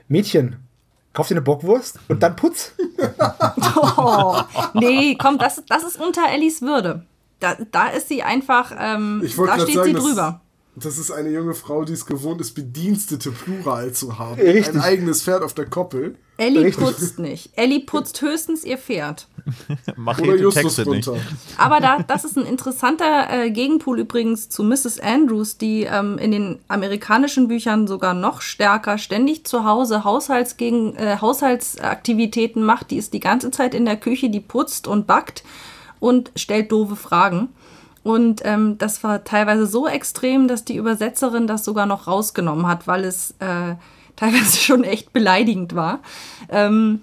[0.09, 0.57] Mädchen,
[1.12, 2.72] kauf dir eine Bockwurst und dann putz.
[3.97, 4.36] Oh,
[4.74, 7.05] nee, komm, das, das ist unter Ellis Würde.
[7.39, 10.41] Da, da ist sie einfach, ähm, da steht sagen, sie das, drüber.
[10.85, 14.41] Das ist eine junge Frau, die es gewohnt ist, Bedienstete plural zu haben.
[14.41, 14.74] Richtig.
[14.74, 16.16] Ein eigenes Pferd auf der Koppel.
[16.37, 16.85] Ellie Richtig.
[16.85, 17.51] putzt nicht.
[17.57, 19.26] Ellie putzt höchstens ihr Pferd.
[19.97, 21.09] Mach Oder die Justus Texte nicht.
[21.09, 21.20] runter.
[21.57, 25.01] Aber da, das ist ein interessanter äh, Gegenpol übrigens zu Mrs.
[25.01, 31.16] Andrews, die ähm, in den amerikanischen Büchern sogar noch stärker ständig zu Hause Haushaltsgegen, äh,
[31.20, 32.93] Haushaltsaktivitäten macht.
[32.93, 35.43] Die ist die ganze Zeit in der Küche, die putzt und backt
[35.99, 37.49] und stellt doofe Fragen.
[38.09, 42.86] Und ähm, das war teilweise so extrem, dass die Übersetzerin das sogar noch rausgenommen hat,
[42.86, 43.74] weil es äh,
[44.16, 45.98] teilweise schon echt beleidigend war.
[46.48, 47.02] Ähm,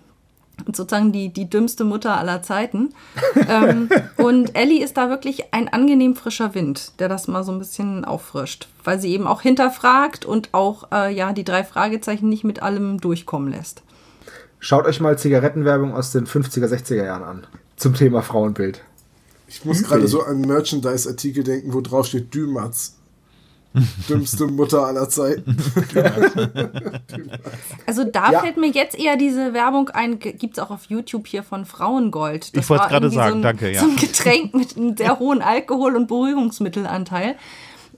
[0.74, 2.96] sozusagen die, die dümmste Mutter aller Zeiten.
[3.48, 3.88] ähm,
[4.18, 8.04] und Ellie ist da wirklich ein angenehm frischer Wind, der das mal so ein bisschen
[8.04, 12.64] auffrischt, weil sie eben auch hinterfragt und auch äh, ja die drei Fragezeichen nicht mit
[12.64, 13.84] allem durchkommen lässt.
[14.58, 17.48] Schaut euch mal Zigarettenwerbung aus den 50er, 60er Jahren an.
[17.76, 18.82] Zum Thema Frauenbild.
[19.48, 22.96] Ich muss gerade so an Merchandise-Artikel denken, wo drauf steht Dümatz.
[24.10, 25.58] Dümmste Mutter aller Zeiten.
[27.86, 28.40] Also da Ja.
[28.40, 32.52] fällt mir jetzt eher diese Werbung ein, gibt es auch auf YouTube hier von Frauengold.
[32.54, 33.82] Ich wollte gerade sagen, so ein, danke, ja.
[33.82, 37.36] So ein Getränk mit einem sehr hohen Alkohol- und Beruhigungsmittelanteil.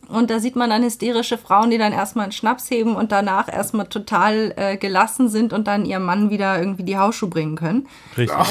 [0.10, 3.52] Und da sieht man dann hysterische Frauen, die dann erstmal einen Schnaps heben und danach
[3.52, 7.88] erstmal total äh, gelassen sind und dann ihrem Mann wieder irgendwie die Hausschuhe bringen können.
[8.18, 8.38] Richtig.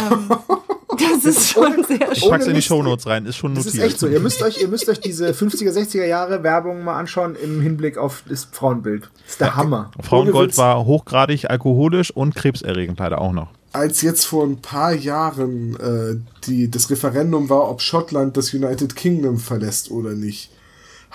[0.98, 2.30] Das ist schon sehr Ich schön.
[2.30, 2.62] pack's in die.
[2.62, 3.84] Shownotes rein, ist schon Das notiert.
[3.84, 4.06] ist echt so.
[4.06, 7.98] Ihr müsst euch, ihr müsst euch diese 50er, 60er Jahre Werbung mal anschauen im Hinblick
[7.98, 9.02] auf das Frauenbild.
[9.24, 9.90] Das ist der Hammer.
[9.96, 13.48] Ohne Frauengold war hochgradig alkoholisch und krebserregend leider auch noch.
[13.72, 18.96] Als jetzt vor ein paar Jahren äh, die, das Referendum war, ob Schottland das United
[18.96, 20.50] Kingdom verlässt oder nicht,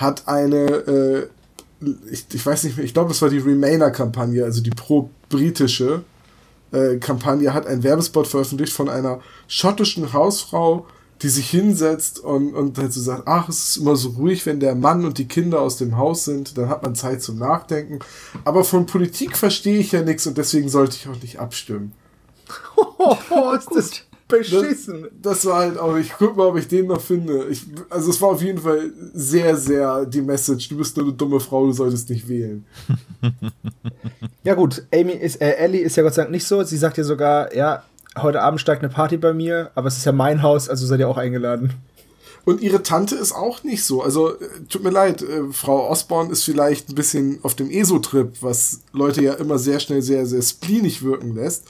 [0.01, 1.27] hat eine, äh,
[2.11, 6.03] ich, ich weiß nicht mehr, ich glaube, das war die Remainer-Kampagne, also die pro-britische
[6.71, 10.85] äh, Kampagne, hat ein Werbespot veröffentlicht von einer schottischen Hausfrau,
[11.21, 14.59] die sich hinsetzt und, und halt so sagt, ach, es ist immer so ruhig, wenn
[14.59, 17.99] der Mann und die Kinder aus dem Haus sind, dann hat man Zeit zum Nachdenken.
[18.43, 21.93] Aber von Politik verstehe ich ja nichts und deswegen sollte ich auch nicht abstimmen.
[23.31, 23.91] Oh, ist das
[24.31, 25.07] beschissen.
[25.21, 27.47] Das war halt auch, ich guck mal, ob ich den noch finde.
[27.49, 31.13] Ich, also es war auf jeden Fall sehr, sehr die Message, du bist nur eine
[31.15, 32.65] dumme Frau, du solltest nicht wählen.
[34.43, 36.63] Ja gut, Amy ist, äh, Ellie ist ja Gott sei Dank nicht so.
[36.63, 37.83] Sie sagt ja sogar, ja,
[38.17, 40.99] heute Abend steigt eine Party bei mir, aber es ist ja mein Haus, also seid
[40.99, 41.73] ihr auch eingeladen.
[42.43, 44.01] Und ihre Tante ist auch nicht so.
[44.01, 48.37] Also, äh, tut mir leid, äh, Frau Osborne ist vielleicht ein bisschen auf dem ESO-Trip,
[48.41, 51.65] was Leute ja immer sehr schnell sehr, sehr spleenig wirken lässt.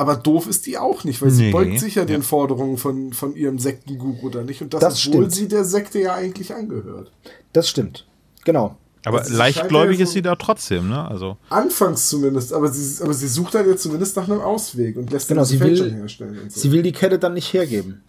[0.00, 1.50] Aber doof ist die auch nicht, weil sie Nee.
[1.52, 2.26] beugt sich ja den Ja.
[2.26, 4.62] Forderungen von, von ihrem Sektenguru oder nicht.
[4.62, 5.32] Und das, Das obwohl stimmt.
[5.34, 7.12] sie der Sekte ja eigentlich angehört.
[7.52, 8.06] Das stimmt.
[8.46, 8.76] Genau.
[9.04, 11.06] Aber Also sie leichtgläubig ja ist sie da trotzdem, ne?
[11.06, 15.10] Also, Anfangs zumindest, aber sie, aber sie sucht dann jetzt zumindest nach einem Ausweg und
[15.12, 16.38] lässt Genau, dann sie will- Fälschung herstellen.
[16.44, 16.60] Und so.
[16.60, 18.00] Sie will die Kette dann nicht hergeben.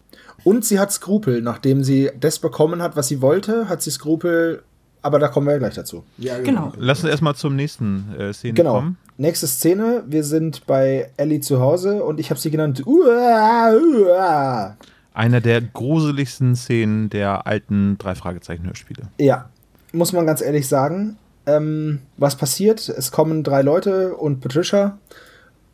[0.45, 1.41] Und sie hat Skrupel.
[1.41, 4.63] Nachdem sie das bekommen hat, was sie wollte, hat sie Skrupel.
[5.03, 6.03] Aber da kommen wir ja gleich dazu.
[6.17, 6.71] ja, Genau.
[6.77, 8.75] lass uns erstmal zum nächsten äh, Szene Genau.
[8.75, 8.97] kommen.
[9.17, 10.03] Nächste Szene.
[10.07, 12.83] Wir sind bei Ellie zu Hause und ich habe sie genannt.
[12.85, 14.77] Uah, uah.
[15.13, 19.03] Einer der gruseligsten Szenen der alten Drei-Fragezeichen-Hörspiele.
[19.19, 19.49] Ja,
[19.91, 21.17] muss man ganz ehrlich sagen.
[21.45, 22.87] Ähm, was passiert?
[22.87, 24.97] Es kommen drei Leute und Patricia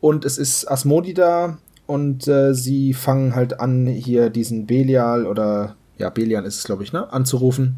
[0.00, 5.76] und es ist Asmodi da und äh, sie fangen halt an, hier diesen Belial oder
[5.98, 7.76] ja, Belial ist es, glaube ich, ne, anzurufen.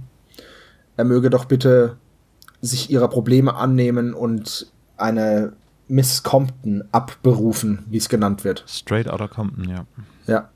[1.00, 1.96] Er möge doch bitte
[2.60, 4.66] sich ihrer Probleme annehmen und
[4.98, 5.54] eine
[5.88, 8.64] Miss Compton abberufen, wie es genannt wird.
[8.68, 9.86] Straight Outta Compton, ja.
[10.26, 10.50] Ja.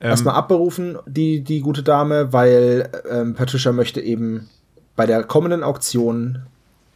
[0.00, 4.48] Ähm, Erstmal abberufen, die, die gute Dame, weil ähm, Patricia möchte eben
[4.96, 6.40] bei der kommenden Auktion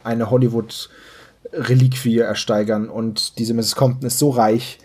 [0.03, 3.75] eine Hollywood-Reliquie ersteigern und diese Mrs.
[3.77, 4.79] Compton ist so reich,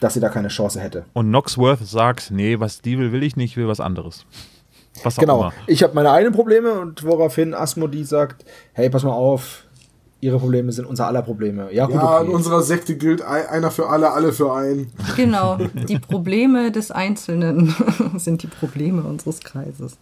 [0.00, 1.06] dass sie da keine Chance hätte.
[1.14, 4.26] Und Knoxworth sagt, nee, was die will, will ich nicht, ich will was anderes.
[5.04, 5.40] Was auch Genau.
[5.40, 5.52] immer.
[5.66, 9.64] Ich habe meine eigenen Probleme und woraufhin Asmodi sagt, hey, pass mal auf,
[10.20, 11.72] ihre Probleme sind unser aller Probleme.
[11.72, 12.36] Ja, gut, Ja, in okay.
[12.36, 14.92] unserer Sekte gilt ei- einer für alle, alle für einen.
[15.16, 15.56] Genau,
[15.88, 17.74] die Probleme des Einzelnen
[18.18, 19.96] sind die Probleme unseres Kreises.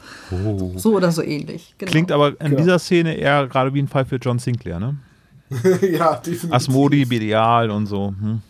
[0.76, 1.74] So oder so ähnlich.
[1.78, 1.90] Genau.
[1.90, 2.56] Klingt aber in Genau.
[2.58, 4.96] dieser Szene eher gerade wie ein Fall für John Sinclair, ne?
[5.90, 6.52] ja, definitiv.
[6.52, 8.08] Asmodi, Belial und so.
[8.20, 8.42] Hm?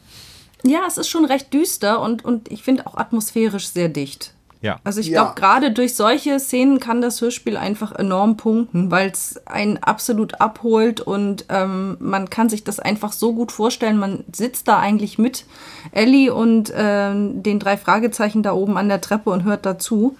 [0.64, 4.34] Ja, es ist schon recht düster und, und ich finde auch atmosphärisch sehr dicht.
[4.62, 4.78] Ja.
[4.84, 5.22] Also ich Ja.
[5.22, 10.40] glaube, gerade durch solche Szenen kann das Hörspiel einfach enorm punkten, weil es einen absolut
[10.40, 13.96] abholt und ähm, man kann sich das einfach so gut vorstellen.
[13.96, 15.46] Man sitzt da eigentlich mit
[15.92, 20.16] Ellie und ähm, den drei Fragezeichen da oben an der Treppe und hört dazu.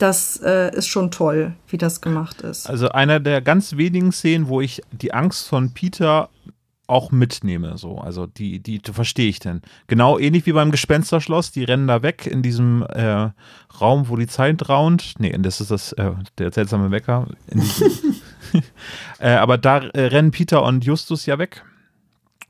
[0.00, 2.68] Das äh, ist schon toll, wie das gemacht ist.
[2.68, 6.28] Also einer der ganz wenigen Szenen, wo ich die Angst von Peter
[6.86, 7.78] auch mitnehme.
[7.78, 7.98] So.
[7.98, 9.62] Also die, die verstehe ich denn.
[9.86, 13.30] Genau ähnlich wie beim Gespensterschloss, die rennen da weg in diesem äh,
[13.80, 15.14] Raum, wo die Zeit raunt.
[15.18, 17.28] Nee, das ist das, äh, der seltsame Wecker.
[19.18, 21.64] Äh, aber da äh, rennen Peter und Justus ja weg.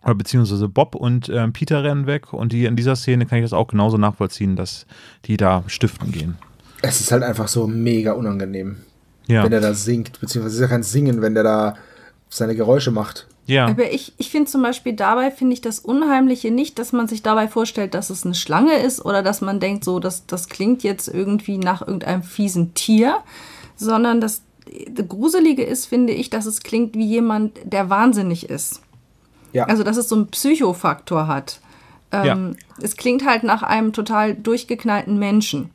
[0.03, 2.35] Oder beziehungsweise Bob und ähm, Peter rennen weg.
[2.35, 4.85] Und die, in dieser Szene kann ich das auch genauso nachvollziehen, dass
[5.25, 6.37] die da stiften gehen.
[6.83, 8.77] Es ist halt einfach so mega unangenehm,
[9.27, 9.45] Ja.
[9.45, 11.75] wenn er da singt, beziehungsweise es ist ja kein Singen, wenn der da
[12.29, 13.27] seine Geräusche macht.
[13.47, 13.67] Ja.
[13.67, 17.23] Aber ich, ich finde zum Beispiel dabei, finde ich das Unheimliche nicht, dass man sich
[17.23, 20.83] dabei vorstellt, dass es eine Schlange ist oder dass man denkt, so, das, das klingt
[20.83, 23.19] jetzt irgendwie nach irgendeinem fiesen Tier,
[23.77, 24.43] sondern das
[25.09, 28.81] Gruselige ist, finde ich, dass es klingt wie jemand, der wahnsinnig ist.
[29.53, 29.67] Ja.
[29.67, 31.61] Also, dass es so einen Psychofaktor hat.
[32.13, 35.71] Ähm, Es klingt halt nach einem total durchgeknallten Menschen.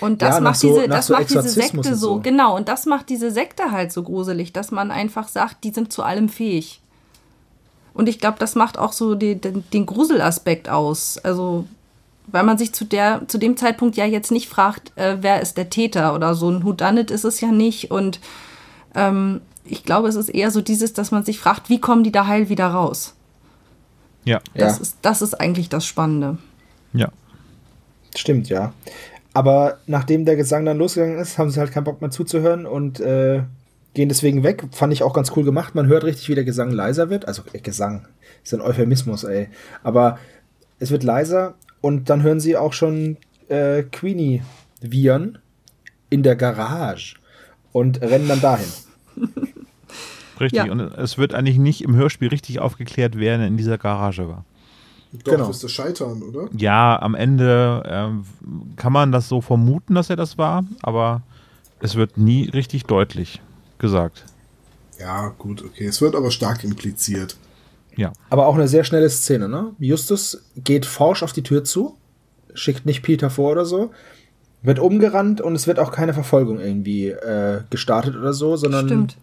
[0.00, 2.20] Und das Ja, macht so- diese, das so macht diese Sekte so, so.
[2.20, 5.92] genau, und das macht diese Sekte halt so gruselig, dass man einfach sagt, die sind
[5.92, 6.80] zu allem fähig.
[7.94, 11.16] Und ich glaube, das macht auch so die, den, den Gruselaspekt aus.
[11.18, 11.66] Also,
[12.26, 15.56] weil man sich zu, der, zu dem Zeitpunkt ja jetzt nicht fragt, äh, wer ist
[15.56, 16.50] der Täter oder so.
[16.50, 17.90] Ein Whodunit ist es ja nicht.
[17.90, 18.20] Und
[18.94, 22.12] ähm, ich glaube, es ist eher so dieses, dass man sich fragt, wie kommen die
[22.12, 23.14] da heil wieder raus?
[24.24, 24.40] ja.
[24.54, 24.82] Das, Ja.
[24.82, 26.36] ist, das ist eigentlich das Spannende.
[26.92, 27.08] Ja.
[28.14, 28.72] Stimmt, ja.
[29.36, 33.00] Aber nachdem der Gesang dann losgegangen ist, haben sie halt keinen Bock mehr zuzuhören und
[33.00, 33.42] äh,
[33.92, 34.64] gehen deswegen weg.
[34.72, 35.74] Fand ich auch ganz cool gemacht.
[35.74, 37.28] Man hört richtig, wie der Gesang leiser wird.
[37.28, 38.08] Also äh, Gesang
[38.42, 39.48] ist ein Euphemismus, ey.
[39.82, 40.18] Aber
[40.78, 43.18] es wird leiser und dann hören sie auch schon
[43.48, 44.40] äh, Queenie
[44.80, 45.36] wiehern
[46.08, 47.16] in der Garage
[47.72, 48.68] und rennen dann dahin.
[50.40, 50.64] Richtig.
[50.64, 50.72] Ja.
[50.72, 54.46] Und es wird eigentlich nicht im Hörspiel richtig aufgeklärt, wer in dieser Garage war.
[55.12, 55.48] Doch, Genau.
[55.48, 56.48] wirst du scheitern, oder?
[56.56, 58.24] Ja, am Ende ähm,
[58.76, 61.22] kann man das so vermuten, dass er das war, aber
[61.80, 63.40] es wird nie richtig deutlich
[63.78, 64.24] gesagt.
[64.98, 65.86] Ja, gut, okay.
[65.86, 67.36] Es wird aber stark impliziert.
[67.96, 68.12] Ja.
[68.30, 69.72] Aber auch eine sehr schnelle Szene, ne?
[69.78, 71.96] Justus geht forsch auf die Tür zu,
[72.54, 73.90] schickt nicht Peter vor oder so,
[74.62, 79.16] wird umgerannt und es wird auch keine Verfolgung irgendwie äh, gestartet oder so, sondern Stimmt.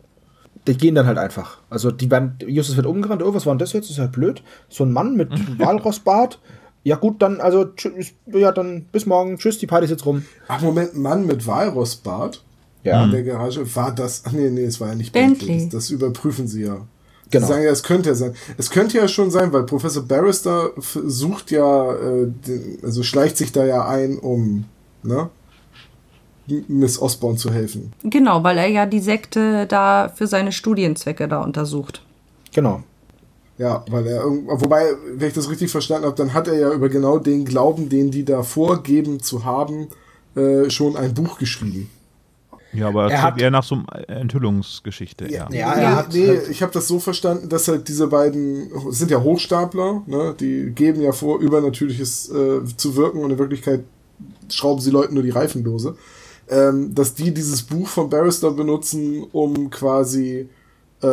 [0.67, 1.59] Die gehen dann halt einfach.
[1.69, 3.85] Also die werden, Justus wird umgerannt, oh, was war denn das jetzt?
[3.85, 4.43] Das ist halt blöd.
[4.69, 6.39] So ein Mann mit Walrossbart.
[6.83, 9.37] Ja gut, dann, also, tschüss, ja, dann bis morgen.
[9.37, 10.25] Tschüss, die Party ist jetzt rum.
[10.47, 12.43] Ach, Moment, Mann mit Walrossbart
[12.83, 13.75] Ja, in der Garage.
[13.75, 14.23] War das.
[14.25, 15.63] Ach nee, nee, es war ja nicht Bentley.
[15.63, 16.85] Das, das überprüfen sie ja.
[17.29, 17.47] Genau.
[17.47, 18.35] Sie sagen ja, es könnte ja sein.
[18.57, 22.31] Es könnte ja schon sein, weil Professor Barrister sucht ja, äh,
[22.83, 24.65] also schleicht sich da ja ein, um,
[25.03, 25.29] ne?
[26.67, 27.93] Miss Osborne zu helfen.
[28.03, 32.01] Genau, weil er ja die Sekte da für seine Studienzwecke da untersucht.
[32.53, 32.83] genau.
[33.59, 34.83] Ja, weil er irgend- wobei,
[35.15, 38.09] wenn ich das richtig verstanden habe, dann hat er ja über genau den Glauben, den
[38.09, 39.89] die da vorgeben zu haben,
[40.35, 41.87] äh, schon ein Buch geschrieben.
[42.73, 45.25] Ja, aber Er hat- eher nach so einer Enthüllungsgeschichte.
[45.31, 45.47] Ja.
[45.51, 48.97] Ja, nee, er hat nee, ich habe das so verstanden, dass halt diese beiden es
[48.97, 50.35] sind ja Hochstapler, ne?
[50.39, 53.81] die geben ja vor, übernatürliches äh, zu wirken und in Wirklichkeit
[54.49, 55.95] schrauben sie Leuten nur die Reifendose.
[56.53, 60.47] Ähm, dass die dieses Buch von Barrister benutzen, um quasi
[61.01, 61.07] äh,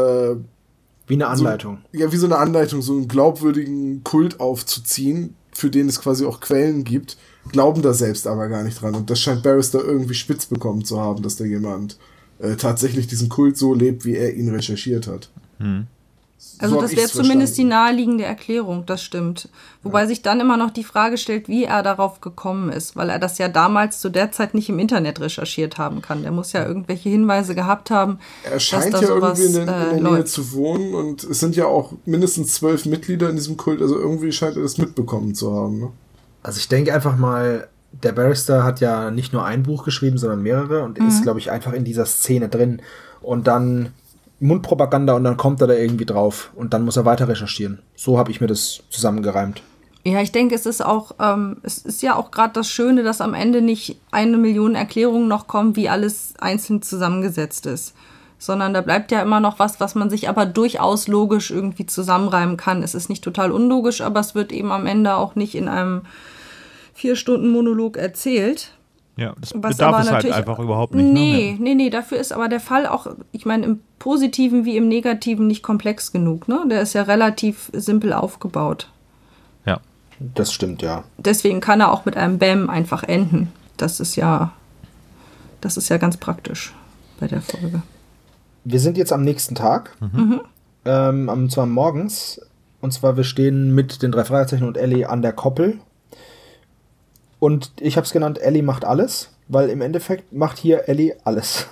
[1.06, 1.78] Wie eine Anleitung.
[1.92, 6.40] ja, wie so eine Anleitung, so einen glaubwürdigen Kult aufzuziehen, für den es quasi auch
[6.40, 7.16] Quellen gibt,
[7.52, 8.94] glauben da selbst aber gar nicht dran.
[8.94, 11.98] Und das scheint Barrister irgendwie spitz bekommen zu haben, dass da jemand
[12.38, 15.30] äh, tatsächlich diesen Kult so lebt, wie er ihn recherchiert hat.
[16.58, 17.68] Also das wäre zumindest die verstanden.
[17.68, 19.48] naheliegende Erklärung, das stimmt.
[19.82, 23.18] Wobei sich dann immer noch die Frage stellt, wie er darauf gekommen ist, weil er
[23.18, 26.22] das ja damals zu der Zeit nicht im Internet recherchiert haben kann.
[26.22, 28.18] Der muss ja irgendwelche Hinweise gehabt haben.
[28.42, 30.28] Er scheint dass ja sowas, irgendwie in, der- in äh, der Nähe läuft.
[30.28, 34.32] zu wohnen und es sind ja auch mindestens zwölf Mitglieder in diesem Kult, also irgendwie
[34.32, 35.78] scheint er das mitbekommen zu haben.
[35.78, 35.88] Ne?
[36.42, 40.42] Also ich denke einfach mal, der Barrister hat ja nicht nur ein Buch geschrieben, sondern
[40.42, 42.80] mehrere und ist, glaube ich, einfach in dieser Szene drin.
[43.20, 43.90] Und dann
[44.40, 47.80] Mundpropaganda und dann kommt er da irgendwie drauf und dann muss er weiter recherchieren.
[47.94, 49.62] So habe ich mir das zusammengereimt.
[50.02, 53.20] Ja, ich denke, es ist auch, ähm, es ist ja auch gerade das Schöne, dass
[53.20, 57.94] am Ende nicht eine Million Erklärungen noch kommen, wie alles einzeln zusammengesetzt ist.
[58.38, 62.56] Sondern da bleibt ja immer noch was, was man sich aber durchaus logisch irgendwie zusammenreimen
[62.56, 62.82] kann.
[62.82, 66.02] Es ist nicht total unlogisch, aber es wird eben am Ende auch nicht in einem
[66.94, 68.72] vier Stunden Monolog erzählt.
[69.16, 71.12] Ja, das Was bedarf aber es halt einfach überhaupt nicht.
[71.12, 71.62] Nee, Ne?
[71.62, 75.46] nee, nee, dafür ist aber der Fall auch, ich meine, im Positiven wie im Negativen
[75.46, 76.48] nicht komplex genug.
[76.48, 76.64] Ne?
[76.70, 78.88] Der ist ja relativ simpel aufgebaut.
[79.66, 79.80] Ja.
[80.34, 81.04] Das stimmt, ja.
[81.18, 83.52] deswegen kann er auch mit einem Bam einfach enden.
[83.76, 84.52] Das ist ja,
[85.60, 86.74] das ist ja ganz praktisch
[87.18, 87.82] bei der Folge.
[88.64, 89.96] Wir sind jetzt am nächsten Tag.
[90.84, 92.40] Ähm, am, zwar morgens.
[92.82, 95.78] Und zwar, wir stehen mit den drei Fragezeichen und Ellie an der Koppel.
[97.40, 101.66] Und ich habe es genannt, Ellie macht alles, weil im Endeffekt macht hier Ellie alles.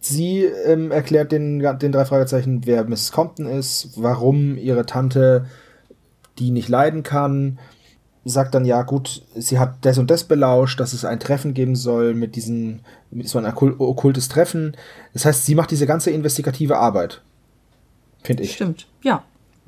[0.00, 3.12] Sie ähm, erklärt den, den drei Fragezeichen, wer Mrs.
[3.12, 5.46] Compton ist, warum ihre Tante
[6.38, 7.58] die nicht leiden kann.
[8.24, 11.76] Sagt dann, ja gut, sie hat das und das belauscht, dass es ein Treffen geben
[11.76, 12.80] soll mit diesen,
[13.10, 14.76] mit so ein okkult- okkultes Treffen.
[15.12, 17.20] Das heißt, sie macht diese ganze investigative Arbeit.
[18.22, 18.54] Finde ich.
[18.54, 19.24] Stimmt, ja.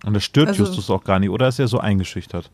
[0.07, 2.51] Und das stört Also- Justus auch gar nicht, oder ist er so eingeschüchtert?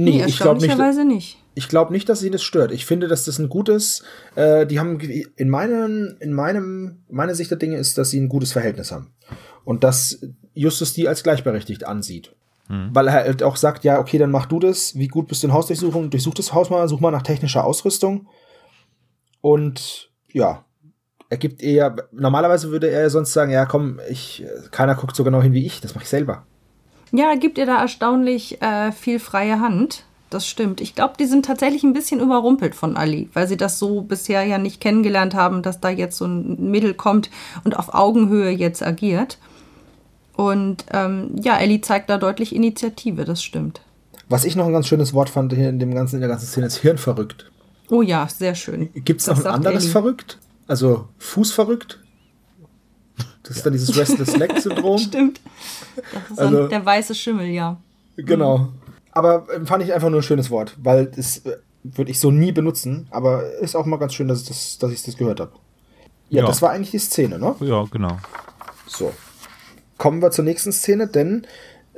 [0.00, 2.70] Nee, ich glaube nicht, ich glaube nicht, dass sie das stört.
[2.70, 4.04] Ich finde, dass das ein gutes,
[4.36, 8.28] äh, die haben in meinem, in meinem, meine Sicht der Dinge ist, dass sie ein
[8.28, 9.12] gutes Verhältnis haben.
[9.64, 10.20] Und dass
[10.54, 12.32] Justus die als gleichberechtigt ansieht.
[12.94, 14.94] Weil er halt auch sagt, ja, okay, dann mach du das.
[14.94, 16.10] Wie gut bist du in Hausdurchsuchung?
[16.10, 18.28] Durchsuch das Haus mal, such mal nach technischer Ausrüstung.
[19.40, 20.64] Und ja,
[21.28, 25.42] er gibt eher, normalerweise würde er sonst sagen, ja, komm, ich, keiner guckt so genau
[25.42, 26.46] hin wie ich, das mache ich selber.
[27.12, 30.04] Ja, gibt ihr da erstaunlich äh, viel freie Hand.
[30.30, 30.82] Das stimmt.
[30.82, 34.44] Ich glaube, die sind tatsächlich ein bisschen überrumpelt von Ali, weil sie das so bisher
[34.44, 37.30] ja nicht kennengelernt haben, dass da jetzt so ein Mädel kommt
[37.64, 39.38] und auf Augenhöhe jetzt agiert.
[40.36, 43.80] Und ähm, ja, Ellie zeigt da deutlich Initiative, das stimmt.
[44.28, 46.46] Was ich noch ein ganz schönes Wort fand hier in dem ganzen, in der ganzen
[46.46, 47.50] Szene ist Hirnverrückt.
[47.90, 48.90] Oh ja, sehr schön.
[48.94, 49.92] Gibt es noch ein anderes Ellie.
[49.92, 50.38] verrückt?
[50.66, 52.00] Also Fußverrückt?
[53.42, 54.98] Das ist dann dieses Restless Leg Syndrom.
[55.08, 55.40] Stimmt.
[56.12, 57.80] Das ist Also- der weiße Schimmel, ja.
[58.16, 58.68] Genau.
[59.12, 62.30] Aber ähm, fand ich einfach nur ein schönes Wort, weil das äh, würde ich so
[62.30, 63.06] nie benutzen.
[63.10, 65.52] Aber ist auch mal ganz schön, dass, ich das, dass ich das gehört habe.
[66.28, 66.46] Ja, Ja.
[66.46, 67.54] das war eigentlich die Szene, ne?
[67.60, 68.18] Ja, genau.
[68.86, 69.12] So.
[69.96, 71.46] Kommen wir zur nächsten Szene, denn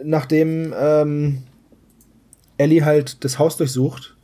[0.02, 1.42] nachdem ähm,
[2.56, 4.16] Ellie halt das Haus durchsucht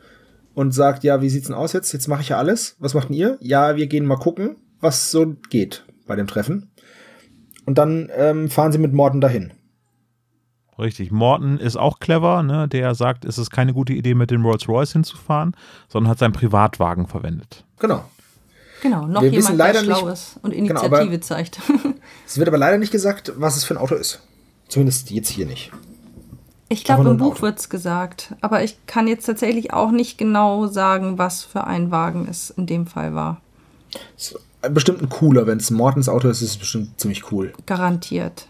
[0.54, 1.92] und sagt, ja, wie sieht's denn aus jetzt?
[1.92, 2.76] Jetzt mache ich ja alles.
[2.78, 3.36] Was macht denn ihr?
[3.40, 6.70] Ja, wir gehen mal gucken, was so geht bei dem Treffen.
[7.66, 9.52] Und dann ähm, fahren sie mit Morden dahin.
[10.78, 11.10] Richtig.
[11.10, 12.68] Morton ist auch clever, ne?
[12.68, 15.54] Der sagt, es ist keine gute Idee, mit dem Rolls-Royce hinzufahren,
[15.88, 17.64] sondern hat seinen Privatwagen verwendet.
[17.78, 18.04] Genau.
[18.82, 21.60] Genau, noch Wir jemand, der leider schlau nicht- ist und Genau, Initiative aber- zeigt.
[22.26, 24.20] Es wird aber leider nicht gesagt, was es für ein Auto ist.
[24.68, 25.70] Zumindest jetzt hier nicht.
[26.68, 27.42] Ich glaube, im Buch Auto.
[27.42, 28.34] wird's gesagt.
[28.40, 32.66] Aber ich kann jetzt tatsächlich auch nicht genau sagen, was für ein Wagen es in
[32.66, 33.40] dem Fall war.
[34.70, 37.52] Bestimmt ein cooler, wenn es Mortens Auto ist, ist es bestimmt ziemlich cool.
[37.66, 38.46] Garantiert.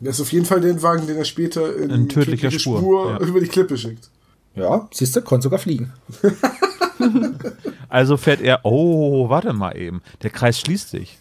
[0.00, 3.10] Das ist auf jeden Fall den Wagen, den er später in, In tödlicher tödliche Spur,
[3.12, 3.18] ja.
[3.26, 4.10] über die Klippe schickt.
[4.56, 5.92] Ja, siehst du, konnte sogar fliegen.
[7.88, 11.18] Also fährt er, oh, warte mal eben, der Kreis schließt sich.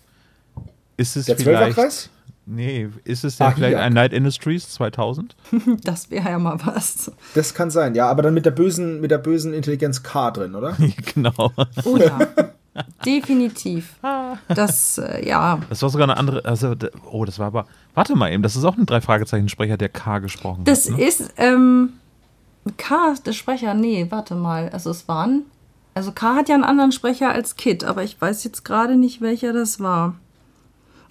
[0.97, 2.09] Ist es Der vielleicht, Zwölferkreis?
[2.45, 3.81] nee, ist es denn Ah, vielleicht hier.
[3.83, 5.35] ein Night Industries 2000?
[5.83, 7.11] Das wäre ja mal was.
[7.35, 10.55] Das kann sein, ja, aber dann mit der bösen, mit der bösen Intelligenz K drin,
[10.55, 10.75] oder?
[11.13, 11.51] genau.
[11.85, 12.19] Oh ja.
[13.05, 13.95] Definitiv.
[14.47, 15.59] Das, äh, ja.
[15.69, 16.75] Das war sogar eine andere, also,
[17.09, 20.63] oh, das war aber, warte mal eben, das ist auch ein Drei-Fragezeichen-Sprecher, der K gesprochen
[20.65, 20.97] Das hat.
[20.97, 21.05] Ne?
[21.05, 21.93] ist, ähm,
[22.77, 24.69] K, der Sprecher, nee, warte mal.
[24.69, 25.43] Also es waren,
[25.93, 29.21] Also K hat ja einen anderen Sprecher als Kit, aber ich weiß jetzt gerade nicht,
[29.21, 30.15] welcher das war.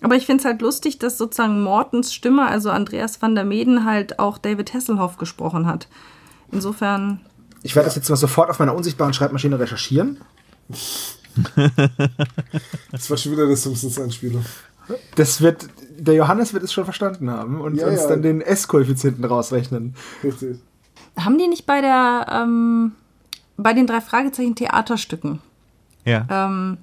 [0.03, 3.85] Aber ich finde es halt lustig, dass sozusagen Mortens Stimme, also Andreas van der Meden,
[3.85, 5.87] halt auch David Hasselhoff gesprochen hat.
[6.51, 7.21] Insofern.
[7.63, 10.19] Ich werde das jetzt mal sofort auf meiner unsichtbaren Schreibmaschine recherchieren.
[12.93, 14.45] das war schon wieder eine Simpsons-Anspielung.
[15.15, 15.69] Das wird,
[15.99, 18.09] der Johannes wird es schon verstanden haben und ja, uns ja.
[18.09, 19.95] dann den S-Koeffizienten rausrechnen.
[20.23, 20.59] Richtig.
[21.19, 22.93] Haben die nicht bei der, ähm,
[23.57, 25.41] bei den drei Fragezeichen Theaterstücken?
[26.05, 26.27] Ja.
[26.29, 26.79] Ähm,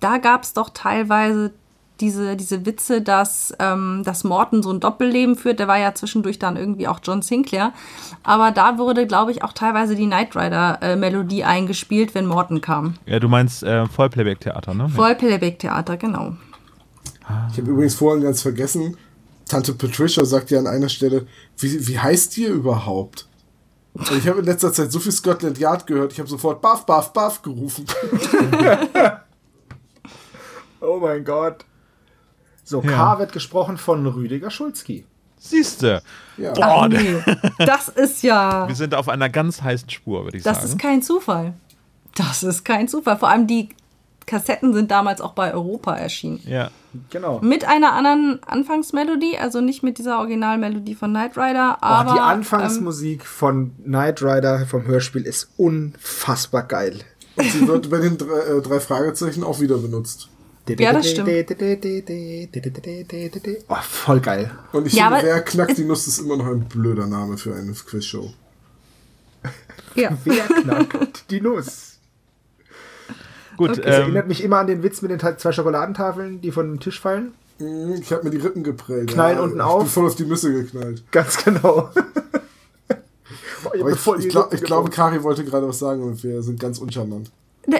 [0.00, 1.52] da gab es doch teilweise
[2.00, 5.58] diese, diese Witze, dass, ähm, dass Morton so ein Doppelleben führt.
[5.58, 7.72] Der war ja zwischendurch dann irgendwie auch John Sinclair.
[8.22, 12.94] Aber da wurde, glaube ich, auch teilweise die Knight Rider-Melodie äh, eingespielt, wenn Morton kam.
[13.06, 14.88] Ja, du meinst äh, Vollplayback-Theater, ne?
[14.88, 16.34] Vollplayback-Theater, genau.
[17.52, 18.98] Ich habe übrigens vorhin ganz vergessen,
[19.48, 21.26] Tante Patricia sagt ja an einer Stelle,
[21.58, 23.26] wie, wie heißt ihr überhaupt?
[23.94, 26.84] Und ich habe in letzter Zeit so viel Scotland Yard gehört, ich habe sofort Buff,
[26.84, 27.86] Buff, Buff gerufen.
[30.80, 31.64] oh mein Gott.
[32.64, 32.90] So, ja.
[32.90, 35.04] K wird gesprochen von Rüdiger Schulzki.
[35.38, 36.02] Siehste.
[36.38, 36.52] Ja.
[36.52, 37.22] Boah, nee.
[37.58, 38.66] Das ist ja.
[38.66, 40.64] Wir sind auf einer ganz heißen Spur, würde ich das sagen.
[40.64, 41.54] Das ist kein Zufall.
[42.14, 43.18] Das ist kein Zufall.
[43.18, 43.68] Vor allem die
[44.26, 46.40] Kassetten sind damals auch bei Europa erschienen.
[46.46, 46.70] Ja.
[47.10, 47.40] Genau.
[47.40, 52.12] Mit einer anderen Anfangsmelodie, also nicht mit dieser Originalmelodie von Knight Rider, aber.
[52.12, 57.00] Oh, die Anfangsmusik ähm, von Knight Rider vom Hörspiel ist unfassbar geil.
[57.36, 60.28] Und sie wird bei den drei, äh, drei Fragezeichen auch wieder benutzt.
[60.66, 61.28] Ja, das stimmt.
[63.68, 64.50] Oh, voll geil.
[64.72, 67.54] Und ich ja, finde, wer knackt die Nuss ist immer noch ein blöder Name für
[67.54, 68.32] eine Quizshow.
[69.94, 70.16] Ja.
[70.24, 71.98] Wer knackt die Nuss?
[73.56, 73.82] Gut, okay.
[73.82, 76.98] Das erinnert mich immer an den Witz mit den zwei Schokoladentafeln, die von dem Tisch
[77.00, 77.34] fallen.
[77.58, 79.10] Ich habe mir die Rippen geprellt.
[79.10, 79.82] Knallen ja, unten auf.
[79.82, 81.04] Ich bin voll auf die Nüsse geknallt.
[81.12, 81.90] Ganz genau.
[83.64, 87.30] Aber ich, ich, ich glaube, Kari wollte gerade was sagen und wir sind ganz uncharmant.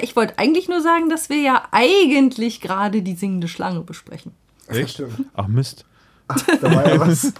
[0.02, 4.32] Ich wollte eigentlich nur sagen, dass wir ja eigentlich gerade die singende Schlange besprechen.
[4.68, 5.02] Echt?
[5.34, 5.84] Ach Mist.
[6.28, 7.32] Ach, da war ja was.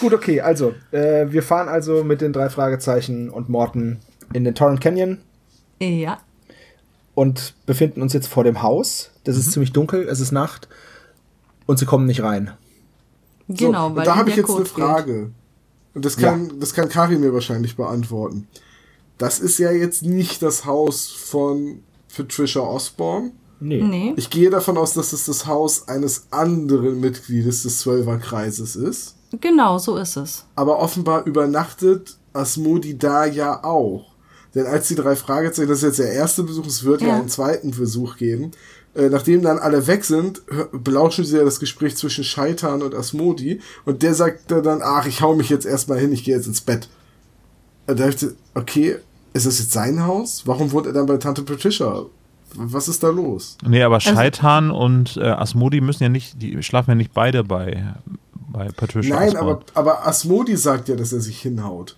[0.00, 4.00] Gut, okay, also, äh, wir fahren also mit den drei Fragezeichen und Morten
[4.32, 5.18] in den Torrent Canyon.
[5.80, 6.18] Ja.
[7.14, 9.10] Und befinden uns jetzt vor dem Haus.
[9.24, 9.40] Das mhm.
[9.40, 10.68] ist ziemlich dunkel, es ist Nacht.
[11.66, 12.52] Und sie kommen nicht rein.
[13.48, 15.14] Genau, so, weil da habe ich jetzt Code eine Frage.
[15.14, 15.32] Geht.
[15.94, 16.52] Und das kann, ja.
[16.58, 18.48] das kann Kari mir wahrscheinlich beantworten
[19.20, 21.82] das ist ja jetzt nicht das Haus von
[22.16, 23.32] Patricia Osborne.
[23.60, 23.82] Nee.
[23.82, 24.14] nee.
[24.16, 29.16] Ich gehe davon aus, dass es das Haus eines anderen Mitgliedes des Zwölferkreises ist.
[29.38, 30.46] Genau, so ist es.
[30.56, 34.06] Aber offenbar übernachtet Asmodi da ja auch.
[34.54, 37.16] Denn als die drei Fragezeichen, das ist jetzt der erste Besuch, es wird ja, ja
[37.18, 38.52] einen zweiten Besuch geben.
[38.94, 40.42] Äh, nachdem dann alle weg sind,
[40.72, 43.60] belauschen sie ja das Gespräch zwischen Scheitan und Asmodi.
[43.84, 46.62] Und der sagt dann, ach, ich hau mich jetzt erstmal hin, ich gehe jetzt ins
[46.62, 46.88] Bett.
[47.86, 48.96] Da dachte ich, okay,
[49.32, 50.42] ist das jetzt sein Haus?
[50.46, 52.02] Warum wohnt er dann bei Tante Patricia?
[52.54, 53.56] Was ist da los?
[53.64, 57.44] Nee, aber Scheitan also, und äh, Asmodi müssen ja nicht, die schlafen ja nicht beide
[57.44, 57.94] bei,
[58.48, 59.14] bei Patricia.
[59.14, 61.96] Nein, aber, aber Asmodi sagt ja, dass er sich hinhaut.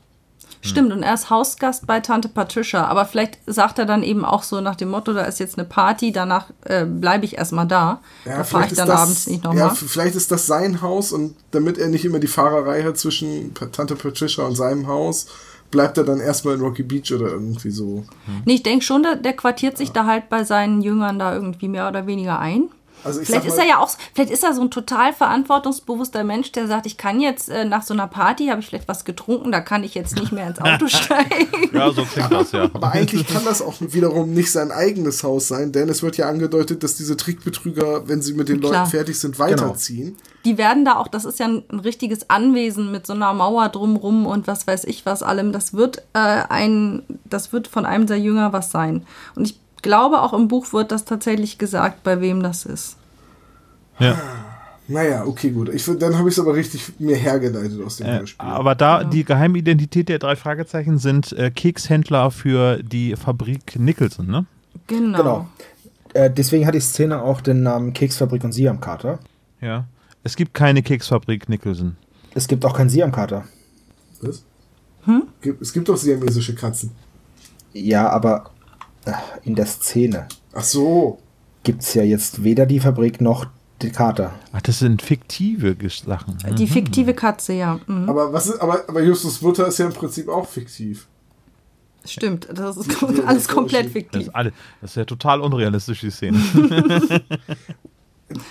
[0.65, 2.87] Stimmt, und er ist Hausgast bei Tante Patricia.
[2.87, 5.67] Aber vielleicht sagt er dann eben auch so nach dem Motto, da ist jetzt eine
[5.67, 8.01] Party, danach äh, bleibe ich erstmal da.
[8.25, 9.59] Ja, da fahre ich dann das, abends nicht nochmal.
[9.59, 13.53] Ja, vielleicht ist das sein Haus und damit er nicht immer die Fahrerei hat zwischen
[13.55, 15.27] Tante Patricia und seinem Haus,
[15.73, 18.05] bleibt er dann erstmal in Rocky Beach oder irgendwie so.
[18.27, 18.43] Hm.
[18.45, 19.95] Nee, ich denke schon, der, der quartiert sich ja.
[19.95, 22.69] da halt bei seinen Jüngern da irgendwie mehr oder weniger ein.
[23.05, 26.69] Also vielleicht ist er ja auch, vielleicht ist er so ein total verantwortungsbewusster Mensch, der
[26.69, 29.61] sagt, ich kann jetzt äh, nach so einer Party, habe ich vielleicht was getrunken, da
[29.61, 31.71] kann ich jetzt nicht mehr ins Auto steigen.
[31.73, 32.71] ja, so klingt das, ja.
[32.73, 36.29] Aber eigentlich kann das auch wiederum nicht sein eigenes Haus sein, denn es wird ja
[36.29, 38.73] angedeutet, dass diese Trickbetrüger, wenn sie mit den Klar.
[38.73, 40.17] Leuten fertig sind, weiterziehen.
[40.17, 40.32] Genau.
[40.45, 43.69] Die werden da auch, das ist ja ein, ein, richtiges Anwesen mit so einer Mauer
[43.69, 45.53] drumrum und was weiß ich was allem.
[45.53, 49.05] Das wird äh, ein, das wird von einem der Jünger was sein.
[49.37, 52.97] Und ich glaube, auch im Buch wird das tatsächlich gesagt, bei wem das ist.
[53.99, 54.17] Ja.
[54.89, 55.69] Naja, okay, gut.
[55.69, 58.47] Ich, dann habe ich es aber richtig mir hergeleitet aus dem äh, Spiel.
[58.47, 59.11] Aber da genau.
[59.11, 64.45] die Geheimidentität der drei Fragezeichen sind äh, Kekshändler für die Fabrik Nicholson, ne?
[64.89, 65.19] Genau.
[65.19, 65.49] genau.
[66.15, 69.19] Äh, deswegen hat die Szene auch den Namen Keksfabrik und Siamkater.
[69.61, 69.87] Ja.
[70.25, 71.97] Es gibt keine Keksfabrik Nicholson.
[72.35, 73.45] Es gibt auch kein Siamkater.
[74.21, 74.45] Was?
[75.05, 75.25] Hm?
[75.61, 76.93] Es gibt doch siamesische Katzen.
[77.73, 78.51] Ja, aber
[79.05, 79.13] äh,
[79.43, 80.29] in der Szene.
[80.53, 81.19] Ach so.
[81.65, 83.47] Gibt es ja jetzt weder die Fabrik noch
[83.83, 84.35] die Kater.
[84.53, 86.39] Ach, das sind fiktive Sachen.
[86.57, 86.69] Die mhm.
[86.69, 87.81] fiktive Katze, ja.
[87.87, 88.09] Mhm.
[88.09, 91.07] Aber, was ist, aber, aber Justus Mutter ist ja im Prinzip auch fiktiv.
[92.05, 94.13] Stimmt, das ist alles komplett fiktiv.
[94.13, 96.39] Das ist, alles, das ist ja total unrealistisch, die Szene.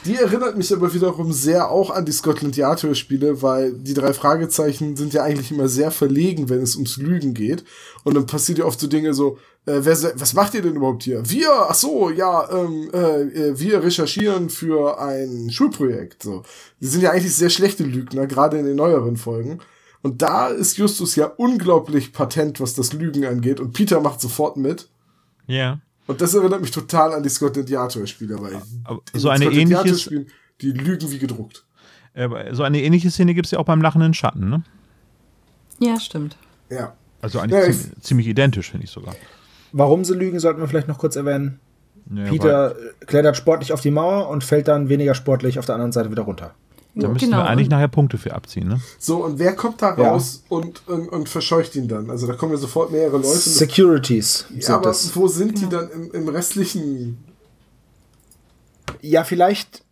[0.06, 4.14] Die erinnert mich aber wiederum sehr auch an die Scotland Yard Hörspiele, weil die drei
[4.14, 7.64] Fragezeichen sind ja eigentlich immer sehr verlegen, wenn es ums Lügen geht.
[8.04, 11.04] Und dann passiert ja oft so Dinge so, äh, wer, was macht ihr denn überhaupt
[11.04, 11.22] hier?
[11.30, 16.24] Wir, ach so, ja, ähm, äh, äh, wir recherchieren für ein Schulprojekt.
[16.24, 16.44] So,
[16.80, 19.60] die sind ja eigentlich sehr schlechte Lügner, gerade in den neueren Folgen.
[20.02, 23.60] Und da ist Justus ja unglaublich patent, was das Lügen angeht.
[23.60, 24.90] Und Peter macht sofort mit.
[25.48, 25.56] Ja.
[25.56, 25.82] Yeah.
[26.08, 28.62] Und das erinnert mich total an die Scotland Yard Hörspiele, weil
[29.14, 30.26] so eine ähnliche
[30.62, 31.66] die lügen wie gedruckt.
[32.52, 34.64] so eine ähnliche Szene gibt es ja auch beim lachenden Schatten, ne?
[35.80, 36.38] Ja, stimmt.
[36.70, 36.94] Ja.
[37.22, 39.16] Also eigentlich ja, ziemlich, ziemlich identisch, finde ich sogar.
[39.72, 41.60] Warum sie lügen, sollten wir vielleicht noch kurz erwähnen.
[42.14, 42.76] Ja, Peter
[43.06, 46.24] klettert sportlich auf die Mauer und fällt dann weniger sportlich auf der anderen Seite wieder
[46.24, 46.54] runter.
[46.94, 47.44] Da müssten genau.
[47.44, 48.82] wir eigentlich nachher Punkte für abziehen, ne?
[49.00, 50.58] So, und wer kommt da raus ja.
[50.58, 52.10] und, und, und, verscheucht ihn dann?
[52.10, 53.28] Also da kommen ja sofort mehrere Leute.
[53.28, 54.46] Securities.
[54.58, 55.16] Ja, aber das.
[55.16, 57.24] wo sind die dann im, im restlichen?
[59.00, 59.84] Ja, vielleicht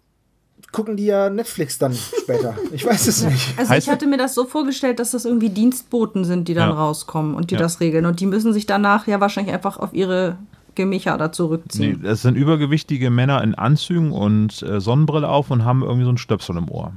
[0.73, 2.55] gucken die ja Netflix dann später.
[2.71, 3.57] Ich weiß es nicht.
[3.57, 6.75] Also ich hatte mir das so vorgestellt, dass das irgendwie Dienstboten sind, die dann ja.
[6.75, 7.61] rauskommen und die ja.
[7.61, 8.05] das regeln.
[8.05, 10.37] Und die müssen sich danach ja wahrscheinlich einfach auf ihre
[10.75, 11.99] Gemächer da zurückziehen.
[12.01, 16.11] Nee, das sind übergewichtige Männer in Anzügen und äh, Sonnenbrille auf und haben irgendwie so
[16.11, 16.93] ein Stöpsel im Ohr.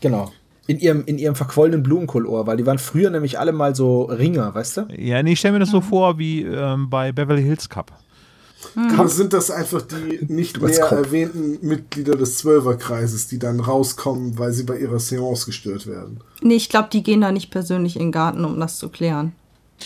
[0.00, 0.32] Genau.
[0.66, 4.54] In ihrem, in ihrem verquollenen Blumenkohlohr, weil die waren früher nämlich alle mal so Ringer,
[4.54, 4.88] weißt du?
[4.96, 7.92] Ja, nee, ich stelle mir das so vor wie ähm, bei Beverly Hills Cup.
[8.74, 9.08] Hm.
[9.08, 14.64] sind das einfach die nicht mehr erwähnten Mitglieder des Zwölferkreises, die dann rauskommen, weil sie
[14.64, 16.20] bei ihrer Seance gestört werden?
[16.42, 19.32] Nee, ich glaube, die gehen da nicht persönlich in den Garten, um das zu klären.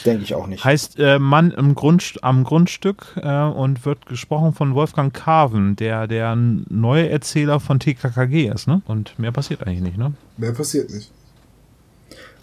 [0.05, 0.65] Denke ich auch nicht.
[0.65, 6.07] Heißt äh, Mann im Grund, am Grundstück äh, und wird gesprochen von Wolfgang Carven, der
[6.07, 8.83] der neue Erzähler von TKKG ist, ne?
[8.87, 10.13] Und mehr passiert eigentlich nicht, ne?
[10.37, 11.11] Mehr passiert nicht.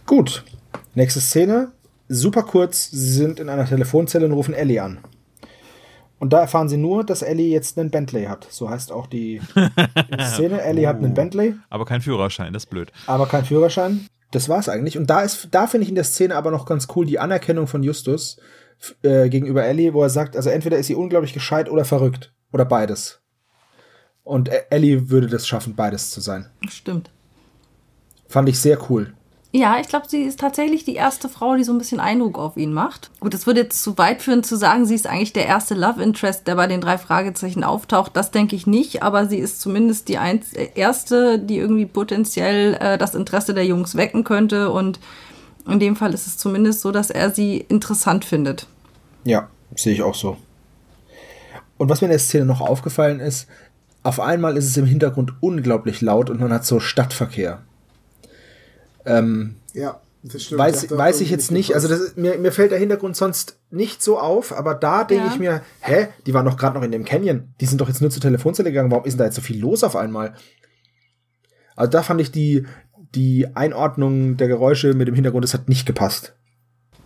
[0.05, 0.43] Gut.
[0.93, 1.71] Nächste Szene.
[2.09, 2.91] Super kurz.
[2.91, 4.99] Sie sind in einer Telefonzelle und rufen Ellie an.
[6.19, 8.47] Und da erfahren sie nur, dass Ellie jetzt einen Bentley hat.
[8.49, 9.41] So heißt auch die
[10.21, 10.61] Szene.
[10.61, 10.89] Ellie oh.
[10.89, 11.15] hat einen oh.
[11.15, 11.55] Bentley.
[11.69, 12.91] Aber kein Führerschein, das ist blöd.
[13.05, 14.97] Aber kein Führerschein das war's eigentlich.
[14.97, 17.67] Und da ist, da finde ich in der Szene aber noch ganz cool die Anerkennung
[17.67, 18.37] von Justus
[19.01, 22.33] äh, gegenüber Ellie, wo er sagt, also entweder ist sie unglaublich gescheit oder verrückt.
[22.51, 23.19] Oder beides.
[24.23, 26.49] Und Ellie würde das schaffen, beides zu sein.
[26.69, 27.11] Stimmt.
[28.27, 29.13] Fand ich sehr cool.
[29.57, 32.57] Ja, ich glaube, sie ist tatsächlich die erste Frau, die so ein bisschen Eindruck auf
[32.57, 33.09] ihn macht.
[33.21, 36.03] Gut, es würde jetzt zu weit führen zu sagen, sie ist eigentlich der erste Love
[36.03, 38.15] Interest, der bei den drei Fragezeichen auftaucht.
[38.15, 42.99] Das denke ich nicht, aber sie ist zumindest die einz erste, die irgendwie potenziell äh,
[42.99, 44.69] das Interesse der Jungs wecken könnte.
[44.69, 44.99] Und
[45.67, 48.67] in dem Fall ist es zumindest so, dass er sie interessant findet.
[49.23, 50.37] Ja, sehe ich auch so.
[51.79, 53.47] Und was mir in der Szene noch aufgefallen ist,
[54.03, 57.63] auf einmal ist es im Hintergrund unglaublich laut und man hat so Stadtverkehr.
[59.07, 60.59] Ähm, ja, das stimmt.
[60.59, 61.73] Weiß, weiß ich jetzt nicht.
[61.73, 65.31] Also das, mir, mir fällt der Hintergrund sonst nicht so auf, aber da denke ja.
[65.31, 67.53] ich mir, hä, die waren doch gerade noch in dem Canyon.
[67.61, 68.91] Die sind doch jetzt nur zur Telefonzelle gegangen.
[68.91, 70.35] Warum ist denn da jetzt so viel los auf einmal?
[71.75, 72.65] Also da fand ich die,
[73.15, 76.35] die Einordnung der Geräusche mit dem Hintergrund, das hat nicht gepasst.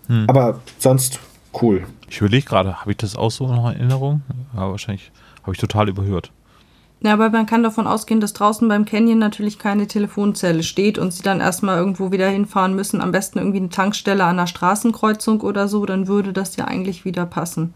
[0.07, 0.25] Hm.
[0.27, 1.19] Aber sonst
[1.61, 1.83] cool.
[2.09, 4.21] Ich überlege gerade, habe ich das auch so noch in Erinnerung?
[4.55, 5.11] Ja, wahrscheinlich
[5.43, 6.31] habe ich total überhört.
[7.03, 11.11] Ja, aber man kann davon ausgehen, dass draußen beim Canyon natürlich keine Telefonzelle steht und
[11.11, 13.01] sie dann erstmal irgendwo wieder hinfahren müssen.
[13.01, 17.03] Am besten irgendwie eine Tankstelle an einer Straßenkreuzung oder so, dann würde das ja eigentlich
[17.03, 17.73] wieder passen.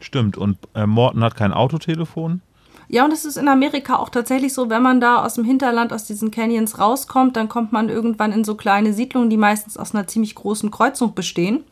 [0.00, 2.40] Stimmt, und äh, Morton hat kein Autotelefon?
[2.88, 5.92] Ja, und es ist in Amerika auch tatsächlich so, wenn man da aus dem Hinterland,
[5.92, 9.92] aus diesen Canyons rauskommt, dann kommt man irgendwann in so kleine Siedlungen, die meistens aus
[9.92, 11.64] einer ziemlich großen Kreuzung bestehen.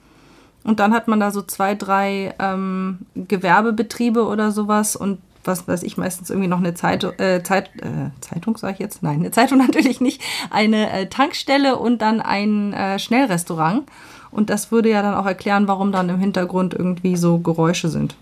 [0.65, 5.83] Und dann hat man da so zwei, drei ähm, Gewerbebetriebe oder sowas und was weiß
[5.83, 9.03] ich, meistens irgendwie noch eine Zeitung, äh, Zeit, äh, Zeitung sage ich jetzt?
[9.03, 13.85] Nein, eine Zeitung natürlich nicht, eine äh, Tankstelle und dann ein äh, Schnellrestaurant.
[14.31, 18.17] Und das würde ja dann auch erklären, warum dann im Hintergrund irgendwie so Geräusche sind.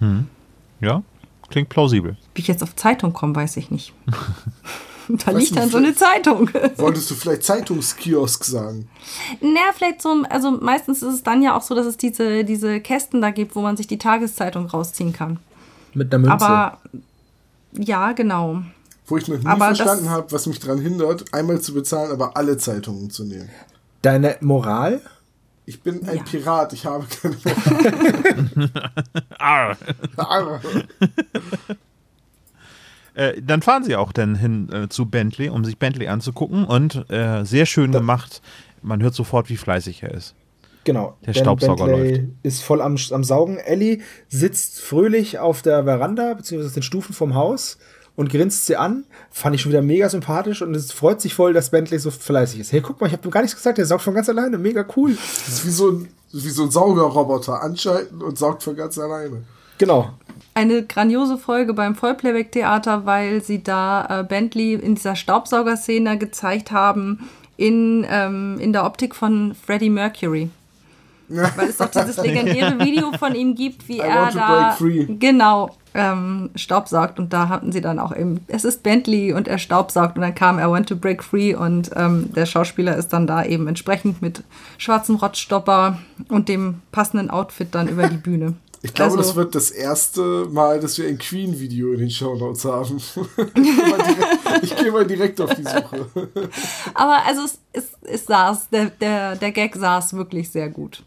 [0.00, 0.26] Hm.
[0.80, 1.02] Ja,
[1.48, 2.16] klingt plausibel.
[2.34, 3.92] Wie ich jetzt auf Zeitung komme, weiß ich nicht.
[5.08, 6.50] da liegt dann so eine Zeitung.
[6.76, 8.88] Wolltest du vielleicht Zeitungskiosk sagen?
[9.40, 12.80] Naja, vielleicht so, also meistens ist es dann ja auch so, dass es diese, diese
[12.80, 15.38] Kästen da gibt, wo man sich die Tageszeitung rausziehen kann.
[15.94, 16.46] Mit einer Münze.
[16.46, 16.78] Aber
[17.72, 18.62] ja, genau.
[19.06, 22.36] Wo ich noch nie aber verstanden habe, was mich daran hindert, einmal zu bezahlen, aber
[22.36, 23.48] alle Zeitungen zu nehmen.
[24.02, 25.00] Deine Moral?
[25.66, 26.22] Ich bin ein ja.
[26.22, 27.36] Pirat, ich habe keine
[28.54, 28.70] Moral.
[29.38, 29.76] Arr.
[30.16, 30.60] Arr.
[33.14, 37.10] Äh, dann fahren sie auch dann hin äh, zu Bentley, um sich Bentley anzugucken und
[37.10, 38.40] äh, sehr schön da gemacht.
[38.82, 40.34] Man hört sofort, wie fleißig er ist.
[40.84, 41.16] Genau.
[41.20, 42.28] Der ben Staubsauger Bentley läuft.
[42.42, 43.58] ist voll am, am Saugen.
[43.58, 47.78] Ellie sitzt fröhlich auf der Veranda, beziehungsweise auf den Stufen vom Haus
[48.16, 49.04] und grinst sie an.
[49.30, 52.60] Fand ich schon wieder mega sympathisch und es freut sich voll, dass Bentley so fleißig
[52.60, 52.72] ist.
[52.72, 54.58] Hey, guck mal, ich habe gar nichts gesagt, der saugt von ganz alleine.
[54.58, 55.16] Mega cool.
[55.16, 57.62] Das ist wie so ein, wie so ein Saugerroboter.
[57.62, 59.44] Anschalten und saugt von ganz alleine.
[59.78, 60.10] Genau.
[60.52, 67.30] Eine grandiose Folge beim Vollplayback-Theater, weil sie da äh, Bentley in dieser Staubsaugerszene gezeigt haben,
[67.56, 70.50] in, ähm, in der Optik von Freddie Mercury.
[71.30, 74.76] Weil es doch dieses legendäre Video von ihm gibt, wie I er da
[75.18, 79.58] genau ähm, staubsaugt und da hatten sie dann auch eben, es ist Bentley und er
[79.58, 83.26] staubsaugt und dann kam I want to break free und ähm, der Schauspieler ist dann
[83.26, 84.44] da eben entsprechend mit
[84.78, 88.54] schwarzem Rotzstopper und dem passenden Outfit dann über die Bühne.
[88.82, 92.64] Ich glaube, Also- das wird das erste Mal, dass wir ein Queen-Video in den Shownotes
[92.64, 92.96] haben.
[93.36, 96.06] ich gehe mal, direkt- ich gehe mal direkt auf die Suche.
[96.94, 101.02] Aber also es, es, es saß, der, der, der Gag saß wirklich sehr gut.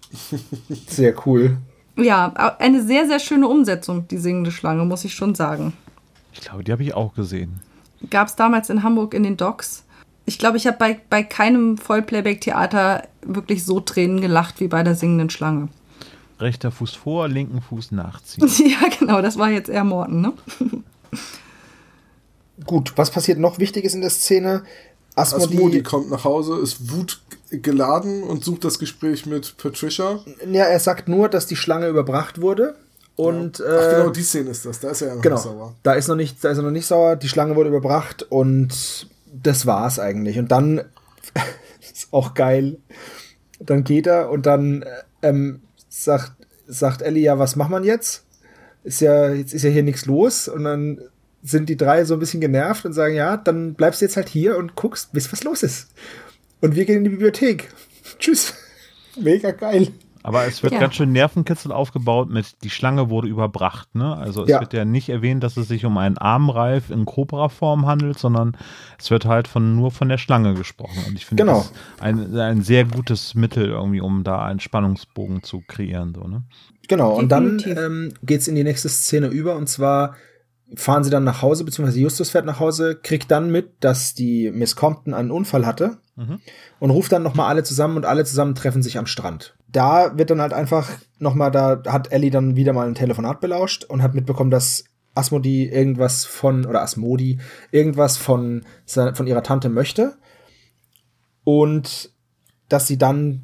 [0.88, 1.58] Sehr cool.
[1.96, 5.74] Ja, eine sehr, sehr schöne Umsetzung, die singende Schlange, muss ich schon sagen.
[6.32, 7.60] Ich glaube, die habe ich auch gesehen.
[8.10, 9.84] Gab es damals in Hamburg in den Docks.
[10.26, 14.96] Ich glaube, ich habe bei, bei keinem Vollplayback-Theater wirklich so Tränen gelacht wie bei der
[14.96, 15.70] singenden Schlange.
[16.40, 18.48] Rechter Fuß vor, linken Fuß nachziehen.
[18.66, 20.34] ja, genau, das war jetzt eher Morten, ne?
[22.66, 24.64] Gut, was passiert noch Wichtiges in der Szene?
[25.16, 30.20] Asmodi, Asmodi kommt nach Hause, ist wutgeladen und sucht das Gespräch mit Patricia.
[30.52, 32.76] ja, er sagt nur, dass die Schlange überbracht wurde.
[33.16, 34.80] Und Ach äh, genau, die Szene ist das.
[34.80, 35.76] Da ist er ja noch genau, nicht sauer.
[35.84, 37.16] da ist noch nicht, da ist er noch nicht sauer.
[37.16, 40.40] Die Schlange wurde überbracht und das war's eigentlich.
[40.40, 40.82] Und dann
[41.94, 42.78] ist auch geil.
[43.60, 44.88] Dann geht er und dann äh,
[45.22, 45.62] ähm,
[45.94, 46.34] sagt
[46.66, 48.24] sagt Ellie ja, was macht man jetzt?
[48.84, 51.02] Ist ja jetzt ist ja hier nichts los und dann
[51.44, 54.30] sind die drei so ein bisschen genervt und sagen ja, dann bleibst du jetzt halt
[54.30, 55.90] hier und guckst, bis was los ist.
[56.62, 57.70] Und wir gehen in die Bibliothek.
[58.20, 58.54] Tschüss.
[59.20, 59.90] Mega geil.
[60.24, 60.80] Aber es wird Ja.
[60.80, 63.94] ganz schön Nervenkitzel aufgebaut mit, die Schlange wurde überbracht.
[63.94, 64.16] Ne?
[64.16, 64.62] Also es Ja.
[64.62, 68.56] wird ja nicht erwähnt, dass es sich um einen Armreif in Cobra-Form handelt, sondern
[68.98, 71.04] es wird halt von, nur von der Schlange gesprochen.
[71.08, 71.58] Und ich finde Genau.
[71.58, 76.14] das ein, ein sehr gutes Mittel irgendwie, um da einen Spannungsbogen zu kreieren.
[76.16, 76.44] So, ne?
[76.88, 80.16] Genau, und dann ähm, geht's in die nächste Szene über und zwar
[80.76, 84.50] fahren sie dann nach Hause, beziehungsweise Justus fährt nach Hause, kriegt dann mit, dass die
[84.52, 85.98] Miss Compton einen Unfall hatte
[86.80, 89.56] und ruft dann nochmal alle zusammen und alle zusammen treffen sich am Strand.
[89.74, 93.84] Da wird dann halt einfach nochmal, da hat Ellie dann wieder mal ein Telefonat belauscht
[93.84, 97.40] und hat mitbekommen, dass Asmodi irgendwas von, oder Asmodi,
[97.72, 100.16] irgendwas von, von ihrer Tante möchte
[101.44, 102.12] und
[102.70, 103.44] dass sie dann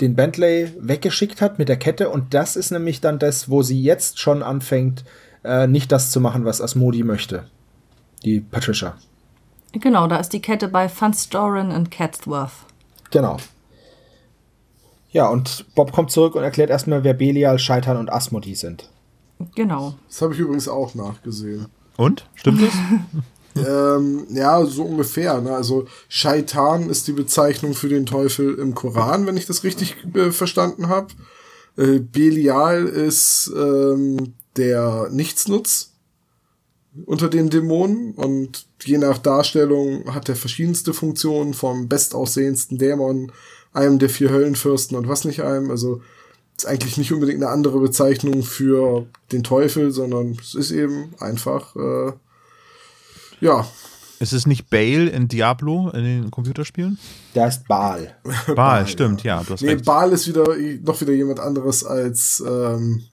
[0.00, 3.80] den Bentley weggeschickt hat mit der Kette und das ist nämlich dann das, wo sie
[3.82, 5.04] jetzt schon anfängt,
[5.44, 7.44] äh, nicht das zu machen, was Asmodi möchte.
[8.24, 8.96] Die Patricia.
[9.72, 12.66] Genau, da ist die Kette bei Van Storen und Catsworth.
[13.10, 13.38] Genau.
[15.12, 18.88] Ja, und Bob kommt zurück und erklärt erstmal, wer Belial, Scheitern und Asmodi sind.
[19.54, 19.94] Genau.
[20.08, 21.66] Das habe ich übrigens auch nachgesehen.
[21.96, 22.28] Und?
[22.34, 22.74] Stimmt es?
[23.56, 25.40] Ähm, ja, so ungefähr.
[25.40, 25.52] Ne?
[25.52, 30.30] Also Shaitan ist die Bezeichnung für den Teufel im Koran, wenn ich das richtig äh,
[30.30, 31.08] verstanden habe.
[31.76, 35.94] Äh, Belial ist ähm, der Nichtsnutz
[37.06, 43.32] unter den Dämonen und je nach Darstellung hat er verschiedenste Funktionen vom bestaussehendsten Dämon,
[43.72, 45.70] einem der vier Höllenfürsten und was nicht einem.
[45.70, 46.02] Also
[46.56, 51.74] ist eigentlich nicht unbedingt eine andere Bezeichnung für den Teufel, sondern es ist eben einfach
[51.76, 52.12] äh,
[53.40, 53.66] ja,
[54.18, 56.98] Ist es nicht Bale in Diablo in den Computerspielen?
[57.34, 58.14] Der heißt Baal.
[58.54, 59.84] Baal, stimmt, ja, du hast Nee, recht.
[59.86, 60.44] Baal ist wieder
[60.82, 63.04] noch wieder jemand anderes als ähm,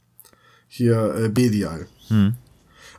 [0.67, 1.87] hier äh, Belial.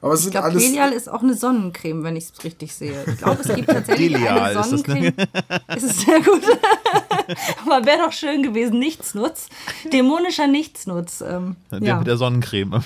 [0.01, 0.63] Aber es Ich sind glaube, alles.
[0.65, 3.05] Belial ist auch eine Sonnencreme, wenn ich es richtig sehe.
[3.07, 4.81] Ich glaube, es gibt tatsächlich Delial eine ist das?
[4.83, 5.13] Sonnencreme.
[5.69, 6.43] Es ist sehr gut.
[7.67, 9.49] Aber wäre doch schön gewesen, Nichtsnutz.
[9.93, 11.21] Dämonischer Nichtsnutz.
[11.21, 11.99] Ähm, Der ja.
[11.99, 12.81] mit der Sonnencreme.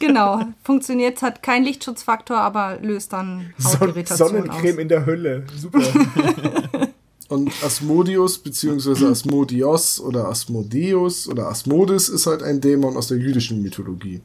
[0.00, 0.40] Genau.
[0.62, 4.80] Funktioniert, hat keinen Lichtschutzfaktor, aber löst dann Son Hautirritation Sonnencreme aus.
[4.80, 5.44] in der Hölle.
[5.56, 5.80] Super.
[7.28, 13.62] Und Asmodius beziehungsweise Asmodios oder Asmodeus oder Asmodis ist halt ein Dämon aus der jüdischen
[13.62, 14.20] Mythologie.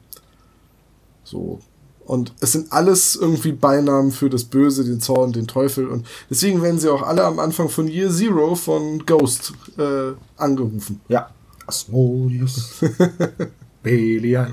[1.24, 1.60] So.
[2.10, 5.86] Und es sind alles irgendwie Beinamen für das Böse, den Zorn, den Teufel.
[5.86, 11.00] Und deswegen werden sie auch alle am Anfang von Year Zero von Ghost äh, angerufen.
[11.06, 11.30] ja.
[11.68, 12.80] Asmodius.
[13.84, 14.50] Belial.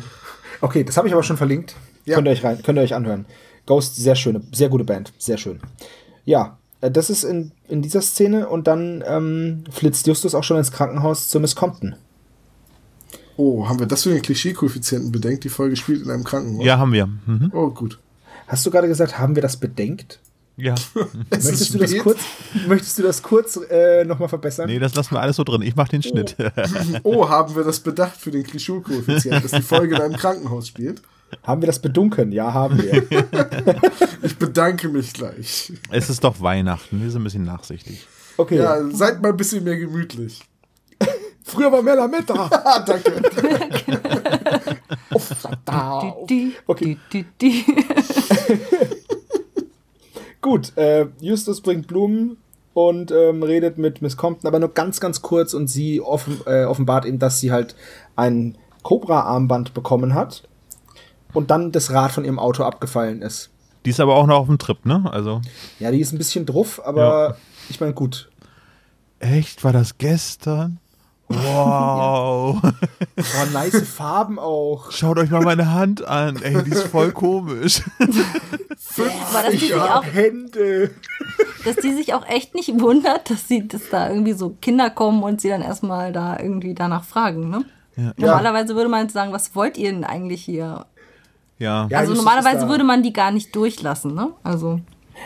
[0.62, 1.76] Okay, das habe ich aber schon verlinkt.
[2.06, 2.14] Ja.
[2.14, 3.26] Könnt ihr euch rein, könnt ihr euch anhören.
[3.66, 5.60] Ghost, sehr schöne, sehr gute Band, sehr schön.
[6.26, 10.58] Ja, äh, das ist in, in dieser Szene und dann ähm, flitzt Justus auch schon
[10.58, 11.96] ins Krankenhaus zur Miss Compton.
[13.38, 15.44] Oh, haben wir das für den Klischee-Koeffizienten bedenkt?
[15.44, 16.66] Die Folge spielt in einem Krankenhaus.
[16.66, 17.06] Ja, haben wir.
[17.06, 17.52] Mhm.
[17.54, 18.00] Oh, gut.
[18.48, 20.20] Hast du gerade gesagt, haben wir das bedenkt?
[20.58, 20.74] Ja.
[21.30, 22.20] Es Möchtest du das kurz,
[22.68, 24.68] möchtest du das kurz äh, nochmal verbessern?
[24.68, 25.62] Nee, das lassen wir alles so drin.
[25.62, 26.36] Ich mache den Schnitt.
[27.04, 31.04] Oh, haben wir das bedacht für den Klischee-Koeffizienten, dass die Folge in einem Krankenhaus spielt?
[31.44, 32.32] Haben wir das bedunken?
[32.32, 33.04] Ja, haben wir.
[34.24, 35.74] Ich bedanke mich gleich.
[35.92, 37.02] es ist doch Weihnachten.
[37.02, 38.08] Wir sind ein bisschen nachsichtig.
[38.38, 38.58] Okay.
[38.58, 40.42] Ja, seid mal ein bisschen mehr gemütlich.
[41.48, 42.50] Früher war mehr Lametta.
[42.52, 43.22] Ah, danke.
[45.14, 46.30] oh, verdammt.
[46.30, 46.98] Die, Okay.
[47.14, 47.66] die, die, die.
[50.42, 52.38] Gut, äh, Justus bringt Blumen
[52.74, 56.66] und ähm, redet mit Miss Compton, aber nur ganz, ganz kurz und sie offen, äh,
[56.66, 57.76] offenbart ihm, dass sie halt
[58.16, 60.44] ein Cobra-Armband bekommen hat
[61.34, 63.50] und dann das Rad von ihrem Auto abgefallen ist.
[63.86, 65.04] Die ist aber auch noch auf dem Trip, ne?
[65.12, 65.42] Also,
[65.80, 67.38] Ja, die ist ein bisschen druff, aber
[67.70, 68.30] ich meine, gut.
[69.20, 69.64] echt?
[69.64, 70.80] War das gestern?
[71.30, 72.62] Wow.
[72.64, 74.92] Oh, nice Farben auch.
[74.92, 76.42] Schaut euch mal meine Hand an.
[76.42, 77.82] Ey, die ist voll komisch.
[78.00, 80.92] Aber dass die, sich auch, Hände.
[81.66, 85.22] dass die sich auch echt nicht wundert, dass sie, dass da irgendwie so Kinder kommen
[85.24, 87.66] und sie dann erstmal da irgendwie danach fragen, ne?
[88.18, 90.86] Normalerweise würde man sagen, was wollt ihr denn eigentlich hier?
[91.58, 91.88] Ja.
[91.90, 94.30] Ja, also Justus normalerweise würde man die gar nicht durchlassen, ne?
[94.44, 94.80] Also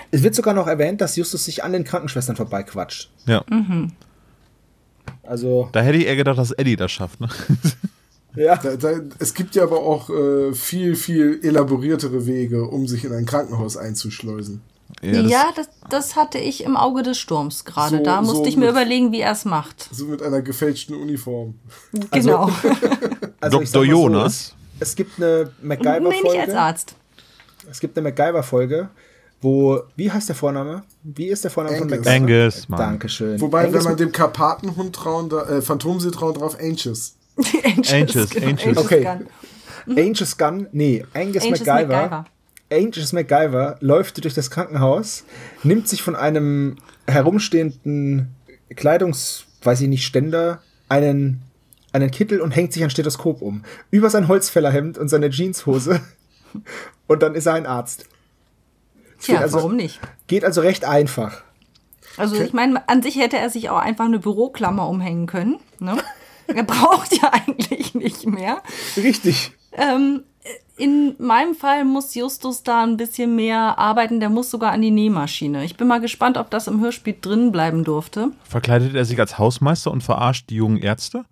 [0.10, 3.10] Es wird sogar noch erwähnt, dass Justus sich an den Krankenschwestern vorbeiquatscht.
[3.28, 3.44] ja.
[5.32, 7.30] Also, Da hätte ich eher gedacht, dass Eddie das schafft, ne?
[8.36, 8.58] ja.
[8.58, 13.14] Da, da, es gibt ja aber auch äh, viel, viel elaboriertere Wege, um sich in
[13.14, 14.60] ein Krankenhaus einzuschleusen.
[15.02, 18.00] ja, das- das, das, hatte ich im Auge des Sturms gerade.
[18.00, 19.88] So- da musste so ich mir mit- überlegen, wie er es macht.
[19.94, 21.56] So mit einer gefälschten Uniform.
[22.12, 22.50] Genau.
[22.52, 23.60] Also, ich Dr.
[23.62, 24.54] mal so, Jonas.
[24.82, 26.60] es, es gibt eine nee, nicht als MacGyver-Folge.
[26.60, 26.96] Arzt.
[27.72, 28.90] es gibt eine MacGyver-Folge,
[29.42, 30.84] wo, wie heißt der Vorname?
[31.04, 32.06] Wie ist der Vorname von Angus.
[32.06, 32.44] MacGyver?
[32.44, 32.80] Angus, Mann.
[32.80, 33.42] Dankeschön.
[33.42, 37.16] Wobei, Angus wenn man dem Karpatenhund trauen, äh, Phantomsee trauen drauf, Anxious.
[37.92, 38.78] Anxious, Anxious.
[38.78, 39.04] Okay.
[39.04, 39.98] Gun.
[39.98, 41.88] Angus Gunn, nee, Angus, Angus MacGyver.
[41.88, 42.26] MacGyver.
[42.72, 45.26] Angus MacGyver läuft durch das Krankenhaus,
[45.64, 46.78] nimmt sich von einem
[47.08, 48.36] herumstehenden
[48.76, 51.42] Kleidungs, weiß ich nicht, Ständer einen,
[51.92, 53.64] einen Kittel und hängt sich ein Stethoskop um.
[53.90, 56.00] Über sein Holzfällerhemd und seine Jeanshose.
[57.08, 58.06] Und dann ist er ein Arzt.
[59.22, 60.00] Tja, also- warum nicht?
[60.28, 61.42] Geht also recht einfach.
[62.18, 65.60] Also ich meine, an sich hätte er sich auch einfach eine Büroklammer umhängen können.
[65.80, 65.98] Ne?
[66.48, 68.62] Er braucht ja eigentlich nicht mehr.
[68.98, 69.54] Richtig.
[69.72, 70.24] Ähm,
[70.76, 74.20] in meinem Fall muss Justus da ein bisschen mehr arbeiten.
[74.20, 75.64] Der muss sogar an die Nähmaschine.
[75.64, 78.32] Ich bin mal gespannt, ob das im Hörspiel drin bleiben durfte.
[78.44, 81.24] Verkleidet er sich als Hausmeister und verarscht die jungen Ärzte?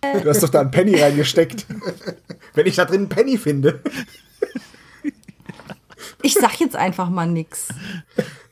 [0.00, 1.66] Du hast doch da einen Penny reingesteckt.
[2.54, 3.80] Wenn ich da drin einen Penny finde.
[6.22, 7.68] Ich sag jetzt einfach mal nix.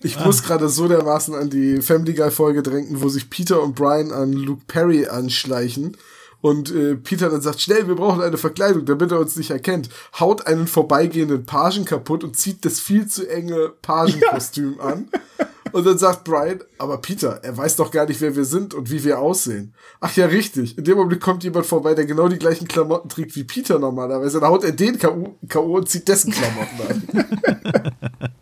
[0.03, 3.75] Ich muss gerade so dermaßen an die Family Guy Folge denken, wo sich Peter und
[3.75, 5.97] Brian an Luke Perry anschleichen
[6.41, 9.91] und äh, Peter dann sagt, schnell, wir brauchen eine Verkleidung, damit er uns nicht erkennt,
[10.19, 15.09] haut einen vorbeigehenden Pagen kaputt und zieht das viel zu enge Pagenkostüm an.
[15.73, 18.91] Und dann sagt Brian, aber Peter, er weiß doch gar nicht, wer wir sind und
[18.91, 19.75] wie wir aussehen.
[20.01, 20.77] Ach ja, richtig.
[20.79, 24.41] In dem Augenblick kommt jemand vorbei, der genau die gleichen Klamotten trägt wie Peter normalerweise.
[24.41, 25.77] Dann haut er den K.O.
[25.77, 27.93] Und zieht dessen Klamotten an.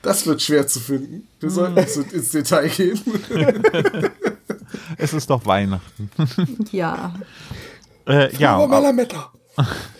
[0.00, 1.26] Das wird schwer zu finden.
[1.40, 3.00] Wir sollten nicht so ins Detail gehen.
[4.96, 6.10] Es ist doch Weihnachten.
[6.72, 7.14] Ja.
[8.06, 9.32] Äh, ja, Malametta.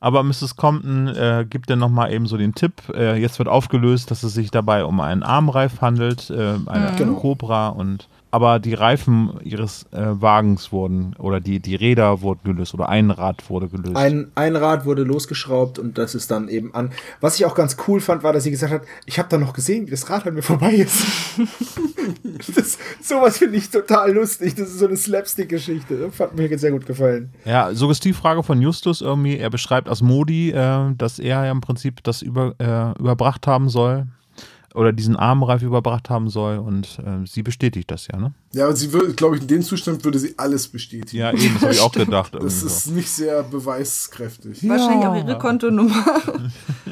[0.00, 0.56] aber Mrs.
[0.56, 2.74] Compton äh, gibt dann nochmal eben so den Tipp.
[2.94, 7.14] Äh, jetzt wird aufgelöst, dass es sich dabei um einen Armreif handelt, äh, eine Genau.
[7.14, 12.74] Cobra und aber die Reifen ihres äh, Wagens wurden oder die, die Räder wurden gelöst
[12.74, 13.96] oder ein Rad wurde gelöst.
[13.96, 16.90] Ein, ein Rad wurde losgeschraubt und das ist dann eben an.
[17.20, 19.52] Was ich auch ganz cool fand, war, dass sie gesagt hat, ich habe da noch
[19.52, 21.06] gesehen, wie das Rad an mir vorbei ist.
[22.54, 24.54] das, sowas finde ich total lustig.
[24.54, 26.10] Das ist so eine Slapstick-Geschichte.
[26.18, 27.32] Hat mir sehr gut gefallen.
[27.44, 29.38] Ja, Suggestivfrage von Justus irgendwie.
[29.38, 34.06] Er beschreibt Asmodi, äh, dass er ja im Prinzip das über, äh, überbracht haben soll
[34.78, 38.32] oder diesen Armreif überbracht haben soll und äh, sie bestätigt das ja, ne?
[38.52, 41.18] Ja, und sie würde, glaube ich, in dem Zustand würde sie alles bestätigen.
[41.18, 42.34] Ja, eben, das habe ich auch gedacht.
[42.34, 42.92] Das ist so.
[42.92, 44.66] nicht sehr beweiskräftig.
[44.68, 46.04] Wahrscheinlich auch ihre Kontonummer.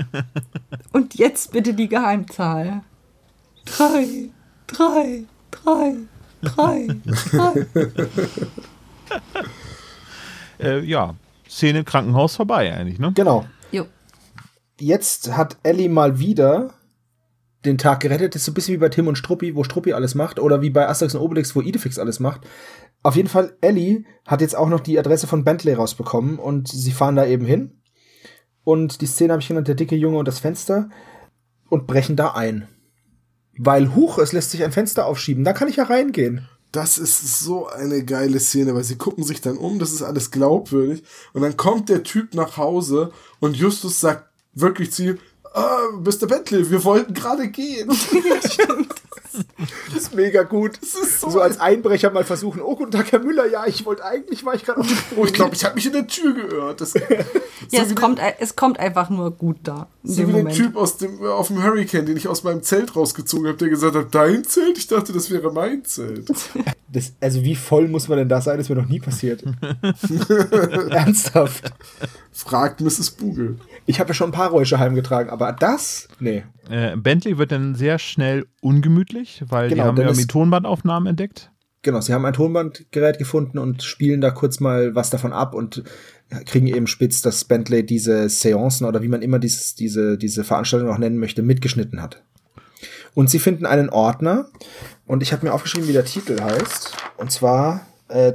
[0.92, 2.82] Und jetzt bitte die Geheimzahl.
[3.64, 4.30] Drei,
[4.66, 5.22] drei,
[5.52, 5.94] drei,
[6.42, 6.88] drei,
[7.30, 7.66] drei.
[10.58, 11.14] Äh, ja,
[11.46, 13.12] Szene Krankenhaus vorbei eigentlich, ne?
[13.14, 13.44] Genau.
[13.70, 13.84] Jo.
[14.80, 16.70] Jetzt hat Ellie mal wieder
[17.66, 18.34] den Tag gerettet.
[18.34, 20.38] Das ist so ein bisschen wie bei Tim und Struppi, wo Struppi alles macht.
[20.38, 22.42] Oder wie bei Asterix und Obelix, wo Idefix alles macht.
[23.02, 26.92] Auf jeden Fall, Ellie hat jetzt auch noch die Adresse von Bentley rausbekommen und sie
[26.92, 27.80] fahren da eben hin.
[28.64, 30.88] Und die Szene habe ich genannt, der dicke Junge und das Fenster
[31.68, 32.66] und brechen da ein.
[33.56, 36.48] Weil, huch, es lässt sich ein Fenster aufschieben, da kann ich ja reingehen.
[36.72, 40.30] Das ist so eine geile Szene, weil sie gucken sich dann um, das ist alles
[40.30, 41.04] glaubwürdig.
[41.32, 45.18] Und dann kommt der Typ nach Hause und Justus sagt wirklich zu ihm,
[45.56, 46.26] ah, Mr.
[46.26, 47.90] Bentley, wir wollten gerade gehen.
[49.92, 50.78] Das ist mega gut.
[50.80, 53.84] Das ist so, so als Einbrecher mal versuchen, oh, guten Tag, Herr Müller, ja, ich
[53.84, 56.06] wollte eigentlich, war ich gerade auf dem Oh, ich glaube, ich habe mich in der
[56.06, 56.80] Tür geirrt.
[56.80, 56.94] Das,
[57.70, 59.88] Ja, es kommt, es kommt einfach nur gut da.
[60.02, 60.56] So wie der Moment.
[60.56, 63.94] Typ aus dem, auf dem Hurricane, den ich aus meinem Zelt rausgezogen habe, der gesagt
[63.94, 64.78] hat, dein Zelt?
[64.78, 66.30] Ich dachte, das wäre mein Zelt.
[66.88, 68.56] Das, also wie voll muss man denn da sein?
[68.56, 69.42] Das ist mir noch nie passiert.
[70.88, 71.72] Ernsthaft.
[72.32, 73.10] Fragt Mrs.
[73.10, 73.58] Bugel.
[73.86, 76.08] Ich habe ja schon ein paar Räusche heimgetragen, aber das?
[76.18, 76.44] Nee.
[76.68, 81.50] Äh, Bentley wird dann sehr schnell ungemütlich, weil Genau, die haben ja die Tonbandaufnahmen entdeckt.
[81.82, 85.84] Genau, sie haben ein Tonbandgerät gefunden und spielen da kurz mal was davon ab und
[86.44, 90.90] kriegen eben spitz, dass Bentley diese Seancen oder wie man immer dieses, diese, diese Veranstaltung
[90.90, 92.22] auch nennen möchte, mitgeschnitten hat.
[93.14, 94.46] Und sie finden einen Ordner
[95.06, 96.96] und ich habe mir aufgeschrieben, wie der Titel heißt.
[97.16, 98.34] Und zwar äh,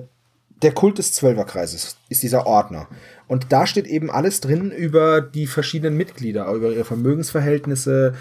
[0.62, 2.88] der Kult des Zwölferkreises ist dieser Ordner.
[3.32, 8.14] Und da steht eben alles drin über die verschiedenen Mitglieder, über ihre Vermögensverhältnisse,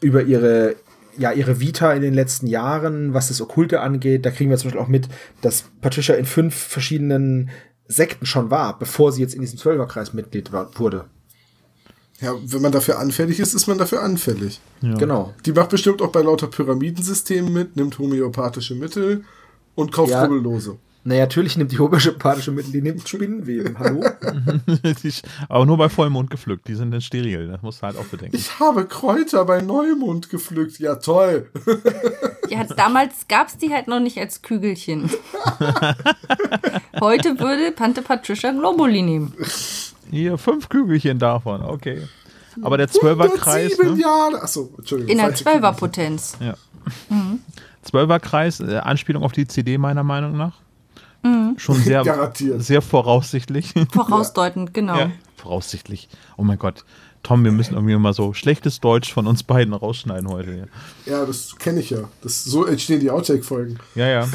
[0.00, 0.74] über ihre,
[1.16, 4.26] ja, ihre Vita in den letzten Jahren, was das Okkulte angeht.
[4.26, 5.08] Da kriegen wir zum Beispiel auch mit,
[5.42, 7.50] dass Patricia in fünf verschiedenen
[7.86, 11.04] Sekten schon war, bevor sie jetzt in diesem Zwölferkreis Mitglied war, wurde.
[12.20, 14.60] Ja, wenn man dafür anfällig ist, ist man dafür anfällig.
[14.80, 15.34] Genau.
[15.46, 19.22] Die macht bestimmt auch bei lauter Pyramidensystemen mit, nimmt homöopathische Mittel
[19.76, 20.24] und kauft Ja.
[20.24, 20.78] Rubbellose.
[21.08, 23.78] Naja, natürlich nimmt die homöopathische Mittel, die nimmt Spinnenweben.
[23.78, 24.04] Hallo?
[25.48, 28.36] Aber nur bei Vollmond gepflückt, die sind dann steril, das musst du halt auch bedenken.
[28.36, 30.78] Ich habe Kräuter bei Neumond gepflückt.
[30.78, 31.50] Ja, toll.
[32.50, 35.08] Ja, damals gab es die halt noch nicht als Kügelchen.
[37.00, 39.32] Heute würde Tante Patricia Globuli nehmen.
[40.10, 42.06] Hier, fünf Kügelchen davon, okay.
[42.60, 44.00] Aber der Zwölferkreis, 107 ne?
[44.02, 44.42] Jahre.
[44.42, 45.10] Achso, Entschuldigung.
[45.10, 46.36] In der Zwölferpotenz.
[46.40, 46.54] Ja.
[47.82, 50.67] Zwölferkreis, äh, Anspielung auf die CD meiner Meinung nach.
[51.56, 52.62] Schon sehr, Garantiert.
[52.62, 53.74] sehr voraussichtlich.
[53.92, 54.96] Vorausdeutend, genau.
[54.98, 56.08] Ja, voraussichtlich.
[56.36, 56.84] Oh mein Gott.
[57.24, 60.52] Tom, wir müssen irgendwie mal so schlechtes Deutsch von uns beiden rausschneiden heute.
[60.54, 60.68] hier.
[61.04, 61.98] Ja, das kenne ich ja.
[62.22, 63.78] Das, so entstehen die Outtake-Folgen.
[63.96, 64.28] Ja, ja.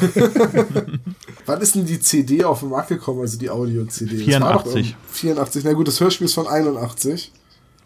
[1.46, 4.24] Wann ist denn die CD auf den Markt gekommen, also die Audio-CD?
[4.26, 4.76] Das war doch 84.
[4.76, 5.64] irgend- 84.
[5.64, 7.32] Na gut, das Hörspiel ist von 81.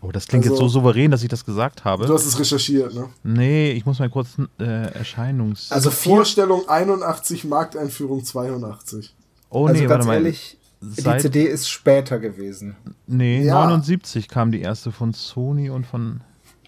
[0.01, 2.09] Oh, das klingt jetzt Also- so souverän, dass ich das gesagt Du habe.
[2.09, 3.09] hast es recherchiert, ne?
[3.25, 4.29] Nee, ich muss mal kurz
[4.61, 5.73] äh, Erscheinungs...
[5.73, 9.15] Also Vorstellung 81, Markteinführung 82.
[9.51, 10.15] oh also nee, ganz warte mal.
[10.15, 12.77] ehrlich, die CD ist später gewesen.
[13.09, 13.55] Nee, Ja.
[13.65, 16.20] 79 kam die erste von Sony und von...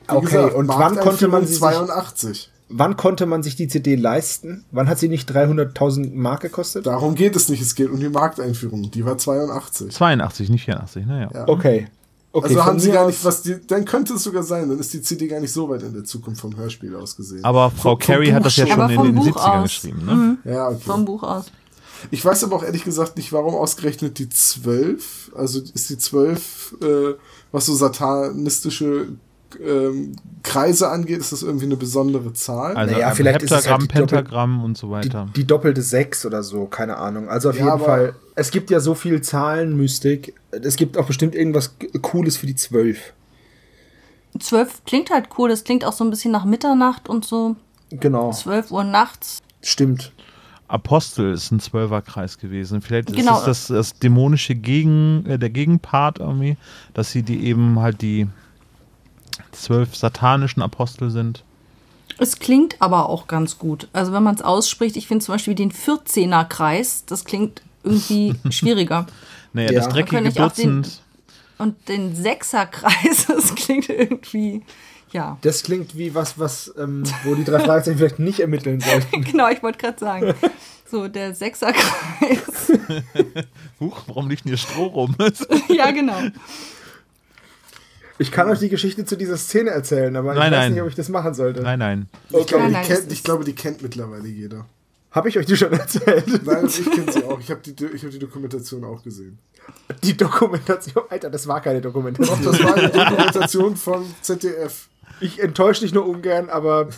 [0.09, 2.51] Wie Okay, gesagt, und wann konnte man sie sich, 82.
[2.69, 4.65] wann konnte man sich die CD leisten?
[4.73, 6.86] Wann hat sie nicht 300.000 Mark gekostet?
[6.86, 8.90] Darum geht es nicht, es geht um die Markteinführung.
[8.90, 9.93] Die war 82.
[9.93, 11.31] 82, nicht 84, naja.
[11.32, 11.48] Ja.
[11.48, 11.86] Okay.
[12.32, 14.93] Okay also haben sie gar nicht, was die, dann könnte es sogar sein, dann ist
[14.93, 17.44] die CD gar nicht so weit in der Zukunft vom Hörspiel aus gesehen.
[17.44, 19.62] Aber Frau Carey hat das ja schon in den Buch 70ern aus.
[19.65, 20.39] geschrieben, ne?
[20.44, 20.81] Ja, okay.
[20.85, 21.47] Vom Buch aus.
[22.11, 26.77] Ich weiß aber auch ehrlich gesagt nicht, warum ausgerechnet die 12, also ist die 12,
[26.81, 27.15] äh,
[27.52, 29.09] was so satanistische
[29.64, 30.12] ähm,
[30.43, 32.77] Kreise angeht, ist das irgendwie eine besondere Zahl?
[32.77, 35.28] Also Naja, vielleicht ist es Heptagramm, halt die Doppel- Pentagramm und so die, weiter.
[35.36, 37.28] die doppelte 6 oder so, keine Ahnung.
[37.28, 40.35] Also auf Ja, jeden Fall, es gibt ja so viel Zahlenmystik.
[40.51, 43.12] Es gibt auch bestimmt irgendwas Cooles für die 12.
[44.39, 45.48] Zwölf klingt halt cool.
[45.48, 47.56] Das klingt auch so ein bisschen nach Mitternacht und so.
[47.90, 49.40] Genau, 12 Uhr nachts.
[49.62, 50.12] stimmt.
[50.68, 52.81] Apostel ist ein Zwölferkreis gewesen.
[52.81, 53.35] Vielleicht Genau.
[53.40, 56.56] ist es das, das dämonische Gegen, äh, der Gegenpart irgendwie,
[56.94, 58.28] dass sie die eben halt die
[59.52, 61.44] zwölf satanischen Apostel sind.
[62.18, 63.89] Es klingt aber auch ganz gut.
[63.93, 68.35] Also wenn man es ausspricht, ich finde zum Beispiel den 14er Kreis, das klingt irgendwie
[68.51, 69.06] schwieriger.
[69.52, 69.78] Naja, Ja.
[69.78, 71.01] das Da dreckige ich auch den- Dutzend.
[71.59, 74.62] Und den Sechserkreis, das klingt irgendwie,
[75.12, 75.36] ja.
[75.43, 79.22] Das klingt wie was, was, ähm, wo die drei Fragezeichen vielleicht nicht ermitteln sollten.
[79.24, 80.35] Genau, ich wollte gerade sagen.
[80.90, 82.72] So, der Sechserkreis.
[83.78, 85.14] Huch, warum liegt denn hier Stroh rum?
[85.68, 86.18] ja, genau.
[88.20, 90.72] Ich kann euch die Geschichte zu dieser Szene erzählen, aber Nein, ich weiß nein.
[90.74, 91.62] nicht, ob ich das machen sollte.
[91.62, 92.09] nein, nein.
[92.28, 94.66] Ich, glaube, Nein, die nein, kennt, ich glaube, die kennt mittlerweile jeder.
[95.10, 96.44] Habe ich euch die schon erzählt?
[96.44, 97.40] Nein, ich kenne sie auch.
[97.40, 99.38] Ich habe die, ich hab die Dokumentation auch gesehen.
[100.05, 101.05] Die Dokumentation.
[101.09, 102.44] Alter, das war keine Doch, Dokumentation.
[102.44, 104.88] das war eine Dokumentation von ZDF.
[105.20, 106.89] Ich enttäusche dich nur ungern, aber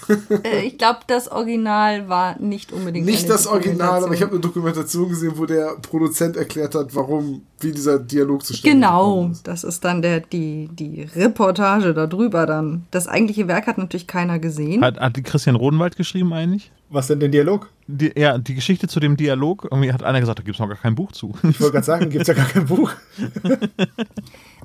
[0.45, 3.07] Äh, ich glaube, das Original war nicht unbedingt.
[3.07, 6.95] Nicht eine das Original, aber ich habe eine Dokumentation gesehen, wo der Produzent erklärt hat,
[6.95, 9.49] warum, wie dieser Dialog zustande Genau, gekommen ist.
[9.49, 12.87] das ist dann der, die, die Reportage darüber dann.
[12.91, 14.83] Das eigentliche Werk hat natürlich keiner gesehen.
[14.85, 16.71] Hat, hat die Christian Rodenwald geschrieben eigentlich?
[16.95, 17.71] was denn den Dialog?
[17.87, 20.69] Die, ja, die Geschichte zu dem Dialog, irgendwie hat einer gesagt, da gibt es noch
[20.69, 21.35] gar kein Buch zu.
[21.43, 22.91] Ich wollte gerade sagen, gibt's ja gar kein Buch.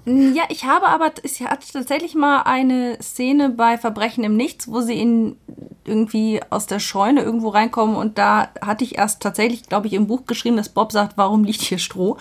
[0.10, 4.80] Ja, ich habe aber, ich hatte tatsächlich mal eine Szene bei Verbrechen im Nichts, wo
[4.80, 5.36] sie in
[5.84, 10.08] irgendwie aus der Scheune irgendwo reinkommen und da hatte ich erst tatsächlich, glaube ich, im
[10.08, 12.18] Buch geschrieben, dass Bob sagt, warum liegt hier Stroh?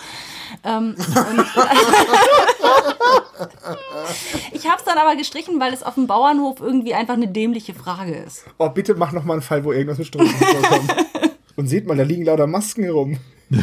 [0.65, 0.97] Ähm,
[4.53, 7.75] Ich habe es dann aber gestrichen, weil es auf dem Bauernhof irgendwie einfach eine dämliche
[7.75, 8.45] Frage ist.
[8.59, 10.95] Oh, bitte mach noch mal einen Fall, wo irgendwas mit Strumpfen vorkommt.
[11.57, 13.19] Und seht mal, da liegen lauter Masken herum.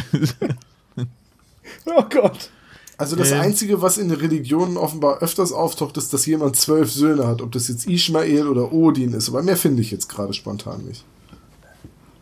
[1.86, 2.50] oh Gott.
[2.96, 3.40] Also das Ähm.
[3.40, 7.42] Einzige, was in den Religionen offenbar öfters auftaucht, ist, dass jemand zwölf Söhne hat.
[7.42, 9.28] Ob das jetzt Ishmael oder Odin ist.
[9.28, 11.04] Aber mehr finde ich jetzt gerade spontan nicht.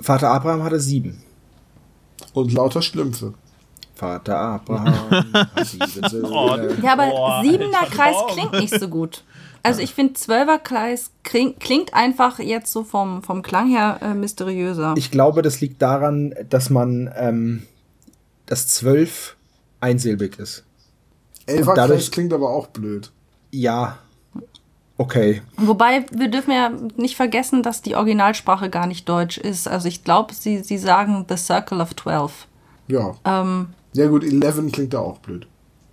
[0.01, 1.23] Vater Abraham hatte sieben.
[2.33, 3.35] Und lauter Schlümpfe.
[3.95, 6.77] Vater Abraham hat sieben Söhne.
[6.83, 9.25] Ja, aber Boah, siebener Kreis klingt nicht so gut.
[9.65, 14.13] Also ich finde zwölfer Kreis klingt, klingt einfach jetzt so vom, vom Klang her äh,
[14.13, 14.95] mysteriöser.
[14.97, 17.63] Ich glaube, das liegt daran, dass man ähm,
[18.47, 19.37] das zwölf
[19.83, 20.65] einsilbig ist.
[21.47, 23.11] Elfer dadurch- Kreis klingt aber auch blöd.
[23.51, 23.99] Ja.
[24.99, 25.43] Okay.
[25.57, 29.67] Wobei wir dürfen ja nicht vergessen, dass die Originalsprache gar nicht deutsch ist.
[29.67, 32.33] Also ich glaube, sie, sie sagen The Circle of Twelve.
[32.89, 33.15] Ja.
[33.25, 35.47] Ähm, Ja gut, 11 klingt da auch blöd.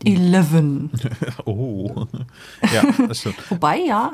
[0.06, 0.91] Eleven.
[1.45, 2.06] Oh.
[2.74, 3.38] Ja, das stimmt.
[3.49, 4.14] Wobei, ja.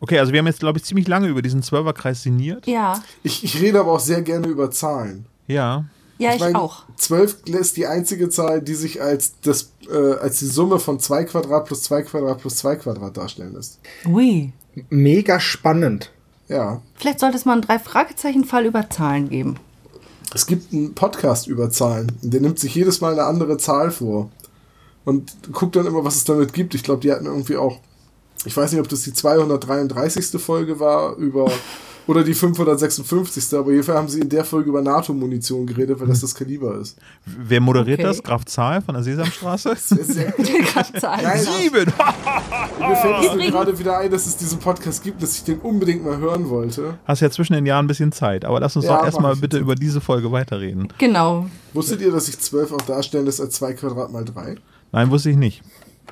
[0.00, 2.66] Okay, also wir haben jetzt, glaube ich, ziemlich lange über diesen Zwölferkreis sinniert.
[2.66, 3.02] Ja.
[3.22, 5.26] Ich, ich rede aber auch sehr gerne über Zahlen.
[5.46, 5.84] Ja.
[6.20, 6.84] Ja, ich, mein, auch.
[6.96, 11.24] 12 ist die einzige Zahl, die sich als, das, äh, als die Summe von 2
[11.24, 13.78] Quadrat plus 2 Quadrat plus 2 Quadrat darstellen lässt.
[14.06, 14.52] Ui.
[14.90, 16.12] Mega spannend.
[16.48, 16.82] Ja.
[16.96, 19.56] Vielleicht sollte es mal einen Drei-Fragezeichen-Fall über Zahlen geben.
[20.34, 22.12] Es gibt einen Podcast über Zahlen.
[22.20, 24.30] Der nimmt sich jedes Mal eine andere Zahl vor.
[25.06, 26.74] Und guckt dann immer, was es damit gibt.
[26.74, 27.80] Ich glaube, die hatten irgendwie auch.
[28.44, 30.38] Ich weiß nicht, ob das die 233.
[30.38, 31.50] Folge war über.
[32.06, 33.56] Oder die 556.
[33.58, 36.96] Aber jedenfalls haben sie in der Folge über NATO-Munition geredet, weil das das Kaliber ist.
[37.24, 38.08] Wer moderiert Okay.
[38.08, 38.22] das?
[38.22, 39.70] Graf Zahl von der Sesamstraße?
[39.72, 40.34] Ist sehr,
[41.00, 41.22] Zahlen.
[41.24, 41.40] Nein.
[41.60, 41.86] Sieben!
[42.80, 46.18] mir fällt gerade wieder ein, dass es diesen Podcast gibt, dass ich den unbedingt mal
[46.18, 46.98] hören wollte.
[47.04, 49.58] Hast ja zwischen den Jahren ein bisschen Zeit, aber lass uns Ja, doch erstmal bitte
[49.58, 50.88] über diese Folge weiterreden.
[50.98, 51.46] Genau.
[51.74, 54.56] Wusstet ihr, dass sich 12 auch darstellen lässt als 2 Quadrat mal 3?
[54.92, 55.62] Nein, wusste ich nicht.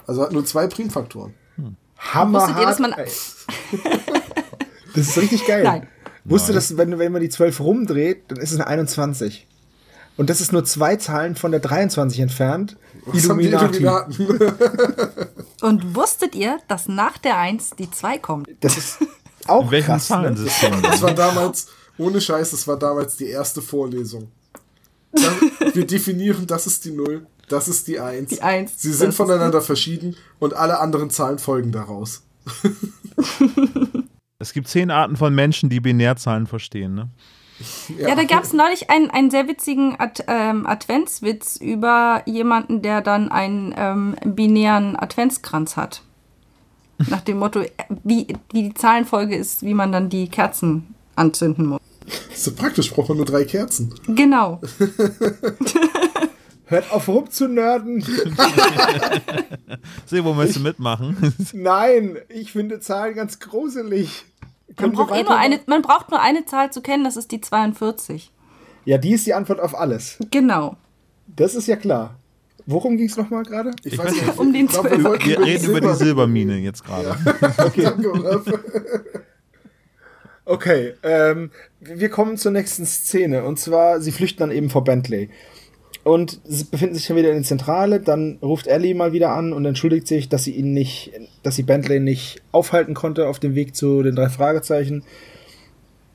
[0.06, 1.34] Also hat nur zwei Primfaktoren.
[1.98, 2.40] Hammer.
[2.42, 2.94] Wusstet ihr, dass man-
[4.98, 5.62] Das ist richtig geil.
[5.62, 5.88] Nein.
[6.24, 9.46] Wusste, dass wenn, wenn man die 12 rumdreht, dann ist es eine 21.
[10.16, 12.76] Und das ist nur zwei Zahlen von der 23 entfernt.
[13.06, 14.26] Was haben die Illuminati.
[15.62, 18.48] Und wusstet ihr, dass nach der 1 die 2 kommt?
[18.60, 18.98] Das ist
[19.46, 20.10] auch In welchem krass.
[20.10, 20.16] Ne?
[20.16, 20.82] Zahlensystem?
[20.82, 24.28] Das war damals, ohne Scheiß, das war damals die erste Vorlesung.
[25.12, 25.34] Dann,
[25.72, 28.28] wir definieren, das ist die 0, das ist die 1.
[28.28, 32.22] Die Eins, Sie das sind voneinander verschieden und alle anderen Zahlen folgen daraus.
[34.40, 37.08] Es gibt zehn Arten von Menschen, die Binärzahlen verstehen, ne?
[37.98, 43.00] Ja, da gab es neulich einen, einen sehr witzigen Ad, ähm, Adventswitz über jemanden, der
[43.00, 46.02] dann einen ähm, binären Adventskranz hat.
[47.08, 47.64] Nach dem Motto,
[48.04, 51.80] wie, wie die Zahlenfolge ist, wie man dann die Kerzen anzünden muss.
[52.06, 53.92] Das ist so praktisch, braucht man nur drei Kerzen.
[54.06, 54.60] Genau.
[56.68, 58.02] Hört auf rumzunörden.
[60.06, 61.16] Seh, wo möchtest du mitmachen?
[61.54, 64.24] Nein, ich finde Zahlen ganz gruselig.
[64.78, 67.40] Man braucht, eh nur eine, man braucht nur eine Zahl zu kennen, das ist die
[67.40, 68.30] 42.
[68.84, 70.18] Ja, die ist die Antwort auf alles.
[70.30, 70.76] Genau.
[71.26, 72.16] Das ist ja klar.
[72.66, 73.70] Worum ging es nochmal gerade?
[73.82, 76.58] Ich weiß weiß nicht, Um den ich glaub, wir Wir reden über die Silber- Silbermine
[76.58, 77.16] jetzt gerade.
[77.56, 78.42] Danke, Olaf.
[80.44, 81.50] Okay, ähm,
[81.80, 83.44] wir kommen zur nächsten Szene.
[83.44, 85.30] Und zwar, sie flüchten dann eben vor Bentley.
[86.08, 88.00] Und sie befinden sich dann wieder in der Zentrale.
[88.00, 91.12] Dann ruft Ellie mal wieder an und entschuldigt sich, dass sie ihn nicht,
[91.42, 95.04] dass sie Bentley nicht aufhalten konnte auf dem Weg zu den drei Fragezeichen.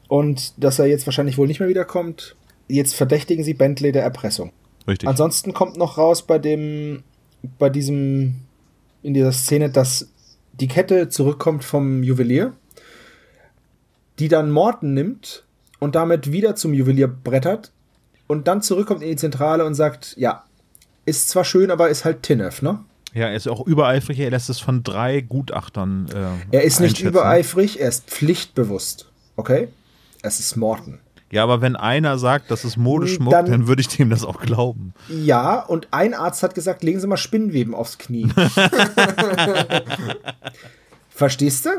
[0.07, 2.35] Und dass er jetzt wahrscheinlich wohl nicht mehr wiederkommt.
[2.67, 4.51] Jetzt verdächtigen sie Bentley der Erpressung.
[4.87, 5.07] Richtig.
[5.07, 7.03] Ansonsten kommt noch raus bei dem,
[7.59, 8.37] bei diesem,
[9.03, 10.09] in dieser Szene, dass
[10.53, 12.53] die Kette zurückkommt vom Juwelier,
[14.17, 15.45] die dann Morton nimmt
[15.77, 17.71] und damit wieder zum Juwelier brettert
[18.27, 20.43] und dann zurückkommt in die Zentrale und sagt, ja,
[21.05, 22.79] ist zwar schön, aber ist halt Tinnef, ne?
[23.13, 26.07] Ja, er ist auch übereifrig, er lässt es von drei Gutachtern.
[26.51, 29.67] Äh, Er ist nicht übereifrig, er ist pflichtbewusst, okay?
[30.23, 30.99] Es ist Morton.
[31.29, 34.39] Ja, aber wenn einer sagt, das ist Modeschmuck, Dann- dann, würde ich dem das auch
[34.39, 34.93] glauben.
[35.09, 38.27] Ja, und ein Arzt hat gesagt, legen Sie mal Spinnweben aufs Knie.
[41.09, 41.69] Verstehst du?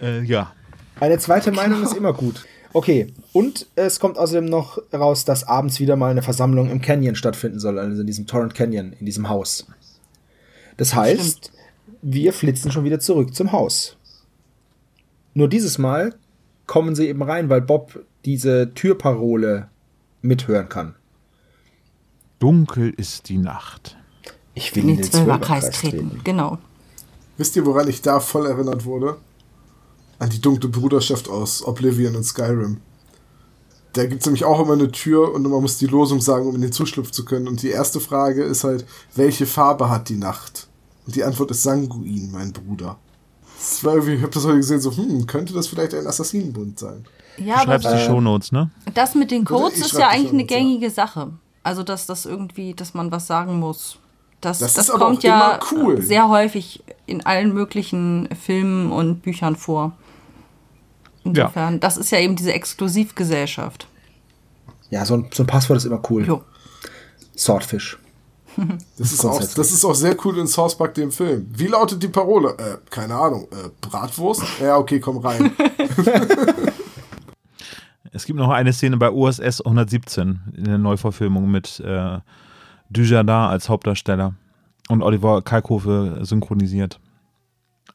[0.00, 0.52] Äh, ja.
[1.00, 2.44] Eine zweite Meinung ist immer gut.
[2.74, 7.14] Okay, und es kommt außerdem noch raus, dass abends wieder mal eine Versammlung im Canyon
[7.14, 9.64] stattfinden soll, also in diesem Torrent Canyon, in diesem Haus.
[10.76, 11.52] Das heißt,
[12.02, 13.96] wir flitzen schon wieder zurück zum Haus.
[15.34, 16.16] Nur dieses Mal
[16.66, 19.68] kommen sie eben rein, weil Bob diese Türparole
[20.20, 20.96] mithören kann.
[22.40, 23.96] Dunkel ist die Nacht.
[24.54, 26.08] Ich will In in den den Zwölferkreis Zwölferkreis treten.
[26.10, 26.24] treten.
[26.24, 26.58] Genau.
[27.36, 29.16] Wisst ihr, woran ich da voll erinnert wurde?
[30.18, 32.78] An die dunkle Bruderschaft aus Oblivion und Skyrim.
[33.92, 36.54] Da gibt es nämlich auch immer eine Tür und man muss die Losung sagen, um
[36.56, 37.46] in den Zuschlupf zu können.
[37.46, 38.84] Und die erste Frage ist halt,
[39.14, 40.66] welche Farbe hat die Nacht?
[41.06, 42.96] Und die Antwort ist Sanguin, mein Bruder.
[43.56, 46.78] Das war irgendwie, ich habe das heute gesehen, so, hm, könnte das vielleicht ein Assassinenbund
[46.78, 47.04] sein?
[47.38, 48.70] Ja, Du schreibst aber die Shownotes, ne?
[48.94, 51.32] das mit den Codes ist ja eigentlich eine gängige Sache.
[51.62, 53.98] Also, dass das irgendwie, dass man was sagen muss.
[54.40, 56.02] Das, Das das, ist aber kommt auch ja immer cool.
[56.02, 59.92] sehr häufig in allen möglichen Filmen und Büchern vor.
[61.24, 63.88] Insofern, das ist ja eben diese Exklusivgesellschaft.
[64.90, 66.26] Ja, so ein, so ein Passwort ist immer cool.
[66.26, 66.42] Jo.
[67.36, 67.98] Swordfish.
[68.96, 71.48] Das ist, auch, das ist auch sehr cool in South Park, dem Film.
[71.50, 72.50] Wie lautet die Parole?
[72.56, 73.48] Äh, keine Ahnung.
[73.50, 74.44] Äh, Bratwurst?
[74.60, 75.50] Ja, okay, komm rein.
[78.14, 82.20] Es gibt noch eine Szene bei USS 117 in der Neuverfilmung mit äh,
[82.88, 84.34] Dujardin als Hauptdarsteller
[84.88, 87.00] und Oliver Kalkofe synchronisiert.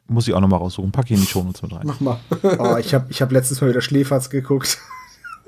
[0.10, 0.91] Muss ich auch nochmal raussuchen.
[0.91, 1.81] Pack hier in die Shownotes mit rein.
[1.86, 2.19] Mach mal.
[2.60, 4.77] Oh, ich habe ich hab letztens mal wieder Schläferz geguckt.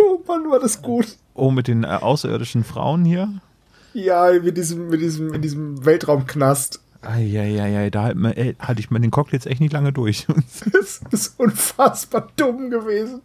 [0.03, 1.15] Oh Mann, war das gut.
[1.35, 3.29] Oh, mit den äh, außerirdischen Frauen hier?
[3.93, 6.79] Ja, mit diesem, mit diesem, mit diesem Weltraumknast.
[7.03, 10.25] Eieiei, da halt ey, halte ich mit den Cocktails echt nicht lange durch.
[10.71, 13.21] Das ist unfassbar dumm gewesen.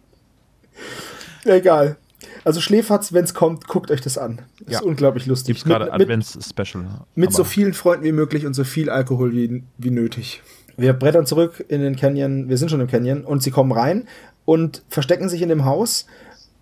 [1.45, 1.97] Egal.
[2.43, 4.41] Also Schläferz, wenn es kommt, guckt euch das an.
[4.59, 4.79] Das Ja.
[4.79, 5.55] ist unglaublich lustig.
[5.55, 6.85] Gibt's gerade mit, mit, Advents-Special.
[7.15, 10.41] mit so vielen Freunden wie möglich und so viel Alkohol wie, wie nötig.
[10.77, 14.07] Wir brettern zurück in den Canyon, wir sind schon im Canyon und sie kommen rein
[14.45, 16.05] und verstecken sich in dem Haus.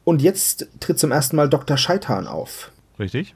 [0.06, 1.78] Und jetzt tritt zum ersten Mal Dr.
[1.78, 2.72] Scheitan auf.
[2.98, 3.36] Richtig?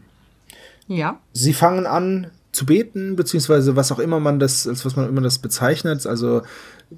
[0.88, 1.20] Ja.
[1.34, 5.22] Sie fangen an zu beten, beziehungsweise was auch immer man das, als was man immer
[5.22, 6.08] das bezeichnet.
[6.08, 6.42] Also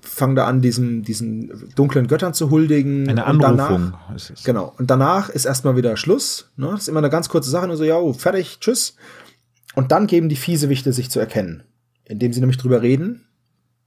[0.02, 3.10] fangen da an, diesen, diesen dunklen Göttern zu huldigen.
[3.10, 4.44] Eine Und Anrufung Danach, ist es.
[4.44, 4.74] genau.
[4.78, 6.52] Und danach ist erstmal wieder Schluss.
[6.56, 6.68] Ne?
[6.72, 8.96] Das ist immer eine ganz kurze Sache, nur so, ja, oh, fertig, tschüss.
[9.74, 11.64] Und dann geben die Fiesewichte sich zu erkennen.
[12.06, 13.26] Indem sie nämlich drüber reden,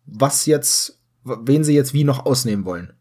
[0.07, 2.93] was jetzt, wen sie jetzt wie noch ausnehmen wollen.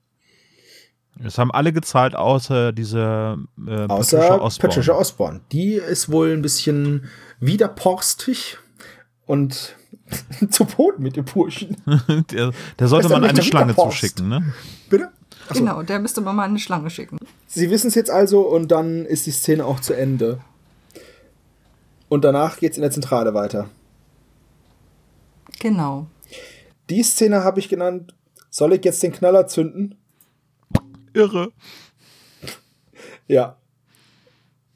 [1.24, 4.70] Es haben alle gezahlt, außer diese äh, Außer Patricia Osborne.
[4.70, 5.42] Patricia Osborne.
[5.52, 7.10] Die ist wohl ein bisschen
[7.40, 8.58] widerporstig
[9.26, 9.76] und
[10.50, 11.78] zu Boden mit dem Burschen.
[12.32, 14.54] der, der sollte man eine Schlange zuschicken, ne?
[14.90, 15.10] Bitte?
[15.48, 15.60] Achso.
[15.60, 17.18] Genau, der müsste man mal eine Schlange schicken.
[17.48, 20.40] Sie wissen es jetzt also und dann ist die Szene auch zu Ende.
[22.08, 23.70] Und danach geht's in der Zentrale weiter.
[25.60, 26.08] Genau.
[26.90, 28.16] Die Szene habe ich genannt,
[28.50, 29.96] soll ich jetzt den Knaller zünden?
[31.14, 31.52] Irre.
[33.28, 33.58] Ja.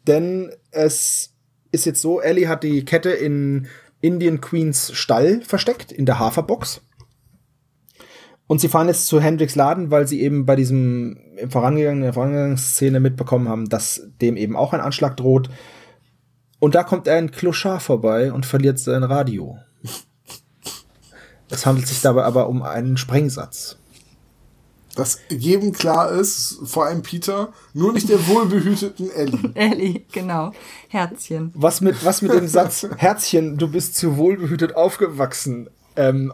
[0.08, 1.34] Denn es
[1.72, 3.68] ist jetzt so, Ellie hat die Kette in
[4.00, 6.82] Indian Queens Stall versteckt, in der Haferbox.
[8.48, 12.06] Und sie fahren jetzt zu Hendricks Laden, weil sie eben bei diesem im vorangegangenen, in
[12.06, 15.50] der vorangegangenen Szene mitbekommen haben, dass dem eben auch ein Anschlag droht.
[16.60, 19.58] Und da kommt ein Clochard vorbei und verliert sein Radio.
[21.50, 23.78] Es handelt sich dabei aber um einen Sprengsatz.
[24.96, 29.52] Dass jedem klar ist, vor allem Peter, nur nicht der wohlbehüteten Ellie.
[29.54, 30.52] Ellie, genau.
[30.88, 31.52] Herzchen.
[31.54, 36.34] Was mit, was mit dem Satz, Herzchen, du bist zu wohlbehütet aufgewachsen, ähm,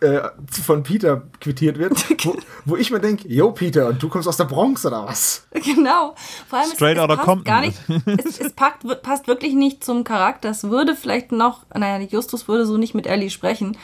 [0.00, 0.20] äh,
[0.62, 4.36] von Peter quittiert wird, wo, wo ich mir denke, yo Peter, und du kommst aus
[4.36, 5.48] der Bronx oder was?
[5.50, 6.14] Genau.
[6.48, 7.44] Vor allem, Straight es, es passt Compton.
[7.44, 7.78] gar nicht,
[8.24, 10.50] es, es packt, passt wirklich nicht zum Charakter.
[10.50, 13.76] Es würde vielleicht noch, naja, Justus würde so nicht mit Ellie sprechen,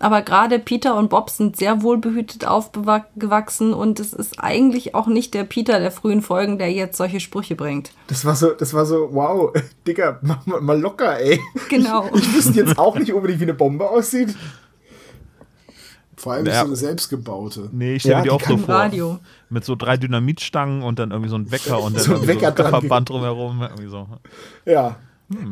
[0.00, 5.32] aber gerade Peter und Bob sind sehr wohlbehütet aufgewachsen und es ist eigentlich auch nicht
[5.34, 7.92] der Peter der frühen Folgen, der jetzt solche Sprüche bringt.
[8.08, 9.52] Das war so, das war so, wow,
[9.86, 11.40] Digga, mach mal, mal locker, ey.
[11.70, 12.08] Genau.
[12.14, 14.34] Ich wüsste jetzt auch nicht unbedingt, wie eine Bombe aussieht.
[16.16, 16.60] Vor allem nicht Ja.
[16.60, 17.68] so eine selbstgebaute.
[17.72, 18.74] Nee, ich stelle Ja, mir die die auch so vor.
[18.74, 19.18] Radio.
[19.50, 22.36] Mit so drei Dynamitstangen und dann irgendwie so ein Wecker und dann So ein irgendwie
[22.36, 22.66] Wecker so dran.
[22.74, 23.62] ein Verband drumherum.
[23.62, 24.06] Irgendwie so.
[24.64, 24.96] Ja.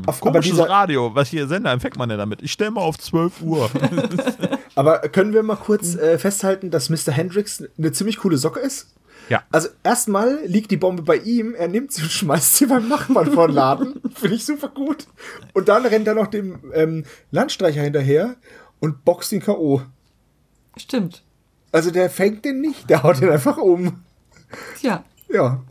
[0.06, 1.14] Auf, aber, Komisches dieser, Radio.
[1.14, 2.42] Was hier Sender empfängt man denn damit?
[2.42, 3.70] Ich stelle mal auf 12 Uhr.
[4.74, 7.12] aber können wir mal kurz äh, festhalten, dass Mr.
[7.12, 8.88] Hendricks eine ziemlich coole Socke ist?
[9.28, 9.42] ja.
[9.50, 13.32] Also erstmal liegt die Bombe bei ihm, er nimmt sie und schmeißt sie beim Nachbarn
[13.32, 14.00] vor den Laden.
[14.14, 15.06] Finde ich super gut.
[15.54, 18.36] Und dann rennt er noch dem ähm, Landstreicher hinterher
[18.80, 19.82] und boxt ihn K.O.
[20.76, 21.22] Stimmt.
[21.70, 24.02] Also der fängt den nicht, der haut ihn einfach um.
[24.78, 25.04] Tja.
[25.30, 25.62] Ja.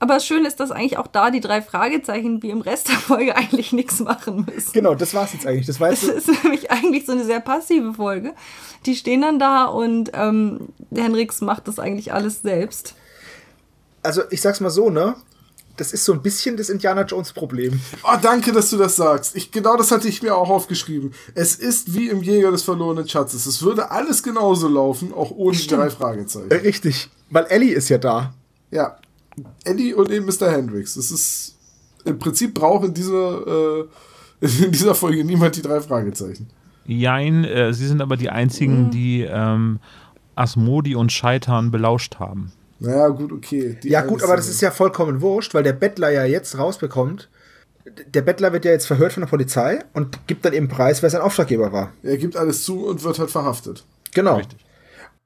[0.00, 2.96] Aber das Schöne ist, dass eigentlich auch da die drei Fragezeichen wie im Rest der
[2.96, 4.72] Folge eigentlich nichts machen müssen.
[4.72, 5.66] Genau, das war's jetzt eigentlich.
[5.66, 8.34] Das war Es ist nämlich eigentlich so eine sehr passive Folge.
[8.86, 12.94] Die stehen dann da und ähm, der Henriks macht das eigentlich alles selbst.
[14.02, 15.16] also ich sag's mal so, ne?
[15.76, 17.80] Das ist so ein bisschen das Indiana Jones Problem.
[18.02, 19.36] Oh, danke, dass du das sagst.
[19.36, 21.14] Ich, genau das hatte ich mir auch aufgeschrieben.
[21.36, 23.46] Es ist wie im Jäger des verlorenen Schatzes.
[23.46, 26.50] Es würde alles genauso laufen, auch ohne die drei Fragezeichen.
[26.50, 28.34] Äh, richtig, weil Ellie ist ja da.
[28.72, 28.96] Ja.
[29.64, 30.50] Eddie und eben Mr.
[30.50, 30.94] Hendricks.
[30.94, 31.56] Das ist
[32.04, 33.84] im Prinzip braucht in dieser, äh,
[34.64, 36.48] in dieser Folge niemand die drei Fragezeichen.
[36.86, 39.78] Jein, äh, sie sind aber die einzigen, die ähm,
[40.34, 42.52] Asmodi und Scheitern belauscht haben.
[42.80, 43.76] Naja, gut, okay.
[43.82, 47.28] Die Ja gut, aber das ist ja vollkommen wurscht, weil der Bettler ja jetzt rausbekommt,
[48.06, 51.10] der Bettler wird ja jetzt verhört von der Polizei und gibt dann eben Preis, wer
[51.10, 51.92] sein Auftraggeber war.
[52.02, 53.84] Er gibt alles zu und wird halt verhaftet.
[54.14, 54.36] Genau.
[54.36, 54.58] Richtig.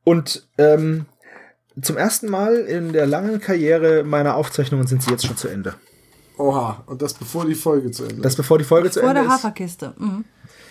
[0.04, 1.06] Und ähm,
[1.80, 5.74] zum ersten Mal in der langen Karriere meiner Aufzeichnungen sind sie jetzt schon zu Ende.
[6.36, 8.24] Oha, und das bevor die Folge zu Ende ist.
[8.24, 9.18] Das bevor die Folge zu Ende ist.
[9.18, 9.94] Vor der Haferkiste.
[9.98, 10.24] Mhm.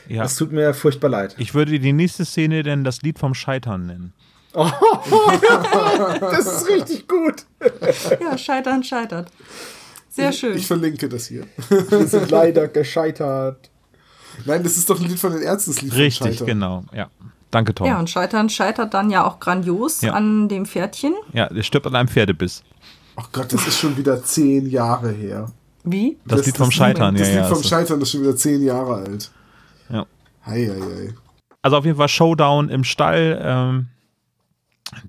[0.08, 0.24] Ja.
[0.24, 1.36] Das tut mir furchtbar leid.
[1.38, 4.14] Ich würde die nächste Szene denn das Lied vom Scheitern nennen.
[4.54, 4.70] Oh,
[6.20, 7.46] das ist richtig gut.
[8.20, 9.32] Ja, Scheitern scheitert.
[10.10, 10.58] Sehr schön.
[10.58, 11.46] Ich verlinke das hier.
[11.70, 13.70] Wir sind leider gescheitert.
[14.46, 17.10] Nein, das ist doch ein Lied von den Ärzten, Richtig, genau, ja.
[17.52, 17.86] Danke, Tom.
[17.86, 20.14] Ja, und Scheitern scheitert dann ja auch grandios ja.
[20.14, 21.14] an dem Pferdchen.
[21.34, 22.64] Ja, der stirbt an einem Pferdebiss.
[23.18, 25.52] Ach Gott, das ist schon wieder zehn Jahre her.
[25.84, 26.18] Wie?
[26.26, 27.22] Das, das Lied vom das Scheitern, ja.
[27.22, 29.32] Das Lied vom Scheitern ist schon wieder zehn Jahre alt.
[29.90, 30.06] Ja.
[30.46, 31.14] Hei, hei, hei.
[31.62, 33.40] Also auf jeden Fall Showdown im Stall.
[33.44, 33.88] Ähm,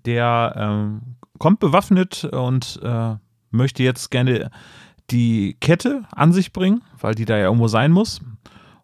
[0.05, 3.15] der ähm, kommt bewaffnet und äh,
[3.51, 4.51] möchte jetzt gerne
[5.11, 8.21] die Kette an sich bringen, weil die da ja irgendwo sein muss.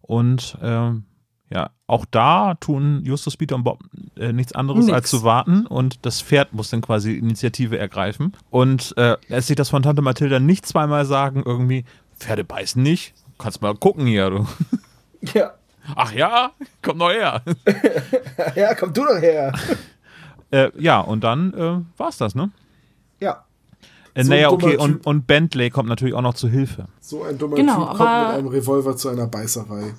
[0.01, 1.05] Und ähm,
[1.51, 3.81] ja, auch da tun Justus, Peter und Bob
[4.17, 4.95] äh, nichts anderes Nix.
[4.95, 8.35] als zu warten und das Pferd muss dann quasi Initiative ergreifen.
[8.51, 11.85] Und äh, lässt sich das von Tante Mathilda nicht zweimal sagen, irgendwie,
[12.19, 13.15] Pferde beißen nicht.
[13.39, 14.47] Kannst mal gucken hier, du.
[15.35, 15.55] Ja.
[15.97, 17.43] Ach ja, komm doch her.
[18.55, 19.53] ja, komm du doch her.
[20.53, 22.51] äh, ja, und dann äh, war's das, ne?
[23.19, 23.45] Ja.
[24.15, 26.87] Äh, so naja, okay, und, und Bentley kommt natürlich auch noch zu Hilfe.
[27.01, 29.95] So ein dummer genau, Typ kommt mit einem Revolver zu einer Beißerei.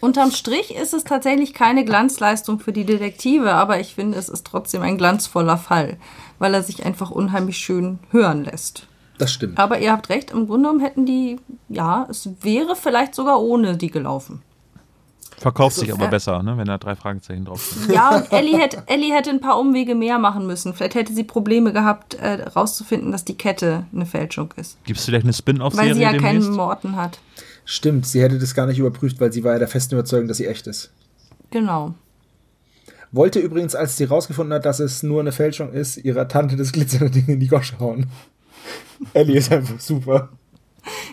[0.00, 4.46] Unterm Strich ist es tatsächlich keine Glanzleistung für die Detektive, aber ich finde, es ist
[4.46, 5.96] trotzdem ein glanzvoller Fall,
[6.38, 8.86] weil er sich einfach unheimlich schön hören lässt.
[9.18, 9.58] Das stimmt.
[9.58, 13.76] Aber ihr habt recht, im Grunde genommen hätten die, ja, es wäre vielleicht sogar ohne
[13.76, 14.42] die gelaufen.
[15.38, 17.94] Verkauft also, sich aber besser, ne, wenn da drei Fragezeichen drauf sind.
[17.94, 20.74] Ja, und Ellie hätte, Ellie hätte ein paar Umwege mehr machen müssen.
[20.74, 24.82] Vielleicht hätte sie Probleme gehabt, äh, rauszufinden, dass die Kette eine Fälschung ist.
[24.84, 26.48] Gibt es vielleicht eine Spin-off-Serie Weil sie ja demnächst?
[26.48, 27.18] keinen Morten hat.
[27.70, 30.38] Stimmt, sie hätte das gar nicht überprüft, weil sie war ja der festen Überzeugung, dass
[30.38, 30.90] sie echt ist.
[31.50, 31.92] Genau.
[33.12, 36.72] Wollte übrigens, als sie rausgefunden hat, dass es nur eine Fälschung ist, ihrer Tante das
[36.72, 38.06] glitzernde Ding in die Gosche hauen.
[39.12, 40.30] Ellie ist einfach super.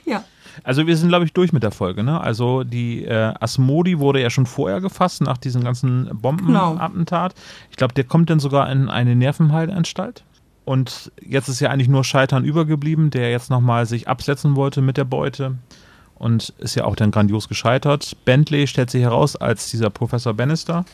[0.06, 0.24] Ja.
[0.64, 2.04] Also wir sind, glaube ich, durch mit der Folge.
[2.04, 2.22] Ne?
[2.22, 7.34] Also die äh, Asmodi wurde ja schon vorher gefasst, nach diesem ganzen Bombenattentat.
[7.34, 7.46] Genau.
[7.70, 10.24] Ich glaube, der kommt dann sogar in eine Nervenheilanstalt.
[10.64, 14.96] Und jetzt ist ja eigentlich nur Scheitern übergeblieben, der jetzt nochmal sich absetzen wollte mit
[14.96, 15.56] der Beute.
[16.16, 18.16] Und ist ja auch dann grandios gescheitert.
[18.26, 20.86] Bentley stellt sich heraus als dieser Professor Bannister.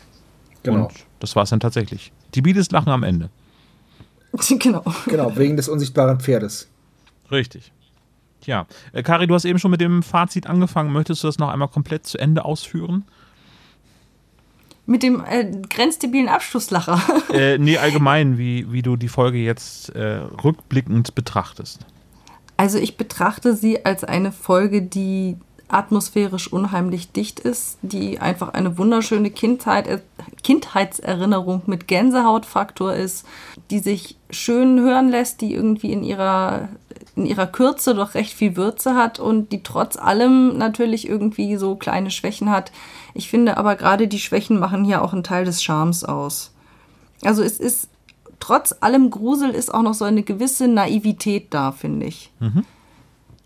[0.64, 0.86] Genau.
[0.86, 2.12] Und das war es dann tatsächlich.
[2.34, 3.30] Die Beatles lachen am Ende.
[4.50, 4.84] Genau.
[5.08, 6.70] Genau, wegen des unsichtbaren Pferdes.
[7.32, 7.74] Richtig.
[8.46, 10.92] Ja, äh, Kari, du hast eben schon mit dem Fazit angefangen.
[10.92, 13.04] Möchtest du das noch einmal komplett zu Ende ausführen?
[14.86, 17.00] Mit dem äh, grenzdebilen Abschlusslacher.
[17.34, 21.86] äh, nee, allgemein, wie, wie du die Folge jetzt äh, rückblickend betrachtest.
[22.62, 25.36] Also ich betrachte sie als eine Folge, die
[25.68, 29.98] atmosphärisch unheimlich dicht ist, die einfach eine wunderschöne Kindheit, äh,
[30.44, 33.26] Kindheitserinnerung mit Gänsehautfaktor ist,
[33.72, 36.70] die sich schön hören lässt, die irgendwie in ihrer,
[37.16, 41.76] in ihrer Kürze doch recht viel Würze hat und die trotz allem natürlich irgendwie so
[41.76, 42.72] kleine Schwächen hat.
[43.16, 46.54] Ich finde aber gerade die Schwächen machen hier auch einen Teil des Charmes aus.
[47.24, 47.88] Also es ist,
[48.42, 52.32] trotz allem Grusel ist auch noch so eine gewisse Naivität da, finde ich.
[52.42, 52.66] Mhm.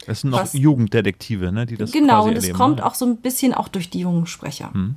[0.07, 2.85] Es sind noch Was, Jugenddetektive, ne, die das Genau, und es kommt ne?
[2.85, 4.71] auch so ein bisschen auch durch die jungen Sprecher.
[4.73, 4.95] Hm.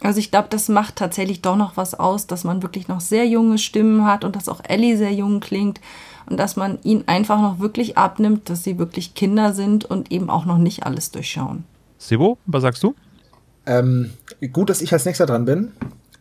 [0.00, 3.26] Also ich glaube, das macht tatsächlich doch noch was aus, dass man wirklich noch sehr
[3.26, 5.80] junge Stimmen hat und dass auch Ellie sehr jung klingt
[6.26, 10.30] und dass man ihnen einfach noch wirklich abnimmt, dass sie wirklich Kinder sind und eben
[10.30, 11.64] auch noch nicht alles durchschauen.
[11.98, 12.94] Sebo, was sagst du?
[13.66, 14.12] Ähm,
[14.52, 15.72] gut, dass ich als nächster dran bin.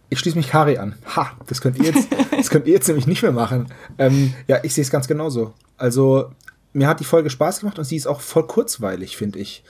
[0.09, 0.95] Ich schließe mich Kari an.
[1.15, 3.67] Ha, das könnt ihr jetzt, das könnt ihr jetzt nämlich nicht mehr machen.
[3.97, 5.53] Ähm, ja, ich sehe es ganz genauso.
[5.77, 6.31] Also
[6.73, 9.63] mir hat die Folge Spaß gemacht und sie ist auch voll kurzweilig, finde ich.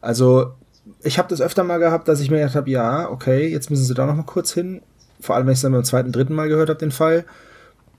[0.00, 0.54] Also,
[1.02, 3.84] ich habe das öfter mal gehabt, dass ich mir gedacht habe, ja, okay, jetzt müssen
[3.84, 4.80] sie da noch mal kurz hin.
[5.20, 7.26] Vor allem, wenn ich es dann beim zweiten, dritten Mal gehört habe, den Fall.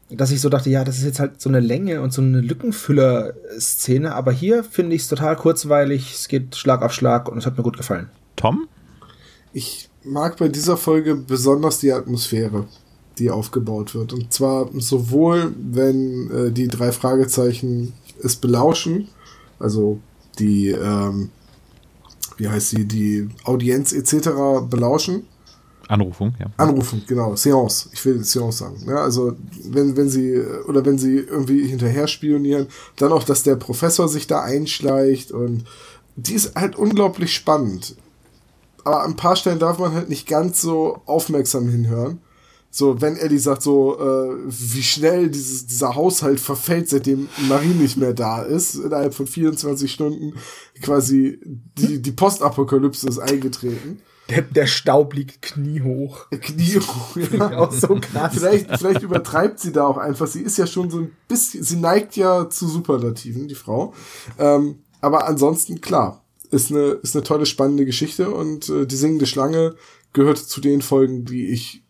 [0.10, 2.42] Dass ich so dachte, ja, das ist jetzt halt so eine Länge und so eine
[2.42, 4.14] Lückenfüller-Szene.
[4.14, 6.14] Aber hier finde ich es total kurzweilig.
[6.14, 8.10] Es geht Schlag auf Schlag und es hat mir gut gefallen.
[8.36, 8.68] Tom?
[9.54, 12.66] Ich mag bei dieser Folge besonders die Atmosphäre
[13.22, 14.14] die aufgebaut wird.
[14.14, 19.10] Und zwar sowohl, wenn äh, die drei Fragezeichen es belauschen,
[19.60, 20.00] also
[20.40, 21.30] die, ähm,
[22.38, 24.30] wie heißt sie, die Audienz etc.
[24.70, 25.28] belauschen.
[25.88, 26.48] Anrufung, ja.
[26.58, 27.90] Anrufung, genau, Seance.
[27.92, 28.78] Ich will Seance sagen.
[28.88, 29.34] Ja, also
[29.66, 34.26] wenn, wenn sie oder wenn sie irgendwie hinterher spionieren, dann auch, dass der Professor sich
[34.26, 35.66] da einschleicht und
[36.16, 37.96] die ist halt unglaublich spannend.
[38.84, 42.22] Aber an ein paar Stellen darf man halt nicht ganz so aufmerksam hinhören,
[42.74, 47.98] So, wenn Ellie sagt so, äh, wie schnell dieses, dieser Haushalt verfällt, seitdem Marie nicht
[47.98, 50.36] mehr da ist, innerhalb von 24 Stunden
[50.82, 54.02] quasi die, die Postapokalypse ist eingetreten.
[54.30, 56.30] Der, der Staub liegt kniehoch.
[56.30, 57.58] Kniehoch, ja.
[57.60, 58.36] Auch so krass.
[58.36, 60.28] Vielleicht, vielleicht übertreibt sie da auch einfach.
[60.28, 63.94] Sie ist ja schon so ein bisschen, sie neigt ja zu Superlativen, die Frau.
[64.40, 66.21] Ähm, aber ansonsten, klar,
[66.52, 69.76] ist eine, ist eine tolle, spannende Geschichte und äh, die singende Schlange
[70.14, 71.84] gehört zu den Folgen, die ich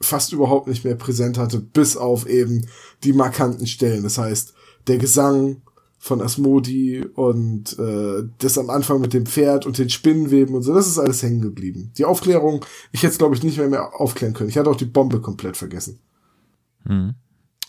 [0.00, 2.66] fast überhaupt nicht mehr präsent hatte, bis auf eben
[3.04, 4.02] die markanten Stellen.
[4.02, 4.54] Das heißt,
[4.86, 5.62] der Gesang
[5.98, 10.72] von Asmodi und äh, das am Anfang mit dem Pferd und den Spinnenweben und so,
[10.72, 11.92] das ist alles hängen geblieben.
[11.98, 14.48] Die Aufklärung, ich hätte es glaube ich nicht mehr, mehr aufklären können.
[14.48, 15.98] Ich hatte auch die Bombe komplett vergessen.
[16.86, 17.14] Hm.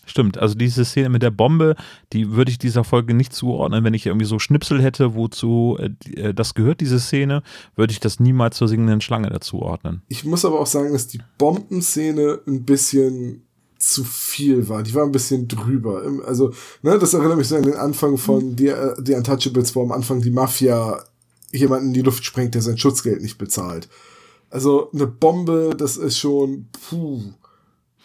[0.06, 1.76] Stimmt, also diese Szene mit der Bombe,
[2.12, 3.84] die würde ich dieser Folge nicht zuordnen.
[3.84, 7.42] Wenn ich irgendwie so Schnipsel hätte, wozu äh, das gehört, diese Szene,
[7.76, 10.02] würde ich das niemals zur singenden Schlange dazuordnen.
[10.08, 13.42] Ich muss aber auch sagen, dass die Bombenszene ein bisschen
[13.78, 14.82] zu viel war.
[14.82, 16.02] Die war ein bisschen drüber.
[16.26, 16.52] Also,
[16.82, 19.92] ne, das erinnert mich so an den Anfang von The, uh, The Untouchables, wo am
[19.92, 21.02] Anfang die Mafia
[21.52, 23.88] jemanden in die Luft sprengt, der sein Schutzgeld nicht bezahlt.
[24.50, 27.22] Also eine Bombe, das ist schon puh.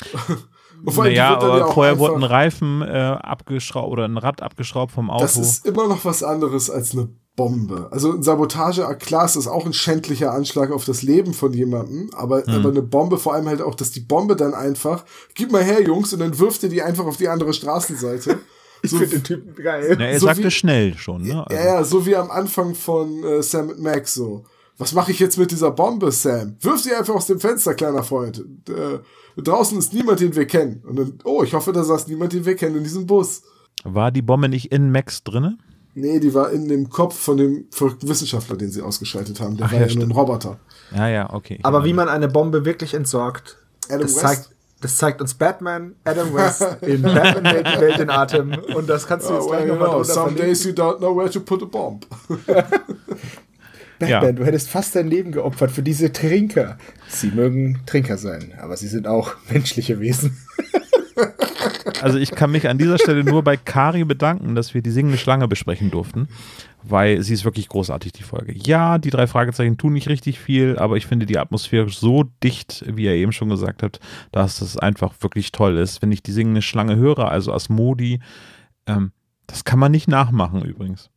[0.84, 5.24] naja, aber ja vorher wurde ein Reifen äh, abgeschraubt oder ein Rad abgeschraubt vom Auto.
[5.24, 7.90] Das ist immer noch was anderes als eine Bombe.
[7.92, 11.54] Also ein Sabotage, ah, klar, ist das auch ein schändlicher Anschlag auf das Leben von
[11.54, 12.54] jemandem, aber, hm.
[12.54, 15.04] aber eine Bombe, vor allem halt auch, dass die Bombe dann einfach,
[15.34, 18.40] gib mal her, Jungs, und dann wirft ihr die einfach auf die andere Straßenseite.
[18.82, 19.98] ich so, finde den Typen geil.
[20.00, 21.46] Ja, er so sagte wie, schnell schon, ne?
[21.46, 21.62] Also.
[21.62, 24.46] Ja, ja, so wie am Anfang von äh, Sam Max so.
[24.78, 26.58] Was mache ich jetzt mit dieser Bombe, Sam?
[26.60, 28.44] Wirf sie einfach aus dem Fenster, kleiner Freund.
[28.68, 29.00] Äh,
[29.42, 30.84] draußen ist niemand, den wir kennen.
[30.86, 33.44] Und dann, oh, ich hoffe, da saß niemand, den wir kennen in diesem Bus.
[33.84, 35.58] War die Bombe nicht in Max drinne?
[35.94, 37.68] Nee, die war in dem Kopf von dem
[38.02, 39.56] Wissenschaftler, den sie ausgeschaltet haben.
[39.56, 40.60] Der Ach, war ja, ja nur ein Roboter.
[40.94, 41.60] Ja, ja, okay.
[41.64, 43.58] Aber wie man eine Bombe wirklich entsorgt,
[43.88, 44.20] Adam das, West?
[44.20, 44.50] Zeigt,
[44.82, 48.58] das zeigt uns Batman, Adam West in Batman hält Welt in Atem.
[48.76, 50.46] Und das kannst du jetzt oh, gleich well, nochmal Some verlinken.
[50.48, 52.02] days you don't know where to put a bomb.
[54.00, 54.32] Batman, ja.
[54.32, 56.78] du hättest fast dein Leben geopfert für diese Trinker.
[57.08, 60.38] Sie mögen Trinker sein, aber sie sind auch menschliche Wesen.
[62.02, 65.18] Also ich kann mich an dieser Stelle nur bei Kari bedanken, dass wir die singende
[65.18, 66.28] Schlange besprechen durften,
[66.84, 68.54] weil sie ist wirklich großartig, die Folge.
[68.54, 72.84] Ja, die drei Fragezeichen tun nicht richtig viel, aber ich finde die Atmosphäre so dicht,
[72.88, 74.00] wie er eben schon gesagt hat,
[74.32, 76.02] dass es einfach wirklich toll ist.
[76.02, 78.20] Wenn ich die singende Schlange höre, also Asmodi,
[78.88, 79.12] ähm,
[79.48, 81.10] das kann man nicht nachmachen übrigens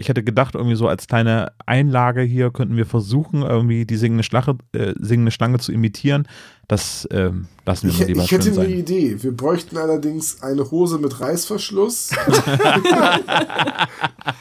[0.00, 4.24] ich hätte gedacht, irgendwie so als kleine Einlage hier könnten wir versuchen, irgendwie die singende
[4.24, 6.26] Schlange, äh, singende Schlange zu imitieren.
[6.68, 9.22] Das ähm, lassen wir ich, mal lieber Ich hätte eine Idee.
[9.22, 12.10] Wir bräuchten allerdings eine Hose mit Reißverschluss.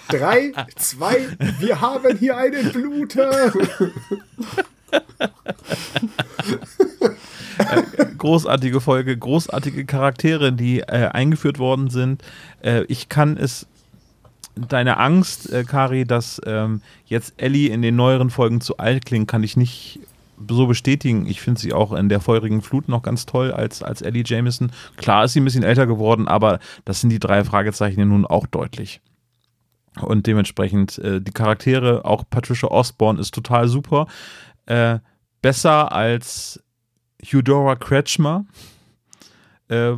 [0.07, 1.27] Drei, zwei,
[1.59, 3.51] wir haben hier einen Bluter.
[7.57, 12.23] Äh, großartige Folge, großartige Charaktere, die äh, eingeführt worden sind.
[12.61, 13.67] Äh, ich kann es
[14.67, 19.27] deine Angst, äh, Kari, dass ähm, jetzt Ellie in den neueren Folgen zu alt klingt,
[19.27, 19.99] kann ich nicht
[20.47, 21.27] so bestätigen.
[21.27, 24.71] Ich finde sie auch in der feurigen Flut noch ganz toll als, als Ellie Jameson.
[24.97, 28.47] Klar ist sie ein bisschen älter geworden, aber das sind die drei Fragezeichen nun auch
[28.47, 29.01] deutlich.
[29.99, 34.07] Und dementsprechend äh, die Charaktere, auch Patricia Osborne ist total super.
[34.65, 34.99] Äh,
[35.41, 36.63] besser als
[37.33, 38.45] Eudora Kretschmer.
[39.67, 39.93] Äh,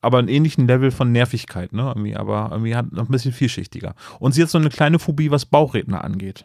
[0.00, 1.88] aber einen ähnlichen Level von Nervigkeit, ne?
[1.88, 3.94] Irgendwie, aber irgendwie hat noch ein bisschen vielschichtiger.
[4.18, 6.44] Und sie hat so eine kleine Phobie, was Bauchredner angeht.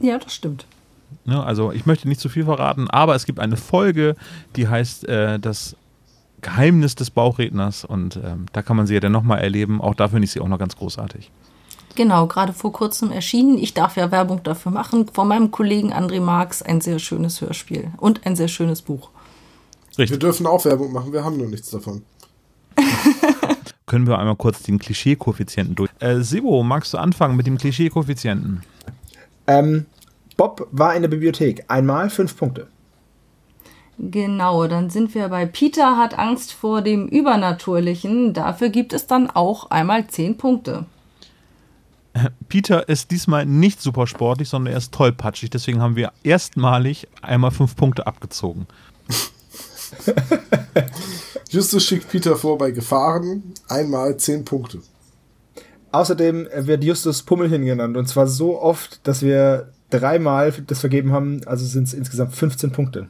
[0.00, 0.66] Ja, das stimmt.
[1.24, 1.42] Ne?
[1.42, 4.14] Also ich möchte nicht zu viel verraten, aber es gibt eine Folge,
[4.56, 5.76] die heißt äh, das
[6.40, 9.80] Geheimnis des Bauchredners und ähm, da kann man sie ja dann nochmal erleben.
[9.80, 11.30] Auch da finde ich sie auch noch ganz großartig.
[11.96, 13.58] Genau, gerade vor kurzem erschienen.
[13.58, 15.08] Ich darf ja Werbung dafür machen.
[15.12, 19.10] Von meinem Kollegen André Marx ein sehr schönes Hörspiel und ein sehr schönes Buch.
[19.98, 20.10] Richtig.
[20.10, 22.02] Wir dürfen auch Werbung machen, wir haben nur nichts davon.
[23.86, 25.90] Können wir einmal kurz den Klischee-Koeffizienten durch.
[25.98, 28.62] Äh, Sibo, magst du anfangen mit dem Klischee-Koeffizienten?
[29.46, 29.86] Ähm,
[30.36, 31.64] Bob war in der Bibliothek.
[31.68, 32.68] Einmal fünf Punkte.
[33.98, 38.32] Genau, dann sind wir bei Peter hat Angst vor dem Übernatürlichen.
[38.32, 40.86] Dafür gibt es dann auch einmal zehn Punkte.
[42.48, 45.50] Peter ist diesmal nicht super sportlich, sondern er ist tollpatschig.
[45.50, 48.66] Deswegen haben wir erstmalig einmal fünf Punkte abgezogen.
[51.48, 53.54] Justus schickt Peter vor bei Gefahren.
[53.68, 54.80] Einmal zehn Punkte.
[55.92, 57.96] Außerdem wird Justus Pummelchen genannt.
[57.96, 61.40] Und zwar so oft, dass wir dreimal das vergeben haben.
[61.46, 63.08] Also sind es insgesamt 15 Punkte.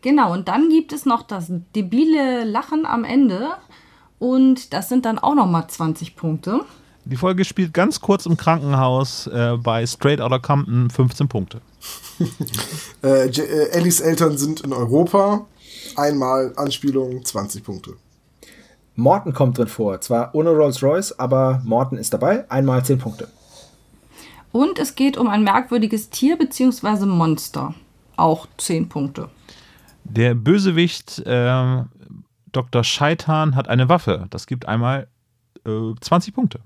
[0.00, 3.50] Genau, und dann gibt es noch das debile Lachen am Ende.
[4.18, 6.60] Und das sind dann auch nochmal 20 Punkte.
[7.04, 11.60] Die Folge spielt ganz kurz im Krankenhaus äh, bei Straight Outta Compton 15 Punkte.
[13.02, 15.44] äh, äh, Ellies Eltern sind in Europa.
[15.96, 17.94] Einmal Anspielung 20 Punkte.
[18.96, 20.00] Morton kommt drin vor.
[20.00, 22.48] Zwar ohne Rolls Royce, aber Morton ist dabei.
[22.50, 23.28] Einmal 10 Punkte.
[24.52, 27.06] Und es geht um ein merkwürdiges Tier bzw.
[27.06, 27.74] Monster.
[28.16, 29.28] Auch 10 Punkte.
[30.04, 31.82] Der Bösewicht äh,
[32.52, 32.84] Dr.
[32.84, 34.26] Scheitan hat eine Waffe.
[34.30, 35.08] Das gibt einmal
[35.66, 36.60] äh, 20 Punkte.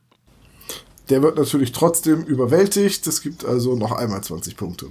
[1.09, 3.06] Der wird natürlich trotzdem überwältigt.
[3.06, 4.89] Es gibt also noch einmal 20 Punkte.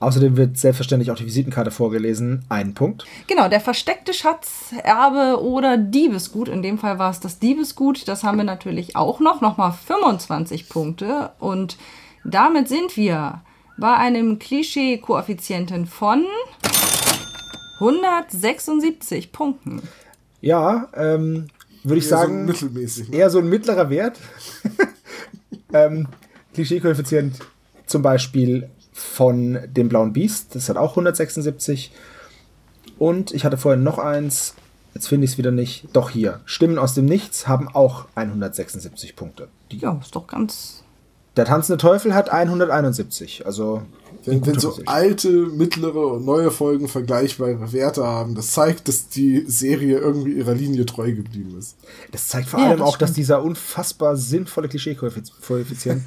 [0.00, 2.44] Außerdem wird selbstverständlich auch die Visitenkarte vorgelesen.
[2.48, 3.04] Ein Punkt.
[3.26, 6.48] Genau, der versteckte Schatz, Erbe oder Diebesgut.
[6.48, 8.06] In dem Fall war es das Diebesgut.
[8.08, 9.40] Das haben wir natürlich auch noch.
[9.40, 11.30] Nochmal 25 Punkte.
[11.38, 11.78] Und
[12.24, 13.42] damit sind wir
[13.78, 16.24] bei einem Klischee-Koeffizienten von
[17.80, 19.82] 176 Punkten.
[20.40, 21.48] Ja, ähm,
[21.82, 23.16] würde ich eher sagen, so mittelmäßig, ne?
[23.16, 24.18] eher so ein mittlerer Wert.
[25.72, 26.08] ähm,
[26.54, 27.40] Klischee-Koeffizient
[27.86, 31.92] zum Beispiel von dem blauen Biest, das hat auch 176.
[32.96, 34.54] Und ich hatte vorhin noch eins,
[34.94, 35.88] jetzt finde ich es wieder nicht.
[35.92, 39.48] Doch hier, Stimmen aus dem Nichts haben auch 176 Punkte.
[39.72, 40.84] Die ja, ist doch ganz.
[41.36, 43.82] Der tanzende Teufel hat 171, also
[44.26, 49.44] wenn, wenn so alte, mittlere und neue Folgen vergleichbare Werte haben, das zeigt, dass die
[49.46, 51.76] Serie irgendwie ihrer Linie treu geblieben ist.
[52.12, 53.10] Das zeigt vor ja, allem das auch, stimmt.
[53.10, 56.02] dass dieser unfassbar sinnvolle Klischee-Koeffizient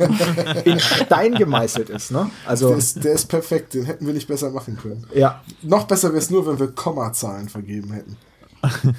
[0.65, 2.11] in Stein gemeißelt ist.
[2.11, 2.29] Ne?
[2.45, 5.05] Also der ist, der ist perfekt, den hätten wir nicht besser machen können.
[5.13, 5.43] Ja.
[5.61, 8.17] Noch besser wäre es nur, wenn wir Kommazahlen vergeben hätten.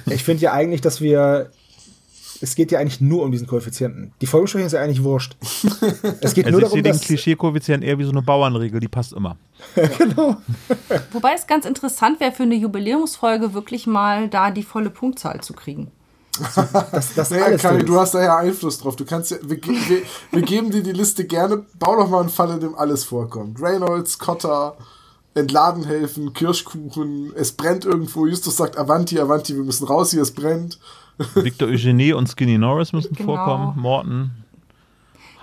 [0.09, 1.51] Ich finde ja eigentlich, dass wir
[2.41, 4.13] es geht ja eigentlich nur um diesen Koeffizienten.
[4.21, 5.35] Die Folgesprechung ist ja eigentlich wurscht.
[6.21, 8.87] Es geht also nur darum, ich sehe den Klischee-Koeffizient eher wie so eine Bauernregel, die
[8.87, 9.37] passt immer.
[9.97, 10.37] genau.
[11.11, 15.53] Wobei es ganz interessant wäre, für eine Jubiläumsfolge wirklich mal da die volle Punktzahl zu
[15.53, 15.91] kriegen.
[16.91, 18.95] das, das naja, Kari, du hast da ja Einfluss drauf.
[18.95, 20.01] Du kannst ja, wir, wir,
[20.31, 21.65] wir, geben dir die Liste gerne.
[21.77, 23.61] Bau doch mal einen Fall, in dem alles vorkommt.
[23.61, 24.77] Reynolds, Cotta,
[25.33, 28.25] entladen helfen, Kirschkuchen, es brennt irgendwo.
[28.25, 30.79] Justus sagt Avanti, Avanti, wir müssen raus hier, es brennt.
[31.35, 33.35] Victor Eugenie und Skinny Norris müssen genau.
[33.35, 33.73] vorkommen.
[33.79, 34.31] Morton.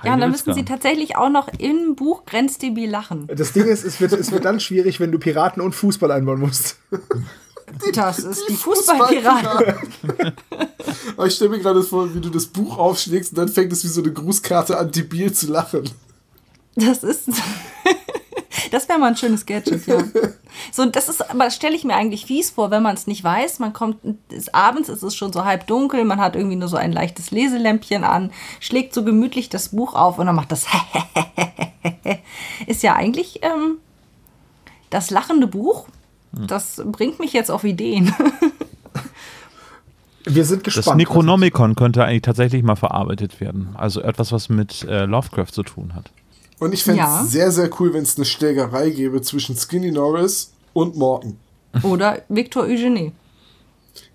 [0.04, 3.28] Ja, und dann müssen sie tatsächlich auch noch im Buch Grenzdebi lachen.
[3.34, 6.40] Das Ding ist, es wird, es wird dann schwierig, wenn du Piraten und Fußball einbauen
[6.40, 6.78] musst.
[7.94, 9.74] das ist die, die Fußballpiraten.
[11.16, 13.84] Aber ich stelle mir gerade vor, wie du das Buch aufschlägst und dann fängt es
[13.84, 15.88] wie so eine Grußkarte an, debil zu lachen.
[16.76, 17.30] Das ist.
[18.70, 19.98] Das wäre mal ein schönes Gadget, ja.
[20.72, 23.22] So, das ist, aber das stelle ich mir eigentlich fies vor, wenn man es nicht
[23.22, 23.58] weiß.
[23.58, 23.98] Man kommt
[24.30, 27.30] ist abends, ist es schon so halb dunkel, man hat irgendwie nur so ein leichtes
[27.30, 30.66] Leselämpchen an, schlägt so gemütlich das Buch auf und dann macht das
[32.66, 33.78] ist ja eigentlich ähm,
[34.90, 35.86] das lachende Buch.
[36.32, 38.14] Das bringt mich jetzt auf Ideen.
[40.24, 40.86] Wir sind gespannt.
[40.86, 43.70] Das Necronomicon könnte eigentlich tatsächlich mal verarbeitet werden.
[43.74, 46.10] Also etwas, was mit äh, Lovecraft zu tun hat.
[46.58, 47.24] Und ich fände es ja.
[47.24, 51.38] sehr, sehr cool, wenn es eine Schlägerei gäbe zwischen Skinny Norris und Morton.
[51.82, 53.12] Oder Victor Eugenie.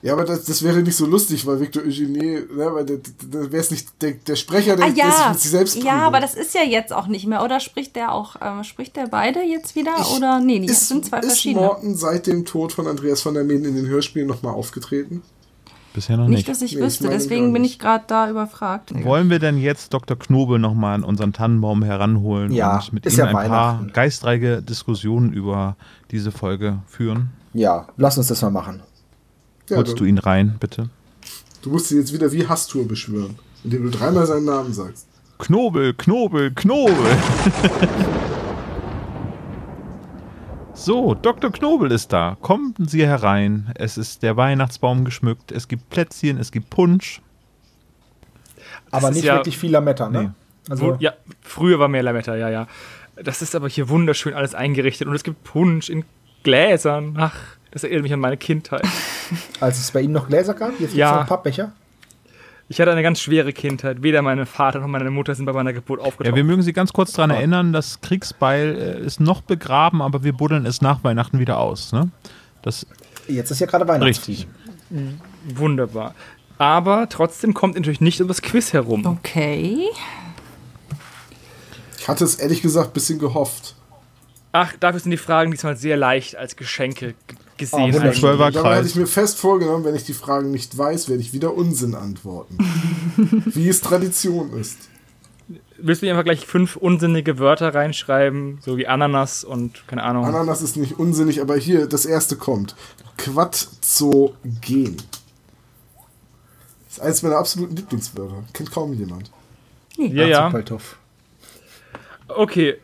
[0.03, 2.93] Ja, aber das, das wäre nicht so lustig, weil Victor Eugenie, ne, weil da
[3.31, 5.29] wäre es nicht der, der Sprecher, der, ah, ja.
[5.29, 8.11] der sich selbst Ja, aber das ist ja jetzt auch nicht mehr, oder spricht der
[8.11, 9.95] auch, äh, spricht der beide jetzt wieder?
[9.99, 11.65] Ich, oder nee, die ist, sind zwei ist verschiedene.
[11.65, 15.21] Ist Morton seit dem Tod von Andreas von der Meen in den Hörspielen nochmal aufgetreten?
[15.93, 16.37] Bisher noch nicht.
[16.37, 18.93] Nicht, dass ich nee, wüsste, ich deswegen bin ich gerade da überfragt.
[19.03, 20.17] Wollen wir denn jetzt Dr.
[20.17, 25.33] Knobel nochmal an unseren Tannenbaum heranholen ja, und mit ihm ja ein paar geistreiche Diskussionen
[25.33, 25.75] über
[26.11, 27.31] diese Folge führen?
[27.53, 28.81] Ja, lass uns das mal machen.
[29.69, 30.89] Ja, Holst du ihn rein, bitte?
[31.61, 35.07] Du musst ihn jetzt wieder wie Hastur beschwören, indem du dreimal seinen Namen sagst.
[35.39, 36.95] Knobel, Knobel, Knobel.
[40.81, 41.51] So, Dr.
[41.51, 42.37] Knobel ist da.
[42.41, 43.71] Kommen Sie herein.
[43.75, 45.51] Es ist der Weihnachtsbaum geschmückt.
[45.51, 47.21] Es gibt Plätzchen, es gibt Punsch.
[48.89, 50.23] Aber nicht ja, wirklich viel Lametta, ne?
[50.23, 50.29] Nee.
[50.71, 52.67] Also ja, früher war mehr Lametta, ja, ja.
[53.15, 56.03] Das ist aber hier wunderschön alles eingerichtet und es gibt Punsch in
[56.41, 57.13] Gläsern.
[57.15, 57.35] Ach,
[57.69, 58.81] das erinnert mich an meine Kindheit.
[59.59, 60.79] Als es bei Ihnen noch Gläser gab?
[60.79, 61.17] Jetzt ja.
[61.17, 61.73] noch Pappbecher?
[62.71, 64.01] Ich hatte eine ganz schwere Kindheit.
[64.01, 66.25] Weder mein Vater noch meine Mutter sind bei meiner Geburt aufgetaucht.
[66.25, 70.23] Ja, wir mögen Sie ganz kurz daran erinnern, das Kriegsbeil äh, ist noch begraben, aber
[70.23, 71.91] wir buddeln es nach Weihnachten wieder aus.
[71.91, 72.11] Ne?
[72.61, 72.87] Das
[73.27, 74.05] Jetzt ist ja gerade Weihnachten.
[74.05, 74.47] Richtig.
[74.89, 75.19] Mhm.
[75.53, 76.15] Wunderbar.
[76.59, 79.05] Aber trotzdem kommt natürlich nicht um das Quiz herum.
[79.05, 79.89] Okay.
[81.99, 83.75] Ich hatte es ehrlich gesagt ein bisschen gehofft.
[84.53, 87.15] Ach, dafür sind die Fragen diesmal sehr leicht als Geschenke
[87.57, 87.95] gesehen.
[87.95, 91.33] Oh, Dabei hatte ich mir fest vorgenommen, wenn ich die Fragen nicht weiß, werde ich
[91.33, 92.57] wieder Unsinn antworten.
[93.45, 94.77] Wie es Tradition ist.
[95.77, 100.25] Willst du mir einfach gleich fünf unsinnige Wörter reinschreiben, so wie Ananas und keine Ahnung?
[100.25, 102.75] Ananas ist nicht unsinnig, aber hier, das erste kommt.
[103.17, 104.97] Quadzogen.
[106.85, 108.43] Das ist eines meiner absoluten Lieblingswörter.
[108.53, 109.31] Kennt kaum jemand.
[109.97, 110.53] Ja, ja.
[112.27, 112.77] Okay,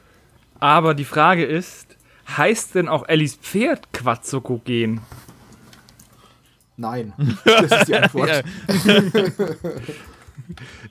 [0.60, 1.87] aber die Frage ist,
[2.36, 5.02] heißt denn auch Ellis Pferd Quatzokogen?
[6.76, 7.14] Nein.
[7.44, 8.44] Das ist die Antwort.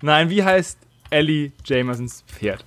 [0.01, 0.79] Nein, wie heißt
[1.11, 2.65] Ellie Jamesons Pferd?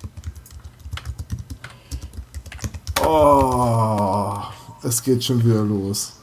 [3.04, 4.38] Oh,
[4.82, 6.20] es geht schon wieder los.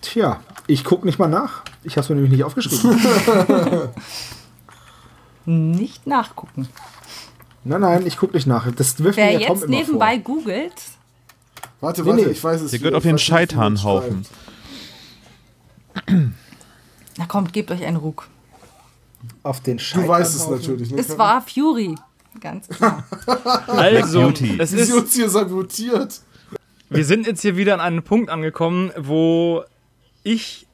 [0.00, 1.62] Tja, ich guck nicht mal nach.
[1.84, 2.98] Ich habe mir nämlich nicht aufgeschrieben.
[5.44, 6.68] Nicht nachgucken.
[7.64, 8.70] Nein, nein, ich guck nicht nach.
[8.72, 10.34] Das wirft Wer mir der Tom jetzt immer nebenbei vor.
[10.36, 10.72] googelt,
[11.80, 12.30] Warte, Nee, warte, nee.
[12.30, 12.70] ich weiß es.
[12.70, 12.90] Der wieder.
[12.90, 13.54] gehört auf den nicht, schreibt.
[17.16, 18.28] na kommt, gebt euch einen Ruck.
[19.42, 20.60] Auf den Du weißt es Scheiternhaufen.
[20.72, 20.90] natürlich.
[20.90, 20.98] Ne?
[21.00, 21.94] Es war Fury.
[22.40, 23.04] Ganz klar.
[23.68, 24.56] Also, Beauty.
[24.58, 26.20] es Sie ist, uns hier sabotiert.
[26.88, 29.62] wir sind jetzt hier wieder an einem Punkt angekommen, wo
[30.22, 30.66] ich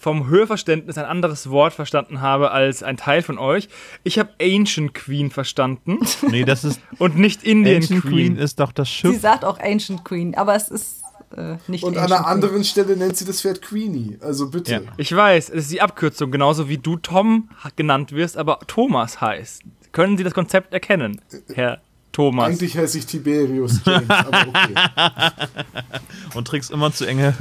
[0.00, 3.68] vom Hörverständnis ein anderes Wort verstanden habe als ein Teil von euch.
[4.04, 5.98] Ich habe Ancient Queen verstanden
[6.30, 8.12] Nee, das ist und nicht Indian Ancient Queen.
[8.12, 9.20] Queen ist doch das Sie Schiff.
[9.20, 11.02] sagt auch Ancient Queen, aber es ist
[11.36, 12.32] äh, nicht Und an Ancient einer Queen.
[12.34, 14.18] anderen Stelle nennt sie das Pferd Queenie.
[14.20, 14.72] Also bitte.
[14.72, 14.80] Ja.
[14.96, 19.62] Ich weiß, es ist die Abkürzung, genauso wie du Tom genannt wirst, aber Thomas heißt.
[19.92, 21.20] Können Sie das Konzept erkennen,
[21.54, 21.80] Herr
[22.12, 22.46] Thomas?
[22.48, 24.74] Eigentlich heiße ich Tiberius James, aber okay.
[26.34, 27.34] Und trägst immer zu enge.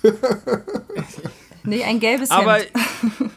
[1.64, 2.70] Nee, ein gelbes Aber Hemd.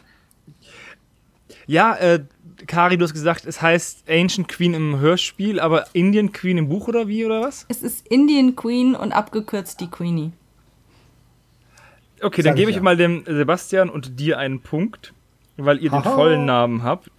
[1.66, 2.24] ja, äh,
[2.66, 6.88] Kari, du hast gesagt, es heißt Ancient Queen im Hörspiel, aber Indian Queen im Buch
[6.88, 7.66] oder wie oder was?
[7.68, 10.32] Es ist Indian Queen und abgekürzt die Queenie.
[12.22, 12.82] Okay, Sag dann gebe ich ich ja.
[12.82, 15.12] mal dem Sebastian und dir einen Punkt,
[15.56, 16.14] weil ihr den Haha.
[16.14, 17.10] vollen Namen habt.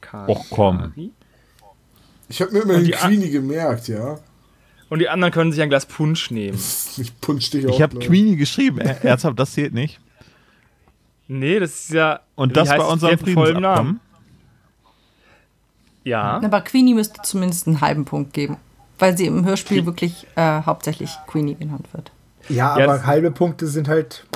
[0.00, 0.30] Kari.
[0.30, 0.92] Och, komm.
[2.28, 4.18] Ich habe mir immerhin die Queenie gemerkt, ja.
[4.88, 6.58] Und die anderen können sich ein Glas Punsch nehmen.
[6.98, 7.74] Ich punch dich auch.
[7.74, 7.98] Ich habe?
[7.98, 8.78] Queenie geschrieben.
[8.78, 9.98] Ernsthaft, das zählt nicht.
[11.38, 12.20] Nee, das ist ja.
[12.34, 13.18] Und das bei unserem?
[13.18, 14.00] Friedensabkommen.
[16.04, 16.40] Ja.
[16.44, 18.56] Aber Queenie müsste zumindest einen halben Punkt geben,
[18.98, 22.10] weil sie im Hörspiel wirklich äh, hauptsächlich Queenie genannt wird.
[22.48, 24.26] Ja, Ja, aber halbe Punkte sind halt.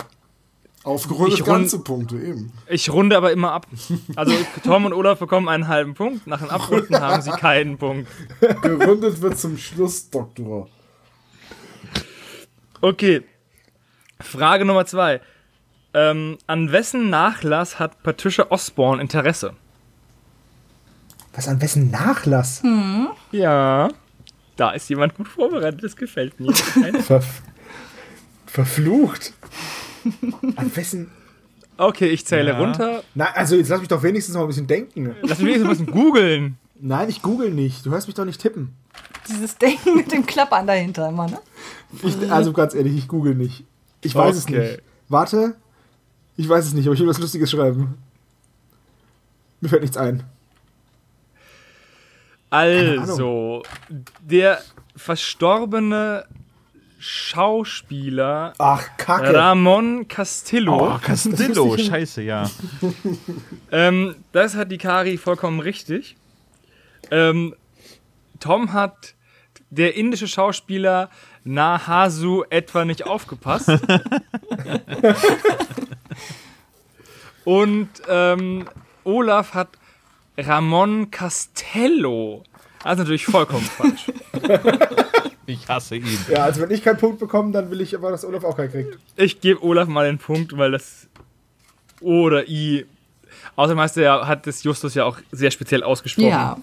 [0.85, 2.53] Aufgerundet Ich rund- ganze Punkte eben.
[2.69, 3.67] Ich runde aber immer ab.
[4.15, 4.33] Also
[4.63, 6.29] Tom und Olaf bekommen einen halben Punkt.
[6.29, 8.09] Nach dem Abrunden haben sie keinen Punkt.
[8.63, 10.69] Gerundet wird zum Schluss, Doktor.
[12.81, 13.23] Okay.
[14.21, 15.21] Frage Nummer zwei.
[15.97, 19.55] Ähm, an wessen Nachlass hat Patricia Osborne Interesse?
[21.35, 22.63] Was an wessen Nachlass?
[23.33, 23.89] Ja.
[24.57, 26.53] Da ist jemand gut vorbereitet, das gefällt mir.
[27.03, 27.23] Ver
[28.47, 29.33] verflucht.
[30.57, 31.11] An wessen.
[31.79, 32.59] Okay, ich zähle Ja.
[32.59, 33.03] runter.
[33.15, 35.15] Na, also jetzt lass mich doch wenigstens mal ein bisschen denken.
[35.23, 36.59] Lass mich wenigstens ein bisschen googeln.
[36.79, 37.85] Nein, ich google nicht.
[37.87, 38.75] Du hörst mich doch nicht tippen.
[39.29, 41.39] Dieses Denken mit dem Klappern dahinter immer, ne?
[42.03, 43.65] Ich, also ganz ehrlich, ich google nicht.
[44.03, 44.59] Ich weiß es Okay.
[44.59, 44.83] nicht.
[45.09, 45.55] Warte.
[46.37, 47.99] Ich weiß es nicht, aber ich will was Lustiges schreiben.
[49.61, 50.23] Mir fällt nichts ein.
[52.51, 53.63] Also,
[54.21, 54.61] der
[54.95, 56.27] verstorbene
[56.99, 59.35] Schauspieler Ach, Kacke.
[59.35, 60.95] Ramon Castillo.
[60.95, 62.51] Oh, Castillo, scheiße, ja.
[63.71, 66.17] Ähm, das hat die Kari vollkommen richtig.
[67.11, 67.55] Ähm,
[68.41, 69.15] Tom hat
[69.71, 71.11] der indische Schauspieler
[71.45, 73.69] Nahasu etwa nicht aufgepasst.
[77.47, 78.69] Und ähm,
[79.05, 79.69] Olaf hat
[80.37, 82.43] Ramon Castello.
[82.83, 84.13] Also natürlich vollkommen falsch.
[85.49, 86.19] Ich hasse ihn.
[86.29, 88.73] Ja, also wenn ich keinen Punkt bekomme, dann will ich aber, dass Olaf auch keinen
[88.73, 88.99] kriegt.
[89.15, 91.07] Ich gebe Olaf mal den Punkt, weil das
[92.01, 92.85] O oder I.
[93.55, 96.29] Außerdem heißt er, hat das Justus ja auch sehr speziell ausgesprochen.
[96.29, 96.57] Ja,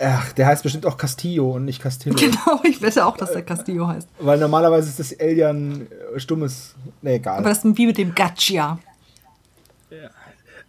[0.00, 2.16] Ach, der heißt bestimmt auch Castillo und nicht Castillo.
[2.18, 2.60] genau.
[2.62, 4.08] Ich wette auch, dass der Castillo heißt.
[4.20, 6.74] Weil normalerweise ist das Elian äh, stummes.
[7.02, 7.38] Nee, egal.
[7.38, 8.78] Aber das ist wie mit dem Gaccia.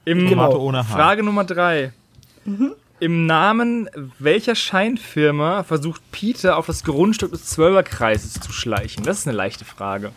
[0.05, 0.29] Im Genau.
[0.47, 0.85] Tomate ohne Haar.
[0.97, 1.91] Frage Nummer drei.
[2.99, 9.03] Im Namen welcher Scheinfirma versucht Peter auf das Grundstück des Zwölferkreises zu schleichen?
[9.03, 10.11] Das ist eine leichte Frage.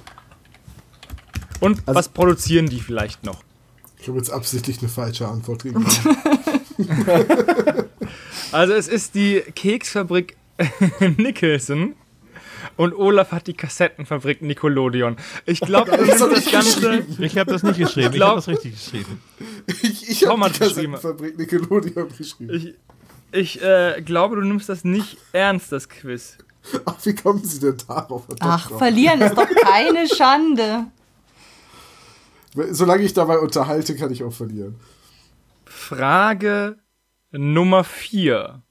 [1.60, 3.42] Und Also- was produzieren die vielleicht noch?
[4.00, 5.86] Ich habe jetzt absichtlich eine falsche Antwort gegeben.
[8.50, 10.36] Also es ist die Keksfabrik
[11.16, 11.94] Nicholson
[12.77, 15.16] und Olaf hat die Kassettenfabrik Nickelodeon.
[15.47, 17.07] Ich glaube, du nimmst hab das ich Ganze.
[17.19, 18.09] Ich habe das nicht geschrieben.
[18.09, 19.20] Ich glaub- habe das richtig geschrieben.
[19.82, 20.59] ich ich habe die.
[20.59, 22.55] Kassettenfabrik Nickelodeon geschrieben.
[22.55, 22.74] Ich,
[23.32, 26.39] ich äh, glaube, du nimmst das nicht ernst, das Quiz.
[26.85, 28.24] Ach, wie kommen Sie denn darauf?
[28.40, 28.78] Ach, Doktor?
[28.78, 30.86] verlieren ist doch keine Schande.
[32.70, 34.77] Solange ich dabei unterhalte, kann ich auch verlieren.
[35.65, 36.77] Frage
[37.32, 38.62] Nummer 4.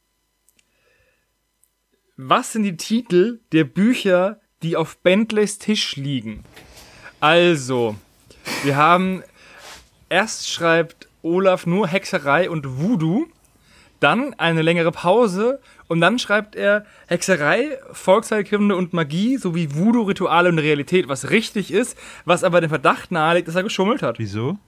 [2.24, 6.44] Was sind die Titel der Bücher, die auf Bentleys Tisch liegen?
[7.20, 7.96] Also,
[8.64, 9.24] wir haben,
[10.08, 13.26] erst schreibt Olaf nur Hexerei und Voodoo.
[14.00, 20.50] Dann eine längere Pause und dann schreibt er Hexerei, Volksheilkunde und Magie sowie Voodoo, Rituale
[20.50, 24.20] und Realität, was richtig ist, was aber den Verdacht nahelegt, dass er geschummelt hat.
[24.20, 24.60] Wieso?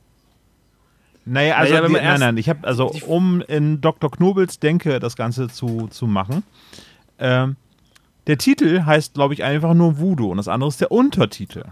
[1.24, 4.10] Naja, also Naja, die, nein, nein, ich habe also um in Dr.
[4.10, 6.42] Knobels Denke das Ganze zu, zu machen.
[7.24, 7.56] Ähm,
[8.28, 11.64] der Titel heißt, glaube ich, einfach nur Voodoo und das andere ist der Untertitel.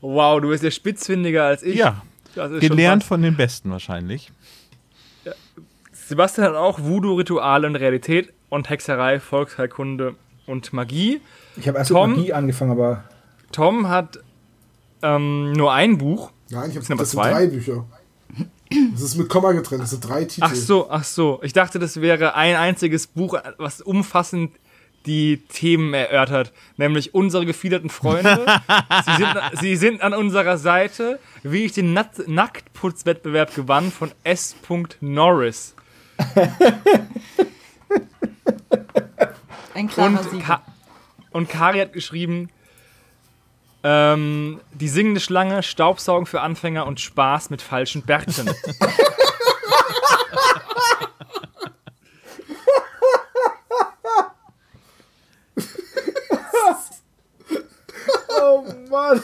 [0.00, 1.76] Wow, du bist ja spitzfindiger als ich.
[1.76, 2.02] Ja,
[2.34, 4.30] Das ist schon gelernt von den Besten wahrscheinlich.
[5.92, 10.16] Sebastian hat auch Voodoo, Rituale und Realität und Hexerei, Volksheilkunde
[10.46, 11.20] und Magie.
[11.56, 12.10] Ich habe erst Tom?
[12.10, 13.04] mit Magie angefangen, aber
[13.52, 14.18] Tom hat
[15.02, 16.30] ähm, nur ein Buch.
[16.50, 17.30] Nein, ich hab, Sind aber das sind zwei?
[17.30, 17.86] drei Bücher.
[18.92, 20.46] Das ist mit Komma getrennt, das sind drei Titel.
[20.46, 21.40] Ach so, ach so.
[21.42, 24.52] Ich dachte, das wäre ein einziges Buch, was umfassend
[25.06, 28.46] die Themen erörtert, nämlich unsere gefiederten Freunde.
[29.04, 34.56] sie, sind, sie sind an unserer Seite, wie ich den Nat Nacktputzwettbewerb gewann von S.
[35.00, 35.74] Norris.
[39.74, 40.44] Ein klarer Und, Sieg.
[40.44, 40.62] Ka
[41.32, 42.48] und Kari hat geschrieben,
[43.84, 48.50] ähm, die singende Schlange, Staubsaugen für Anfänger und Spaß mit falschen Bärten.
[58.40, 59.20] Oh Mann!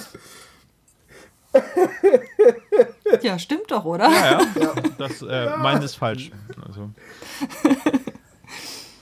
[3.23, 4.09] Ja, stimmt doch, oder?
[4.09, 4.75] Ja, ja.
[4.99, 6.31] Das, äh, mein ist falsch.
[6.67, 6.91] Also,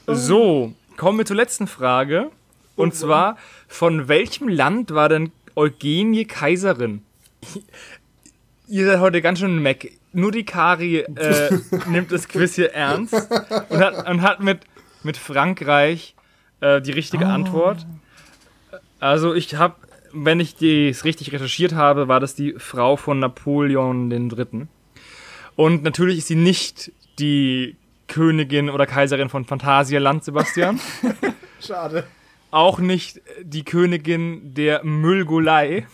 [0.06, 2.30] So, kommen wir zur letzten Frage.
[2.76, 3.36] Und zwar,
[3.66, 7.02] von welchem Land war denn Eugenie Kaiserin?
[8.68, 9.88] Ihr seid heute ganz schön Mac.
[10.12, 11.58] Nur die Kari äh,
[11.88, 13.12] nimmt das Quiz hier ernst
[13.68, 14.60] und hat, und hat mit,
[15.02, 16.14] mit Frankreich
[16.60, 17.86] äh, die richtige Antwort.
[19.00, 19.74] Also ich habe,
[20.12, 24.68] wenn ich es richtig recherchiert habe, war das die Frau von Napoleon III.
[25.56, 27.76] Und natürlich ist sie nicht die
[28.06, 30.78] Königin oder Kaiserin von Phantasialand, Sebastian.
[31.60, 32.04] Schade.
[32.50, 35.86] Auch nicht die Königin der Müllgolei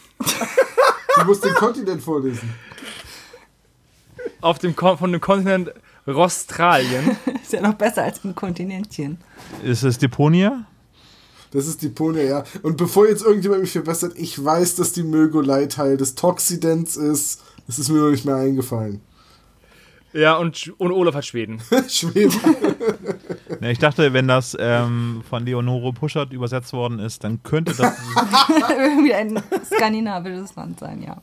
[1.18, 2.52] Du musst den Kontinent vorlesen.
[4.40, 5.72] auf dem Kon von dem Kontinent
[6.06, 7.16] Rostralien.
[7.42, 9.18] Ist ja noch besser als ein Kontinentchen.
[9.62, 10.64] ist es Deponia?
[11.50, 12.44] Das ist die Ponia, ja.
[12.62, 17.42] Und bevor jetzt irgendjemand mich verbessert, ich weiß, dass die Mögolei Teil des Toxidents ist.
[17.68, 19.00] Das ist mir noch nicht mehr eingefallen.
[20.14, 21.60] Ja, und, und Olaf hat Schweden.
[21.88, 22.38] Schweden.
[23.60, 27.96] Ne, ich dachte, wenn das ähm, von Leonore Puschert übersetzt worden ist, dann könnte das.
[28.78, 31.22] Irgendwie ein skandinavisches Land sein, ja.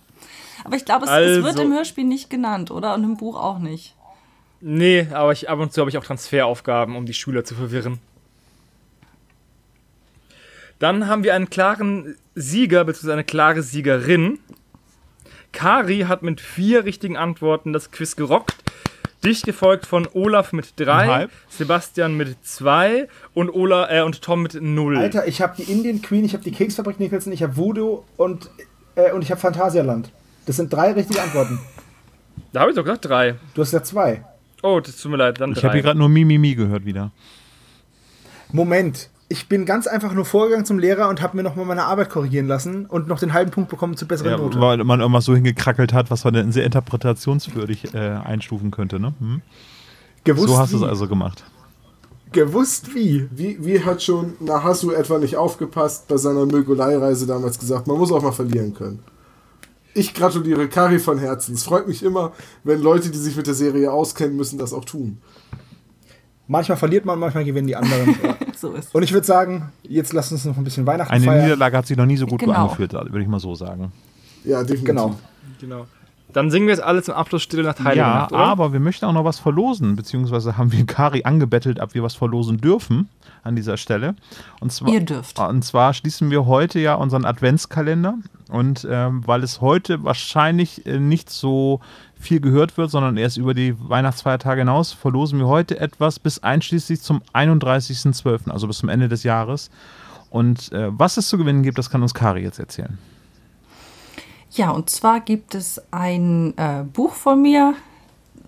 [0.64, 2.94] Aber ich glaube, es, es Also- wird im Hörspiel nicht genannt, oder?
[2.94, 3.96] Und im Buch auch nicht.
[4.62, 8.00] Nee, aber ich, ab und zu habe ich auch Transferaufgaben, um die Schüler zu verwirren.
[10.80, 14.40] Dann haben wir einen klaren Sieger, beziehungsweise eine klare Siegerin.
[15.52, 18.61] Kari hat mit vier richtigen Antworten das Quiz gerockt.
[19.24, 21.32] Dicht gefolgt von Olaf mit drei, Halb.
[21.50, 24.98] Sebastian mit zwei und, Ola, äh, und Tom mit null.
[24.98, 28.50] Alter, ich habe die Indian Queen, ich habe die Keksfabrik Nicholson, ich habe Voodoo und,
[28.96, 30.12] äh, und ich habe Phantasialand.
[30.46, 31.60] Das sind drei richtige Antworten.
[32.52, 33.36] Da habe ich doch gesagt drei.
[33.54, 34.26] Du hast ja zwei.
[34.64, 37.12] Oh, das tut mir leid, dann Ich habe hier gerade nur Mimimi gehört wieder.
[38.52, 39.10] Moment.
[39.32, 42.48] Ich bin ganz einfach nur vorgegangen zum Lehrer und habe mir nochmal meine Arbeit korrigieren
[42.48, 44.60] lassen und noch den halben Punkt bekommen zur besseren Ja, Note.
[44.60, 49.00] weil man irgendwas so hingekrackelt hat, was man dann sehr interpretationswürdig äh, einstufen könnte.
[49.00, 49.14] Ne?
[49.20, 49.42] Hm?
[50.26, 51.46] Gewusst So hast du es also gemacht.
[52.34, 53.30] Gewusst wie.
[53.32, 58.12] Wie, wie hat schon Nahasu etwa nicht aufgepasst bei seiner Mögolei-Reise damals gesagt, man muss
[58.12, 59.00] auch mal verlieren können.
[59.94, 61.56] Ich gratuliere Kari von Herzen.
[61.56, 62.34] Es freut mich immer,
[62.66, 65.20] wenn Leute, die sich mit der Serie auskennen, müssen das auch tun.
[66.52, 68.16] Manchmal verliert man, manchmal gewinnen die anderen.
[68.54, 71.44] So ist und ich würde sagen, jetzt lass uns noch ein bisschen Weihnachten Eine feiern.
[71.46, 72.54] Niederlage hat sich noch nie so gut Genau.
[72.54, 73.92] angefühlt, würde ich mal so sagen.
[74.44, 74.86] Ja, definitiv.
[74.86, 75.16] Genau.
[75.60, 75.88] Genau.
[76.32, 78.42] Dann singen wir jetzt alle zum Abschluss Stille nach Heilige ja, Nacht, oder?
[78.42, 82.14] aber wir möchten auch noch was verlosen, beziehungsweise haben wir Kari angebettelt, ob wir was
[82.14, 83.10] verlosen dürfen
[83.44, 84.16] an dieser Stelle.
[84.60, 85.40] Und zwar, Ihr dürft.
[85.40, 88.16] Und zwar schließen wir heute ja unseren Adventskalender
[88.50, 91.80] und ähm, weil es heute wahrscheinlich äh, nicht so
[92.22, 97.02] viel gehört wird, sondern erst über die Weihnachtsfeiertage hinaus, verlosen wir heute etwas bis einschließlich
[97.02, 99.70] zum 31.12., also bis zum Ende des Jahres.
[100.30, 102.98] Und äh, was es zu gewinnen gibt, das kann uns Kari jetzt erzählen.
[104.52, 107.74] Ja, und zwar gibt es ein äh, Buch von mir,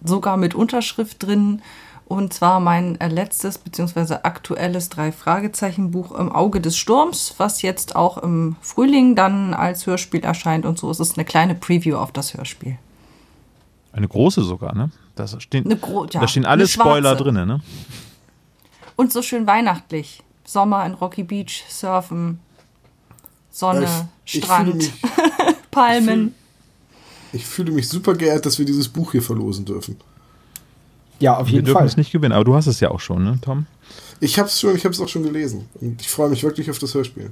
[0.04, 1.62] sogar mit Unterschrift drin.
[2.06, 4.16] Und zwar mein äh, letztes bzw.
[4.24, 10.66] aktuelles Drei-Fragezeichen-Buch im Auge des Sturms, was jetzt auch im Frühling dann als Hörspiel erscheint.
[10.66, 12.78] Und so ist es eine kleine Preview auf das Hörspiel.
[13.94, 14.90] Eine große sogar, ne?
[15.16, 16.68] Das stehen, ja, da stehen alle.
[16.68, 17.62] Spoiler drin, ne?
[18.96, 20.22] Und so schön weihnachtlich.
[20.46, 22.40] Sommer in Rocky Beach, Surfen,
[23.50, 23.88] Sonne,
[24.26, 24.92] Ich, ich Strand, mich,
[25.72, 26.34] Palmen.
[27.32, 29.98] Ich fühle mich super geehrt, dass wir dieses Buch hier verlosen dürfen.
[31.20, 31.88] Ja, auf Wir jeden dürfen Fall.
[31.88, 33.68] es nicht gewinnen, aber du hast es ja auch schon, ne, Tom?
[34.20, 36.70] Ich habe es schon, ich habe es auch schon gelesen und ich freue mich wirklich
[36.70, 37.32] auf das Hörspiel.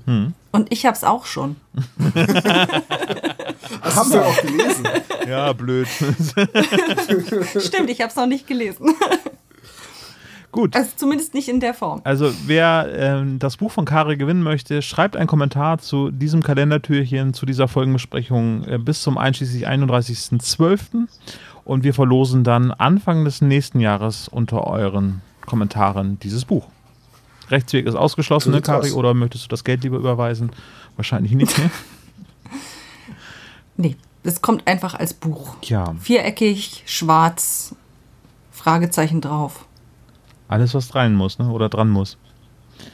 [0.51, 1.55] Und ich hab's auch schon.
[3.81, 4.87] Hast du ja auch gelesen?
[5.27, 5.87] Ja, blöd.
[7.59, 8.93] Stimmt, ich hab's noch nicht gelesen.
[10.51, 10.75] Gut.
[10.75, 12.01] Also zumindest nicht in der Form.
[12.03, 17.33] Also wer ähm, das Buch von Kari gewinnen möchte, schreibt einen Kommentar zu diesem Kalendertürchen,
[17.33, 21.07] zu dieser Folgenbesprechung äh, bis zum einschließlich 31.12.
[21.63, 26.67] Und wir verlosen dann Anfang des nächsten Jahres unter euren Kommentaren dieses Buch.
[27.49, 28.89] Rechtsweg ist ausgeschlossen, ne, Kari?
[28.89, 28.93] aus.
[28.95, 30.51] Oder möchtest du das Geld lieber überweisen?
[30.97, 31.69] Wahrscheinlich nicht, ne?
[33.81, 35.55] Nee, es kommt einfach als Buch.
[35.63, 37.75] ja, Viereckig, schwarz,
[38.51, 39.65] Fragezeichen drauf.
[40.47, 41.49] alles, was rein muss, ne?
[41.49, 42.17] Oder dran muss.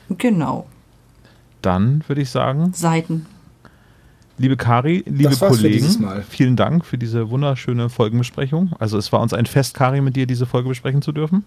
[0.10, 0.66] Genau.
[1.62, 3.26] Dann würde ich sagen, Seiten.
[4.38, 8.72] Liebe Kari, liebe Kollegen, vielen Dank für diese wunderschöne Folgenbesprechung.
[8.80, 11.44] Also es war uns ein Fest, Kari, mit dir diese Folge besprechen zu dürfen.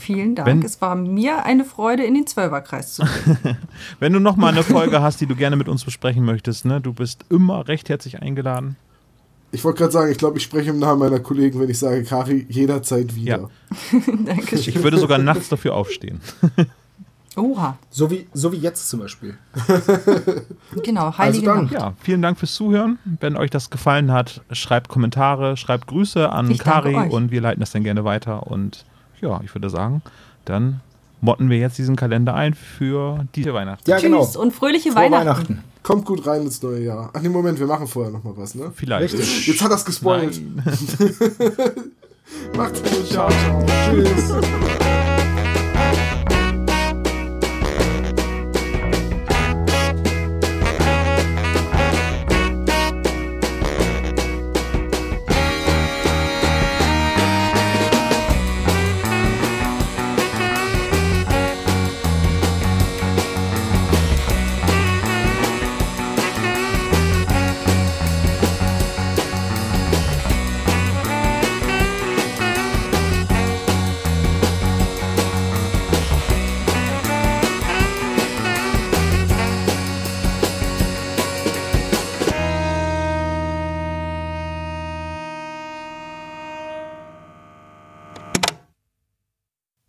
[0.00, 0.46] Vielen Dank.
[0.48, 3.56] Wenn- es war mir eine Freude, in den Zwölferkreis zu gehen.
[4.00, 6.80] Wenn du noch mal eine Folge hast, die du gerne mit uns besprechen möchtest, ne,
[6.80, 8.76] du bist immer recht herzlich eingeladen.
[9.52, 12.02] Ich wollte gerade sagen, ich glaube, ich spreche im Namen meiner Kollegen, wenn ich sage,
[12.04, 13.50] Kari, jederzeit wieder.
[14.24, 14.58] Dankeschön.
[14.74, 16.20] Ich würde sogar nachts dafür aufstehen.
[17.36, 17.76] Oha.
[17.90, 19.36] So wie, so wie jetzt zum Beispiel.
[20.82, 21.64] Genau, heilige dann.
[21.64, 21.72] Nacht.
[21.74, 22.98] Ja, vielen Dank fürs Zuhören.
[23.20, 27.60] Wenn euch das gefallen hat, schreibt Kommentare, schreibt Grüße an Ich Kari und wir leiten
[27.60, 28.46] das dann gerne weiter.
[28.46, 28.84] Und
[29.20, 30.02] ja, ich würde sagen,
[30.44, 30.80] dann
[31.20, 33.88] motten wir jetzt diesen Kalender ein für diese Weihnachten.
[33.88, 34.24] Ja, genau.
[34.24, 35.26] Tschüss und fröhliche Frohe Weihnachten.
[35.26, 35.64] Weihnachten.
[35.82, 37.10] Kommt gut rein ins neue Jahr.
[37.12, 38.70] Ach nee, Moment, wir machen vorher noch mal was, ne?
[38.74, 39.14] Vielleicht.
[39.14, 39.46] Richtig.
[39.46, 40.40] Jetzt hat er es gespoilt.
[42.56, 43.06] Macht's gut.
[43.08, 43.66] Ciao, ciao.
[43.86, 44.32] Tschüss.